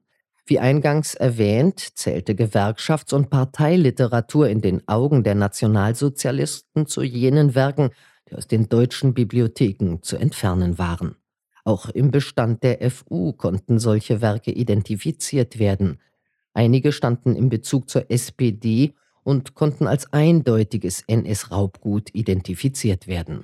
Wie 0.45 0.59
eingangs 0.59 1.15
erwähnt, 1.15 1.79
zählte 1.97 2.33
Gewerkschafts- 2.33 3.13
und 3.13 3.29
Parteiliteratur 3.29 4.49
in 4.49 4.59
den 4.59 4.85
Augen 4.85 5.23
der 5.23 5.35
Nationalsozialisten 5.35 6.87
zu 6.87 7.03
jenen 7.03 7.55
Werken, 7.55 7.91
die 8.29 8.35
aus 8.35 8.47
den 8.47 8.67
deutschen 8.67 9.13
Bibliotheken 9.13 9.99
zu 10.01 10.17
entfernen 10.17 10.77
waren. 10.77 11.15
Auch 11.63 11.87
im 11.87 12.11
Bestand 12.11 12.63
der 12.63 12.91
FU 12.91 13.31
konnten 13.31 13.79
solche 13.79 14.19
Werke 14.19 14.51
identifiziert 14.51 15.57
werden. 15.57 16.01
Einige 16.53 16.91
standen 16.91 17.33
im 17.33 17.47
Bezug 17.47 17.89
zur 17.89 18.11
SPD 18.11 18.93
und 19.25 19.55
konnten 19.55 19.87
als 19.87 20.13
eindeutiges 20.13 21.03
NS-Raubgut 21.07 22.13
identifiziert 22.13 23.07
werden. 23.07 23.43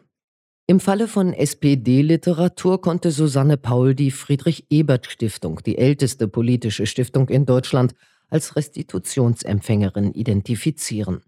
Im 0.67 0.79
Falle 0.79 1.07
von 1.07 1.33
SPD-Literatur 1.33 2.79
konnte 2.79 3.11
Susanne 3.11 3.57
Paul 3.57 3.95
die 3.95 4.11
Friedrich-Ebert-Stiftung, 4.11 5.59
die 5.65 5.77
älteste 5.77 6.27
politische 6.27 6.85
Stiftung 6.85 7.27
in 7.27 7.45
Deutschland, 7.45 7.93
als 8.29 8.55
Restitutionsempfängerin 8.55 10.13
identifizieren. 10.13 11.23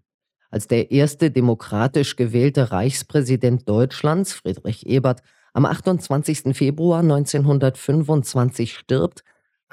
Als 0.50 0.68
der 0.68 0.92
erste 0.92 1.32
demokratisch 1.32 2.14
gewählte 2.14 2.70
Reichspräsident 2.70 3.68
Deutschlands, 3.68 4.32
Friedrich 4.32 4.86
Ebert, 4.86 5.20
am 5.52 5.66
28. 5.66 6.56
Februar 6.56 7.00
1925 7.00 8.76
stirbt, 8.76 9.24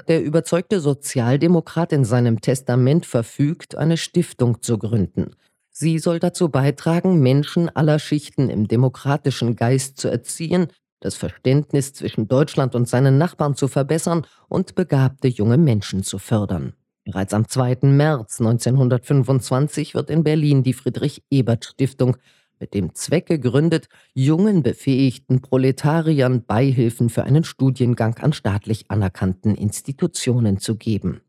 der 0.07 0.23
überzeugte 0.23 0.79
Sozialdemokrat 0.79 1.93
in 1.93 2.05
seinem 2.05 2.41
Testament 2.41 3.05
verfügt, 3.05 3.75
eine 3.75 3.97
Stiftung 3.97 4.61
zu 4.61 4.77
gründen. 4.77 5.35
Sie 5.69 5.99
soll 5.99 6.19
dazu 6.19 6.49
beitragen, 6.49 7.19
Menschen 7.19 7.69
aller 7.69 7.97
Schichten 7.97 8.49
im 8.49 8.67
demokratischen 8.67 9.55
Geist 9.55 9.97
zu 9.97 10.09
erziehen, 10.09 10.67
das 10.99 11.15
Verständnis 11.15 11.93
zwischen 11.93 12.27
Deutschland 12.27 12.75
und 12.75 12.87
seinen 12.87 13.17
Nachbarn 13.17 13.55
zu 13.55 13.67
verbessern 13.67 14.27
und 14.47 14.75
begabte 14.75 15.27
junge 15.27 15.57
Menschen 15.57 16.03
zu 16.03 16.19
fördern. 16.19 16.73
Bereits 17.03 17.33
am 17.33 17.47
2. 17.47 17.79
März 17.83 18.39
1925 18.39 19.95
wird 19.95 20.09
in 20.09 20.23
Berlin 20.23 20.61
die 20.61 20.73
Friedrich-Ebert-Stiftung 20.73 22.17
mit 22.61 22.73
dem 22.73 22.95
Zweck 22.95 23.25
gegründet, 23.25 23.89
jungen 24.13 24.63
befähigten 24.63 25.41
Proletariern 25.41 26.45
Beihilfen 26.45 27.09
für 27.09 27.23
einen 27.23 27.43
Studiengang 27.43 28.17
an 28.19 28.31
staatlich 28.31 28.85
anerkannten 28.89 29.55
Institutionen 29.55 30.59
zu 30.59 30.77
geben. 30.77 31.21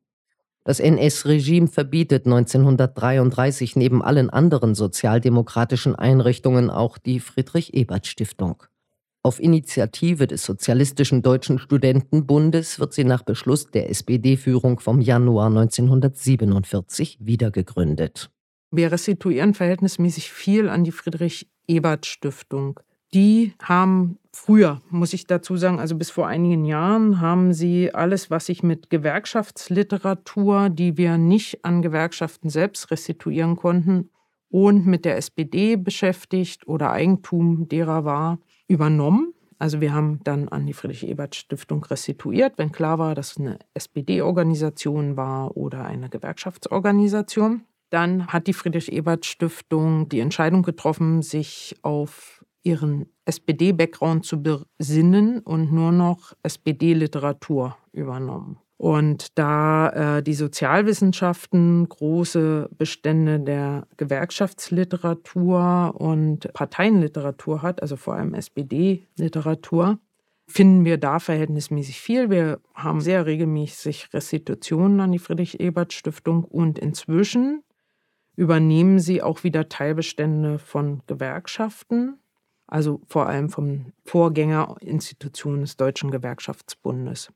Das 0.64 0.78
NS-Regime 0.78 1.66
verbietet 1.66 2.26
1933 2.26 3.74
neben 3.74 4.01
allen 4.01 4.30
anderen 4.30 4.76
sozialdemokratischen 4.76 5.97
Einrichtungen 5.97 6.70
auch 6.70 6.99
die 6.99 7.18
Friedrich-Ebert-Stiftung. 7.18 8.62
Auf 9.24 9.41
Initiative 9.41 10.26
des 10.26 10.45
Sozialistischen 10.45 11.22
Deutschen 11.22 11.59
Studentenbundes 11.59 12.78
wird 12.78 12.93
sie 12.93 13.05
nach 13.05 13.22
Beschluss 13.22 13.70
der 13.70 13.89
SPD-Führung 13.89 14.80
vom 14.80 15.01
Januar 15.01 15.47
1947 15.47 17.18
wiedergegründet. 17.20 18.30
Wir 18.75 18.91
restituieren 18.91 19.53
verhältnismäßig 19.53 20.33
viel 20.33 20.70
an 20.70 20.83
die 20.83 20.93
Friedrich-Ebert-Stiftung. 20.93 22.81
Die 23.12 23.53
haben 23.62 24.18
früher, 24.33 24.81
muss 24.89 25.12
ich 25.12 25.27
dazu 25.27 25.59
sagen, 25.59 25.79
also 25.79 25.95
bis 25.95 26.11
vor 26.11 26.27
einigen 26.27 26.64
Jahren, 26.64 27.20
haben 27.20 27.53
sie 27.53 27.93
alles, 27.93 28.31
was 28.31 28.47
sich 28.47 28.62
mit 28.62 28.89
Gewerkschaftsliteratur, 28.89 30.70
die 30.70 30.97
wir 30.97 31.18
nicht 31.18 31.66
an 31.66 31.83
Gewerkschaften 31.83 32.49
selbst 32.49 32.91
restituieren 32.91 33.57
konnten, 33.57 34.09
und 34.49 34.87
mit 34.87 35.05
der 35.05 35.16
SPD 35.16 35.77
beschäftigt 35.77 36.66
oder 36.66 36.93
Eigentum 36.93 37.68
derer 37.68 38.05
war, 38.05 38.39
übernommen. 38.68 39.35
Also 39.59 39.81
wir 39.81 39.95
haben 39.95 40.20
dann 40.25 40.49
an 40.49 40.66
die 40.66 40.73
Friedrich-Ebert-Stiftung 40.73 41.85
restituiert, 41.85 42.55
wenn 42.57 42.73
klar 42.73 42.99
war, 42.99 43.14
dass 43.14 43.33
es 43.33 43.37
eine 43.39 43.59
SPD-Organisation 43.75 45.16
war 45.16 45.57
oder 45.57 45.85
eine 45.85 46.09
Gewerkschaftsorganisation. 46.09 47.62
Dann 47.93 48.26
hat 48.28 48.47
die 48.47 48.55
Friedrich-Ebert-Stiftung 48.55 50.09
die 50.09 50.20
Entscheidung 50.20 50.62
getroffen, 50.62 51.20
sich 51.20 51.76
auf 51.82 52.43
ihren 52.62 53.05
SPD-Background 53.26 54.24
zu 54.24 54.43
besinnen 54.43 55.40
und 55.40 55.74
nur 55.74 55.93
noch 55.93 56.32
SPD-Literatur 56.43 57.76
übernommen. 57.93 58.57
Und 58.78 59.36
da 59.38 60.16
äh, 60.16 60.22
die 60.22 60.32
Sozialwissenschaften 60.32 61.86
große 61.86 62.70
Bestände 62.78 63.40
der 63.40 63.86
Gewerkschaftsliteratur 63.99 65.95
und 65.95 66.51
Parteienliteratur 66.55 67.61
hat, 67.61 67.82
also 67.82 67.97
vor 67.97 68.14
allem 68.14 68.32
SPD-Literatur, 68.32 69.99
finden 70.49 70.86
wir 70.86 70.97
da 70.97 71.18
verhältnismäßig 71.18 72.01
viel. 72.01 72.30
Wir 72.30 72.59
haben 72.74 73.03
sehr 73.03 73.26
regelmäßig 73.26 74.14
Restitutionen 74.14 74.99
an 75.01 75.12
die 75.12 75.18
Friedrich-Ebert-Stiftung 75.18 76.45
und 76.45 76.78
inzwischen 76.78 77.62
übernehmen 78.37 78.99
sie 78.99 79.22
auch 79.22 79.45
wieder 79.45 79.68
Teilbestände 79.68 80.59
von 80.59 81.03
Gewerkschaften, 81.07 82.18
also 82.66 83.01
vor 83.07 83.26
allem 83.26 83.51
von 83.51 83.93
Vorgängerinstitutionen 84.05 85.62
des 85.62 85.76
Deutschen 85.76 86.11
Gewerkschaftsbundes 86.11 87.30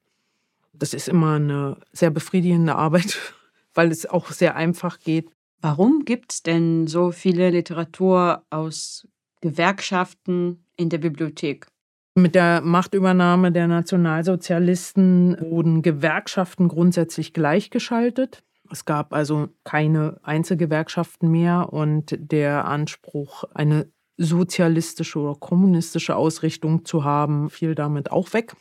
das 0.79 0.95
ist 0.95 1.09
immer 1.09 1.35
eine 1.35 1.77
sehr 1.93 2.11
befriedigende 2.11 2.77
Arbeit, 2.77 3.19
weil 3.75 3.91
es 3.91 4.07
auch 4.07 4.31
sehr 4.31 4.57
einfach 4.57 5.01
geht. 5.01 5.31
Warum 5.61 6.05
gibt 6.05 6.33
es 6.33 6.43
denn 6.43 6.87
so 6.87 7.11
viele 7.11 7.51
Literatur 7.51 8.45
aus 8.51 9.09
Gewerkschaften 9.41 10.65
in 10.77 10.91
der 10.91 10.99
Bibliothek? 10.99 11.67
Mit 12.15 12.35
der 12.35 12.63
Machtübernahme 12.63 13.53
der 13.53 13.67
Nationalsozialisten 13.67 15.37
wurden 15.41 15.83
Gewerkschaften 15.83 16.69
grundsätzlich 16.69 17.35
gleichgeschaltet. 17.35 18.43
Es 18.71 18.85
gab 18.85 19.13
also 19.13 19.49
keine 19.65 20.19
Einzelgewerkschaften 20.23 21.31
mehr 21.31 21.73
und 21.73 22.17
der 22.19 22.67
Anspruch, 22.67 23.45
eine 23.55 23.91
sozialistische 24.17 25.19
oder 25.19 25.35
kommunistische 25.39 26.17
Ausrichtung 26.17 26.85
zu 26.85 27.05
haben, 27.05 27.51
fiel 27.51 27.75
damit 27.75 28.11
auch 28.11 28.33
weg. 28.33 28.57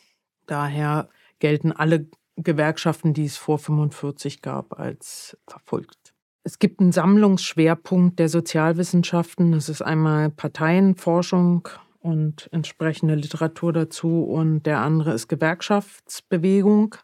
Daher 0.48 1.10
gelten 1.40 1.72
alle 1.72 2.08
Gewerkschaften, 2.36 3.14
die 3.14 3.26
es 3.26 3.38
vor 3.38 3.58
45 3.58 4.42
gab, 4.42 4.78
als 4.80 5.38
verfolgt. 5.48 6.14
Es 6.44 6.60
gibt 6.60 6.80
einen 6.80 6.92
Sammlungsschwerpunkt 6.92 8.20
der 8.20 8.30
Sozialwissenschaften. 8.30 9.54
Das 9.54 9.70
ist 9.70 9.82
einmal 9.82 10.30
Parteienforschung 10.30 11.68
und 12.00 12.50
entsprechende 12.52 13.16
Literatur 13.16 13.74
dazu 13.74 14.24
und 14.24 14.64
der 14.64 14.82
andere 14.82 15.14
ist 15.14 15.28
Gewerkschaftsbewegung. 15.28 16.96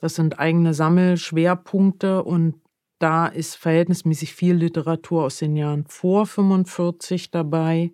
Das 0.00 0.14
sind 0.14 0.38
eigene 0.38 0.74
Sammelschwerpunkte 0.74 2.22
und 2.22 2.54
da 2.98 3.26
ist 3.26 3.56
verhältnismäßig 3.56 4.34
viel 4.34 4.54
Literatur 4.54 5.24
aus 5.24 5.38
den 5.38 5.56
Jahren 5.56 5.84
vor 5.86 6.26
45 6.26 7.30
dabei, 7.30 7.92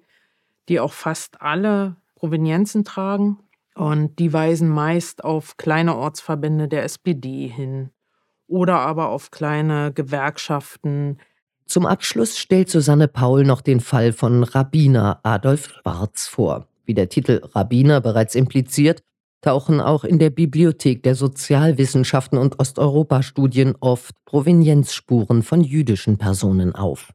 die 0.68 0.80
auch 0.80 0.92
fast 0.92 1.42
alle 1.42 1.96
Provenienzen 2.14 2.84
tragen. 2.84 3.38
Und 3.74 4.18
die 4.18 4.32
weisen 4.32 4.68
meist 4.68 5.24
auf 5.24 5.56
kleine 5.56 5.96
Ortsverbände 5.96 6.68
der 6.68 6.84
SPD 6.84 7.48
hin 7.48 7.90
oder 8.46 8.78
aber 8.78 9.08
auf 9.08 9.30
kleine 9.30 9.92
Gewerkschaften. 9.92 11.18
Zum 11.66 11.86
Abschluss 11.86 12.38
stellt 12.38 12.70
Susanne 12.70 13.08
Paul 13.08 13.44
noch 13.44 13.60
den 13.60 13.80
Fall 13.80 14.12
von 14.12 14.44
Rabbiner 14.44 15.20
Adolf 15.22 15.68
Schwarz 15.68 16.28
vor. 16.28 16.68
Wie 16.84 16.94
der 16.94 17.08
Titel 17.08 17.40
Rabbiner 17.52 18.00
bereits 18.00 18.34
impliziert, 18.34 19.02
tauchen 19.44 19.80
auch 19.80 20.04
in 20.04 20.18
der 20.18 20.30
Bibliothek 20.30 21.02
der 21.02 21.14
Sozialwissenschaften 21.14 22.38
und 22.38 22.58
Osteuropa-Studien 22.58 23.74
oft 23.80 24.14
Provenienzspuren 24.24 25.42
von 25.42 25.62
jüdischen 25.62 26.16
Personen 26.16 26.74
auf. 26.74 27.12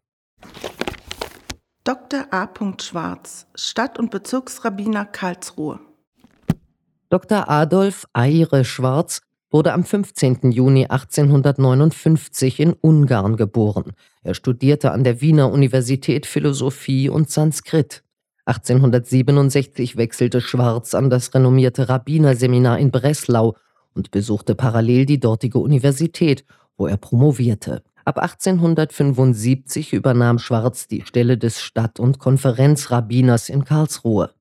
Dr. 1.83 2.27
A. 2.29 2.47
Schwarz, 2.79 3.47
Stadt- 3.55 3.97
und 3.97 4.11
Bezirksrabbiner 4.11 5.05
Karlsruhe. 5.05 5.79
Dr. 7.09 7.49
Adolf 7.49 8.05
Eire 8.13 8.63
Schwarz 8.63 9.21
wurde 9.49 9.73
am 9.73 9.83
15. 9.83 10.51
Juni 10.51 10.85
1859 10.85 12.59
in 12.59 12.73
Ungarn 12.73 13.37
geboren. 13.37 13.93
Er 14.21 14.35
studierte 14.35 14.91
an 14.91 15.03
der 15.03 15.21
Wiener 15.21 15.51
Universität 15.51 16.27
Philosophie 16.27 17.09
und 17.09 17.31
Sanskrit. 17.31 18.03
1867 18.49 19.95
wechselte 19.95 20.41
Schwarz 20.41 20.95
an 20.95 21.11
das 21.11 21.35
renommierte 21.35 21.87
Rabbinerseminar 21.87 22.79
in 22.79 22.89
Breslau 22.89 23.55
und 23.93 24.09
besuchte 24.09 24.55
parallel 24.55 25.05
die 25.05 25.19
dortige 25.19 25.59
Universität, 25.59 26.45
wo 26.75 26.87
er 26.87 26.97
promovierte. 26.97 27.83
Ab 28.05 28.17
1875 28.17 29.93
übernahm 29.93 30.39
Schwarz 30.39 30.87
die 30.87 31.03
Stelle 31.03 31.37
des 31.37 31.61
Stadt- 31.61 31.99
und 31.99 32.17
Konferenzrabbiners 32.17 33.49
in 33.49 33.65
Karlsruhe. 33.65 34.31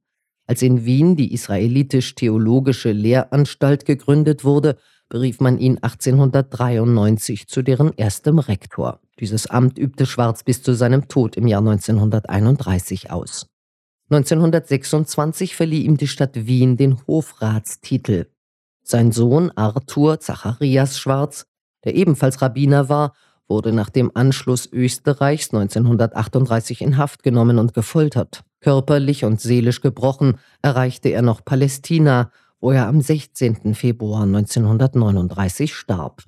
Als 0.46 0.62
in 0.62 0.86
Wien 0.86 1.14
die 1.14 1.34
Israelitisch-Theologische 1.34 2.92
Lehranstalt 2.92 3.84
gegründet 3.84 4.42
wurde, 4.42 4.78
berief 5.10 5.40
man 5.40 5.58
ihn 5.58 5.76
1893 5.82 7.46
zu 7.46 7.60
deren 7.60 7.92
erstem 7.98 8.38
Rektor. 8.38 9.00
Dieses 9.20 9.48
Amt 9.48 9.78
übte 9.78 10.06
Schwarz 10.06 10.44
bis 10.44 10.62
zu 10.62 10.72
seinem 10.72 11.08
Tod 11.08 11.36
im 11.36 11.46
Jahr 11.46 11.60
1931 11.60 13.10
aus. 13.10 13.50
1926 14.10 15.54
verlieh 15.54 15.82
ihm 15.82 15.98
die 15.98 16.08
Stadt 16.08 16.34
Wien 16.34 16.76
den 16.78 17.06
Hofratstitel. 17.06 18.26
Sein 18.82 19.12
Sohn 19.12 19.50
Arthur 19.54 20.18
Zacharias 20.18 20.98
Schwarz, 20.98 21.46
der 21.84 21.94
ebenfalls 21.94 22.40
Rabbiner 22.40 22.88
war, 22.88 23.12
wurde 23.48 23.72
nach 23.72 23.90
dem 23.90 24.10
Anschluss 24.14 24.66
Österreichs 24.72 25.52
1938 25.52 26.80
in 26.80 26.96
Haft 26.96 27.22
genommen 27.22 27.58
und 27.58 27.74
gefoltert. 27.74 28.44
Körperlich 28.60 29.24
und 29.24 29.42
seelisch 29.42 29.82
gebrochen 29.82 30.38
erreichte 30.62 31.10
er 31.10 31.22
noch 31.22 31.44
Palästina, 31.44 32.30
wo 32.60 32.70
er 32.70 32.86
am 32.86 33.02
16. 33.02 33.74
Februar 33.74 34.22
1939 34.22 35.74
starb. 35.74 36.24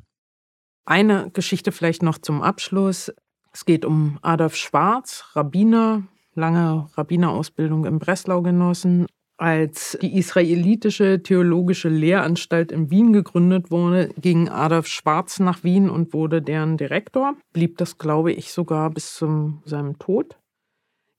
Eine 0.84 1.30
Geschichte 1.30 1.72
vielleicht 1.72 2.02
noch 2.02 2.18
zum 2.18 2.42
Abschluss. 2.42 3.12
Es 3.52 3.64
geht 3.64 3.84
um 3.84 4.18
Adolf 4.22 4.56
Schwarz, 4.56 5.24
Rabbiner, 5.34 6.02
lange 6.40 6.88
Rabbinerausbildung 6.96 7.84
in 7.84 7.98
Breslau 7.98 8.42
genossen. 8.42 9.06
Als 9.36 9.96
die 10.02 10.18
israelitische 10.18 11.22
theologische 11.22 11.88
Lehranstalt 11.88 12.72
in 12.72 12.90
Wien 12.90 13.14
gegründet 13.14 13.70
wurde, 13.70 14.10
ging 14.20 14.50
Adolf 14.50 14.86
Schwarz 14.86 15.40
nach 15.40 15.64
Wien 15.64 15.88
und 15.88 16.12
wurde 16.12 16.42
deren 16.42 16.76
Direktor. 16.76 17.36
Blieb 17.54 17.78
das, 17.78 17.96
glaube 17.96 18.32
ich, 18.32 18.52
sogar 18.52 18.90
bis 18.90 19.14
zu 19.14 19.62
seinem 19.64 19.98
Tod. 19.98 20.36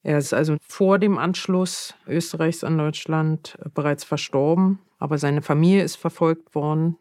Er 0.04 0.18
ist 0.18 0.34
also 0.34 0.58
vor 0.62 1.00
dem 1.00 1.18
Anschluss 1.18 1.94
Österreichs 2.08 2.64
an 2.64 2.78
Deutschland 2.78 3.58
äh, 3.60 3.70
bereits 3.74 4.04
verstorben, 4.04 4.80
aber 4.98 5.18
seine 5.18 5.42
Familie 5.42 5.84
ist 5.84 5.96
verfolgt 5.96 6.56
worden. 6.56 6.98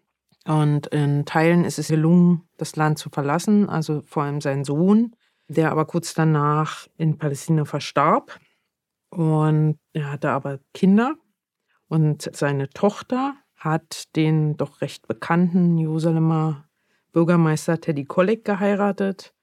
Und 0.47 0.87
in 0.87 1.27
Teilen 1.27 1.65
ist 1.65 1.79
es 1.79 1.89
gelungen, 1.89 2.43
das 2.57 2.77
Land 2.77 2.99
zu 2.99 3.11
verlassen, 3.11 3.69
also 3.69 4.01
vor 4.07 4.23
allem 4.23 4.41
sein 4.41 4.65
Sohn, 4.65 5.15
der 5.51 5.73
aber 5.73 5.85
kurz 5.85 6.15
danach 6.15 6.87
in 6.97 7.19
Palästina 7.19 7.65
verstarb. 7.65 8.39
Und 9.11 9.79
er 9.93 10.13
hatte 10.13 10.31
aber 10.31 10.61
Kinder. 10.73 11.17
Und 11.89 12.31
seine 12.35 12.71
Tochter 12.71 13.35
hat 13.57 14.15
den 14.15 14.57
doch 14.57 14.81
recht 14.81 15.09
bekannten 15.09 15.77
Jerusalemer 15.77 16.69
Bürgermeister 17.13 17.81
Teddy 17.81 18.05
Kollek 18.05 18.45
geheiratet. 18.45 19.35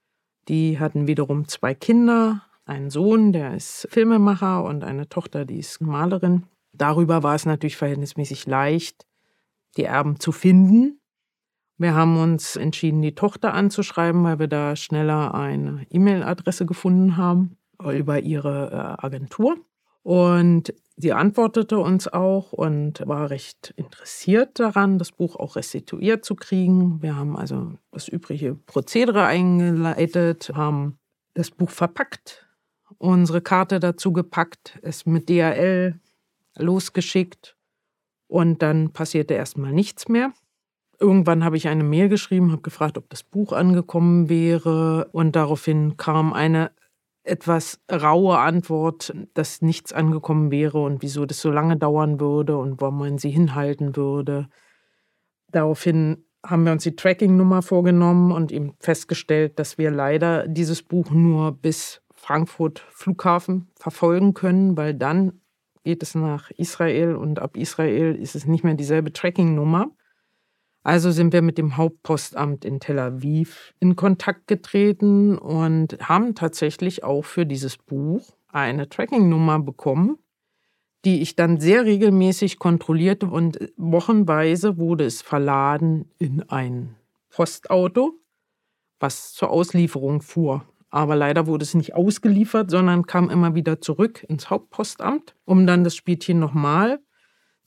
Die 0.47 0.79
hatten 0.79 1.07
wiederum 1.07 1.49
zwei 1.49 1.73
Kinder, 1.73 2.41
einen 2.63 2.89
Sohn, 2.89 3.33
der 3.33 3.53
ist 3.53 3.87
Filmemacher 3.91 4.63
und 4.63 4.85
eine 4.85 5.09
Tochter, 5.09 5.43
die 5.43 5.59
ist 5.59 5.81
Malerin. 5.81 6.43
Darüber 6.71 7.21
war 7.21 7.35
es 7.35 7.45
natürlich 7.45 7.75
verhältnismäßig 7.75 8.45
leicht, 8.47 9.05
die 9.75 9.83
Erben 9.83 10.21
zu 10.21 10.31
finden. 10.31 11.01
Wir 11.77 11.93
haben 11.93 12.17
uns 12.17 12.55
entschieden, 12.55 13.01
die 13.01 13.13
Tochter 13.13 13.53
anzuschreiben, 13.53 14.23
weil 14.23 14.39
wir 14.39 14.47
da 14.47 14.75
schneller 14.75 15.35
eine 15.35 15.85
E-Mail-Adresse 15.91 16.65
gefunden 16.65 17.17
haben 17.17 17.57
über 17.79 18.19
ihre 18.19 18.71
äh, 18.71 19.05
Agentur. 19.05 19.57
Und 20.01 20.73
sie 20.95 21.13
antwortete 21.13 21.77
uns 21.77 22.07
auch 22.07 22.53
und 22.53 23.05
war 23.05 23.29
recht 23.29 23.73
interessiert 23.75 24.59
daran, 24.59 24.97
das 24.97 25.11
Buch 25.11 25.35
auch 25.35 25.55
restituiert 25.55 26.25
zu 26.25 26.35
kriegen. 26.35 27.01
Wir 27.01 27.15
haben 27.15 27.35
also 27.35 27.73
das 27.91 28.07
übliche 28.07 28.55
Prozedere 28.55 29.25
eingeleitet, 29.25 30.51
haben 30.55 30.97
das 31.35 31.51
Buch 31.51 31.69
verpackt, 31.69 32.47
unsere 32.97 33.41
Karte 33.41 33.79
dazu 33.79 34.11
gepackt, 34.11 34.79
es 34.81 35.05
mit 35.05 35.29
DHL 35.29 35.99
losgeschickt 36.55 37.55
und 38.27 38.63
dann 38.63 38.91
passierte 38.93 39.35
erstmal 39.35 39.73
nichts 39.73 40.07
mehr. 40.07 40.33
Irgendwann 40.99 41.43
habe 41.43 41.57
ich 41.57 41.67
eine 41.67 41.83
Mail 41.83 42.09
geschrieben, 42.09 42.51
habe 42.51 42.61
gefragt, 42.61 42.97
ob 42.97 43.09
das 43.09 43.23
Buch 43.23 43.53
angekommen 43.53 44.29
wäre 44.29 45.09
und 45.11 45.35
daraufhin 45.35 45.95
kam 45.97 46.33
eine 46.33 46.71
etwas 47.23 47.79
raue 47.91 48.39
Antwort, 48.39 49.13
dass 49.33 49.61
nichts 49.61 49.93
angekommen 49.93 50.49
wäre 50.49 50.81
und 50.81 51.01
wieso 51.01 51.25
das 51.25 51.41
so 51.41 51.51
lange 51.51 51.77
dauern 51.77 52.19
würde 52.19 52.57
und 52.57 52.81
wo 52.81 52.89
man 52.89 53.17
sie 53.17 53.29
hinhalten 53.29 53.95
würde. 53.95 54.47
Daraufhin 55.51 56.25
haben 56.45 56.65
wir 56.65 56.71
uns 56.71 56.83
die 56.83 56.95
Tracking-Nummer 56.95 57.61
vorgenommen 57.61 58.31
und 58.31 58.51
ihm 58.51 58.73
festgestellt, 58.79 59.59
dass 59.59 59.77
wir 59.77 59.91
leider 59.91 60.47
dieses 60.47 60.81
Buch 60.81 61.11
nur 61.11 61.51
bis 61.51 62.01
Frankfurt 62.15 62.79
Flughafen 62.89 63.67
verfolgen 63.75 64.33
können, 64.33 64.77
weil 64.77 64.93
dann 64.93 65.41
geht 65.83 66.03
es 66.03 66.15
nach 66.15 66.49
Israel 66.51 67.15
und 67.15 67.39
ab 67.39 67.55
Israel 67.55 68.15
ist 68.15 68.35
es 68.35 68.45
nicht 68.45 68.63
mehr 68.63 68.73
dieselbe 68.73 69.13
Tracking-Nummer. 69.13 69.91
Also 70.83 71.11
sind 71.11 71.33
wir 71.33 71.41
mit 71.41 71.57
dem 71.57 71.75
Hauptpostamt 71.75 72.63
in 72.63 72.79
Tel 72.79 72.99
Aviv 72.99 73.73
in 73.79 73.95
Kontakt 73.95 74.47
getreten 74.47 75.37
und 75.37 75.97
haben 76.01 76.33
tatsächlich 76.33 77.03
auch 77.03 77.25
für 77.25 77.45
dieses 77.45 77.77
Buch 77.77 78.37
eine 78.47 78.87
Tracking-Nummer 78.87 79.59
bekommen, 79.59 80.17
die 81.03 81.21
ich 81.21 81.35
dann 81.35 81.59
sehr 81.59 81.85
regelmäßig 81.85 82.59
kontrollierte 82.59 83.27
und 83.27 83.59
wochenweise 83.77 84.77
wurde 84.77 85.05
es 85.05 85.21
verladen 85.21 86.09
in 86.19 86.43
ein 86.49 86.95
Postauto, 87.29 88.13
was 88.99 89.33
zur 89.33 89.51
Auslieferung 89.51 90.21
fuhr. 90.21 90.65
Aber 90.89 91.15
leider 91.15 91.47
wurde 91.47 91.63
es 91.63 91.73
nicht 91.73 91.95
ausgeliefert, 91.95 92.71
sondern 92.71 93.05
kam 93.05 93.29
immer 93.29 93.55
wieder 93.55 93.81
zurück 93.81 94.25
ins 94.27 94.49
Hauptpostamt, 94.49 95.35
um 95.45 95.67
dann 95.67 95.83
das 95.83 95.95
Spielchen 95.95 96.39
nochmal 96.39 96.99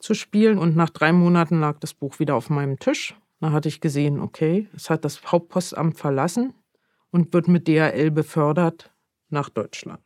zu 0.01 0.15
spielen. 0.15 0.59
Und 0.59 0.77
nach 0.77 0.91
drei 0.91 1.13
Monaten 1.13 1.61
lag 1.61 1.79
das 1.79 1.95
Buch 1.95 2.19
wieder 2.19 2.35
auf 2.35 2.51
meinem 2.51 2.79
Tisch. 2.79 3.15
Da 3.41 3.53
hatte 3.53 3.69
ich 3.69 3.81
gesehen, 3.81 4.21
okay, 4.21 4.69
es 4.75 4.91
hat 4.91 5.05
das 5.05 5.23
Hauptpostamt 5.25 5.99
verlassen 5.99 6.53
und 7.11 7.33
wird 7.33 7.49
mit 7.49 7.69
DHL 7.69 8.11
befördert 8.11 8.93
nach 9.31 9.49
Deutschland. 9.49 10.01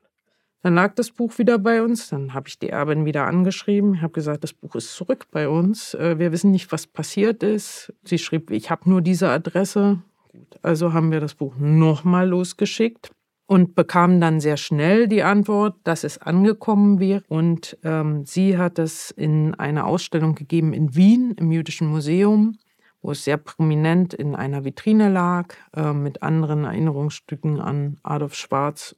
Dann 0.63 0.75
lag 0.75 0.95
das 0.95 1.11
Buch 1.11 1.37
wieder 1.39 1.59
bei 1.59 1.83
uns. 1.83 2.09
Dann 2.09 2.33
habe 2.33 2.49
ich 2.49 2.59
die 2.59 2.71
Erbin 2.71 3.05
wieder 3.05 3.27
angeschrieben. 3.27 4.01
Habe 4.01 4.13
gesagt, 4.13 4.45
das 4.45 4.53
Buch 4.53 4.75
ist 4.77 4.95
zurück 4.95 5.27
bei 5.31 5.49
uns. 5.49 5.95
Äh, 5.95 6.19
wir 6.19 6.33
wissen 6.33 6.53
nicht, 6.53 6.73
was 6.73 6.87
passiert 6.87 7.43
ist. 7.43 7.93
Sie 8.03 8.19
schrieb, 8.19 8.51
ich 8.51 8.71
habe 8.71 8.89
nur 8.89 9.03
diese 9.03 9.29
Adresse. 9.29 10.01
Gut, 10.33 10.59
also 10.63 10.93
haben 10.93 11.13
wir 11.13 11.21
das 11.21 11.35
Buch 11.35 11.55
nochmal 11.59 12.29
losgeschickt 12.29 13.11
und 13.47 13.75
bekam 13.75 14.21
dann 14.21 14.41
sehr 14.41 14.57
schnell 14.57 15.07
die 15.07 15.23
Antwort, 15.23 15.77
dass 15.85 16.05
es 16.05 16.19
angekommen 16.19 16.99
wäre. 16.99 17.23
Und 17.29 17.77
ähm, 17.85 18.25
sie 18.25 18.57
hat 18.57 18.79
es 18.79 19.11
in 19.11 19.55
einer 19.55 19.87
Ausstellung 19.87 20.35
gegeben 20.35 20.73
in 20.73 20.95
Wien 20.95 21.35
im 21.39 21.53
Jüdischen 21.53 21.89
Museum, 21.89 22.59
wo 23.03 23.11
es 23.11 23.25
sehr 23.25 23.37
prominent 23.37 24.15
in 24.15 24.35
einer 24.35 24.65
Vitrine 24.65 25.11
lag, 25.11 25.55
äh, 25.75 25.93
mit 25.93 26.23
anderen 26.23 26.65
Erinnerungsstücken 26.65 27.61
an 27.61 27.99
Adolf 28.03 28.35
Schwarz 28.35 28.97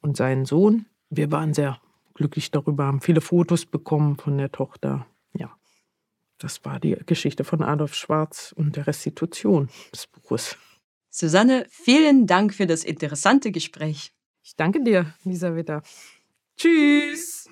und 0.00 0.16
seinen 0.16 0.46
Sohn. 0.46 0.86
Wir 1.10 1.30
waren 1.30 1.52
sehr 1.52 1.78
glücklich 2.14 2.50
darüber, 2.50 2.86
haben 2.86 3.00
viele 3.00 3.20
Fotos 3.20 3.66
bekommen 3.66 4.16
von 4.16 4.38
der 4.38 4.50
Tochter. 4.50 5.06
Ja, 5.34 5.50
das 6.38 6.64
war 6.64 6.80
die 6.80 6.96
Geschichte 7.04 7.44
von 7.44 7.62
Adolf 7.62 7.94
Schwarz 7.94 8.54
und 8.56 8.76
der 8.76 8.86
Restitution 8.86 9.68
des 9.92 10.06
Buches. 10.06 10.56
Susanne, 11.16 11.64
vielen 11.70 12.26
Dank 12.26 12.52
für 12.52 12.66
das 12.66 12.82
interessante 12.82 13.52
Gespräch. 13.52 14.10
Ich 14.42 14.56
danke 14.56 14.82
dir, 14.82 15.14
Elisabetta. 15.24 15.80
Tschüss. 16.56 17.48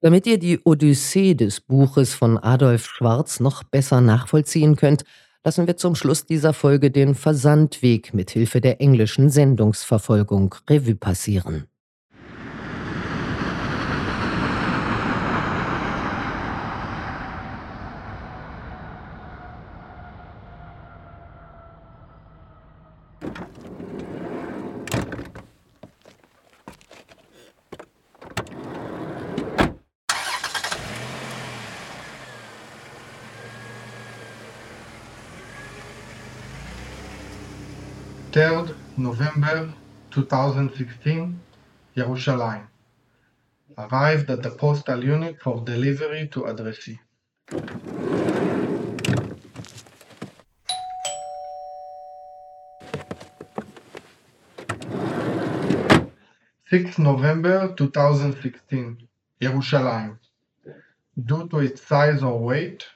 Damit 0.00 0.26
ihr 0.26 0.40
die 0.40 0.58
Odyssee 0.64 1.34
des 1.34 1.60
Buches 1.60 2.14
von 2.14 2.36
Adolf 2.36 2.84
Schwarz 2.84 3.38
noch 3.38 3.62
besser 3.62 4.00
nachvollziehen 4.00 4.74
könnt, 4.74 5.04
lassen 5.44 5.68
wir 5.68 5.76
zum 5.76 5.94
Schluss 5.94 6.26
dieser 6.26 6.52
Folge 6.52 6.90
den 6.90 7.14
Versandweg 7.14 8.12
mit 8.12 8.32
Hilfe 8.32 8.60
der 8.60 8.80
englischen 8.80 9.30
Sendungsverfolgung 9.30 10.56
Revue 10.68 10.96
passieren. 10.96 11.68
2016, 40.16 41.38
Yerushalayim. 41.94 42.66
Arrived 43.76 44.30
at 44.30 44.42
the 44.42 44.50
postal 44.50 45.04
unit 45.04 45.36
for 45.42 45.60
delivery 45.60 46.26
to 46.28 46.46
addressee. 46.46 46.98
Sixth 56.70 56.98
November 56.98 57.74
2016, 57.76 59.06
Yerushalayim. 59.42 60.16
Due 61.26 61.46
to 61.48 61.58
its 61.58 61.82
size 61.82 62.22
or 62.22 62.38
weight, 62.38 62.86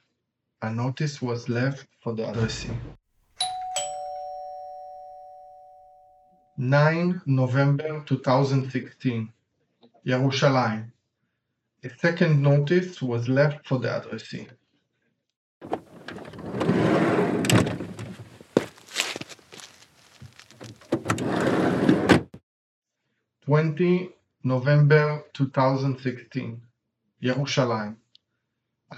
a 0.62 0.72
notice 0.72 1.20
was 1.20 1.50
left 1.50 1.86
for 2.02 2.14
the 2.14 2.26
addressee. 2.26 2.70
9 6.62 7.22
November 7.24 8.04
2016, 8.04 9.32
Yerushalayim. 10.06 10.90
A 11.82 11.88
second 11.98 12.42
notice 12.42 13.00
was 13.00 13.30
left 13.30 13.66
for 13.66 13.78
the 13.78 13.88
addressee. 13.88 14.46
Twenty 23.40 24.10
November 24.44 25.24
2016, 25.32 26.60
Yerushalayim. 27.22 27.96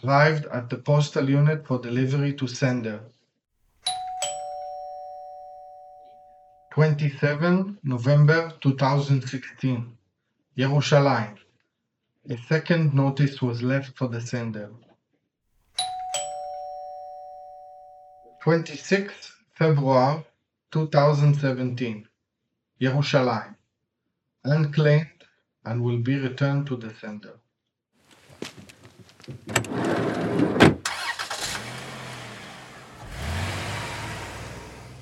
Arrived 0.02 0.46
at 0.46 0.68
the 0.68 0.78
postal 0.78 1.30
unit 1.30 1.64
for 1.64 1.78
delivery 1.78 2.34
to 2.34 2.48
sender. 2.48 3.04
27 6.72 7.78
November 7.84 8.50
2016, 8.62 9.94
Yerushalayim. 10.56 11.36
A 12.30 12.38
second 12.48 12.94
notice 12.94 13.42
was 13.42 13.62
left 13.62 13.94
for 13.98 14.08
the 14.08 14.18
sender. 14.18 14.70
26 18.42 19.12
February 19.52 20.24
2017, 20.70 22.08
Yerushalayim. 22.80 23.54
Unclaimed 24.44 25.24
and 25.66 25.82
will 25.84 25.98
be 25.98 26.18
returned 26.18 26.66
to 26.66 26.76
the 26.76 26.94
sender. 26.94 27.34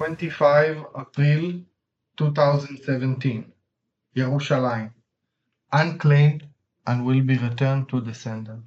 25 0.00 0.86
April 0.94 1.66
2017, 2.16 3.52
Yerushalayim, 4.16 4.92
unclaimed 5.74 6.48
and 6.86 7.04
will 7.04 7.20
be 7.20 7.36
returned 7.36 7.86
to 7.90 8.00
the 8.00 8.14
sender. 8.14 8.62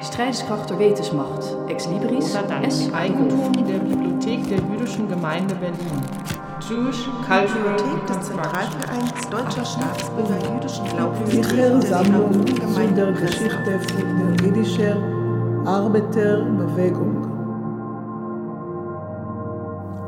Strijdenskracht 0.00 0.70
door 0.70 0.78
wetensmacht. 0.78 1.56
Ex 1.68 1.88
Libris. 1.88 2.32
S. 2.68 2.92
Eigentum 2.92 3.52
der 3.66 3.80
Bibliothek 3.80 4.48
der 4.48 4.58
Jüdischen 4.58 5.08
Gemeinde 5.08 5.56
Berlin. 5.56 6.39
Jewish 6.70 7.04
Cultural 7.26 7.76
Bibliothek 7.76 8.06
des 8.06 8.20
Zentralvereins 8.28 9.28
Deutscher 9.28 9.64
Staatsbürger 9.64 10.38
jüdischen 10.54 10.84
Glaubens 10.86 11.30
Sicher 11.32 11.82
Sammlung 11.82 12.46
zu 12.46 12.94
der 12.94 13.10
Geschichte 13.10 13.80
von 13.80 14.36
der 14.38 14.46
jüdischen 14.46 15.66
Arbeiterbewegung. 15.66 17.26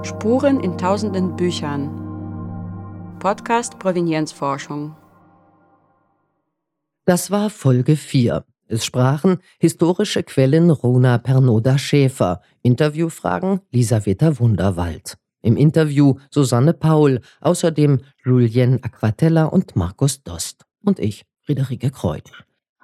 Spuren 0.05 0.61
in 0.61 0.79
tausenden 0.79 1.35
Büchern. 1.35 1.91
Podcast 3.19 3.81
Provenienzforschung. 3.81 4.95
Das 7.07 7.33
war 7.33 7.51
Folge 7.51 7.97
4. 7.97 8.45
Es 8.69 8.85
sprachen 8.85 9.39
historische 9.59 10.23
Quellen 10.23 10.71
Rona 10.71 11.19
Pernoda 11.19 11.77
Schäfer, 11.77 12.41
Interviewfragen 12.63 13.63
Lisaveta 13.73 14.39
Wunderwald. 14.39 15.19
Im 15.43 15.57
Interview 15.57 16.15
Susanne 16.31 16.73
Paul, 16.73 17.21
außerdem 17.41 18.01
Julien 18.25 18.83
Aquatella 18.83 19.45
und 19.45 19.77
Markus 19.77 20.23
Dost. 20.23 20.65
Und 20.85 20.99
ich, 20.99 21.25
Friederike 21.43 21.91
Kreuz. 21.91 22.31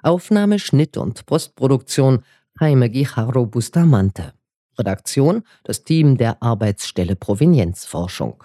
Aufnahme, 0.03 0.59
Schnitt 0.59 0.97
und 0.97 1.25
Postproduktion 1.25 2.23
Jaime 2.59 2.89
Guijarro 2.89 3.45
Bustamante. 3.45 4.33
Redaktion 4.77 5.43
das 5.63 5.83
Team 5.83 6.17
der 6.17 6.41
Arbeitsstelle 6.41 7.15
Provenienzforschung. 7.15 8.43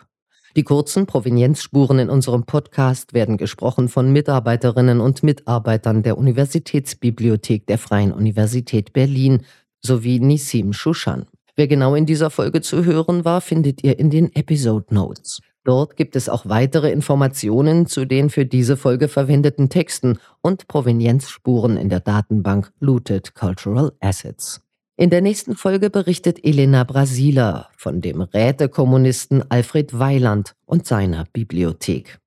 Die 0.57 0.63
kurzen 0.63 1.07
Provenienzspuren 1.07 1.99
in 1.99 2.11
unserem 2.11 2.45
Podcast 2.45 3.13
werden 3.13 3.37
gesprochen 3.37 3.89
von 3.89 4.13
Mitarbeiterinnen 4.13 5.01
und 5.01 5.25
Mitarbeitern 5.25 6.05
der 6.05 6.17
Universitätsbibliothek 6.17 7.67
der 7.67 7.79
Freien 7.79 8.13
Universität 8.13 8.93
Berlin 8.93 9.43
sowie 9.81 10.21
Nissim 10.21 10.73
Shushan. 10.73 11.27
Wer 11.57 11.69
genau 11.69 11.95
in 11.95 12.05
dieser 12.05 12.31
Folge 12.31 12.63
zu 12.63 12.85
hören 12.85 13.25
war, 13.25 13.41
findet 13.41 13.85
ihr 13.85 13.99
in 13.99 14.11
den 14.11 14.35
Episode 14.35 14.93
Notes. 14.93 15.41
Dort 15.63 15.97
gibt 15.97 16.17
es 16.17 16.29
auch 16.29 16.47
weitere 16.47 16.91
Informationen 16.91 17.87
zu 17.87 18.05
den 18.05 18.29
für 18.29 18.45
diese 18.45 18.77
Folge 18.77 19.09
verwendeten 19.09 19.71
Texten 19.71 20.19
und 20.43 20.69
Provenienzspuren 20.69 21.77
in 21.77 21.89
der 21.89 22.01
Datenbank 22.01 22.71
Looted 22.81 23.35
Cultural 23.35 23.93
Assets. 24.01 24.61
In 24.97 25.11
der 25.11 25.23
nächsten 25.23 25.57
Folge 25.57 25.91
berichtet 25.91 26.45
Elena 26.45 26.85
Brasiler 26.85 27.69
von 27.77 28.01
dem 28.01 28.21
Rätekommunisten 28.21 29.51
Alfred 29.51 29.99
Weiland 29.99 30.55
und 30.67 30.87
seiner 30.87 31.25
Bibliothek. 31.33 32.19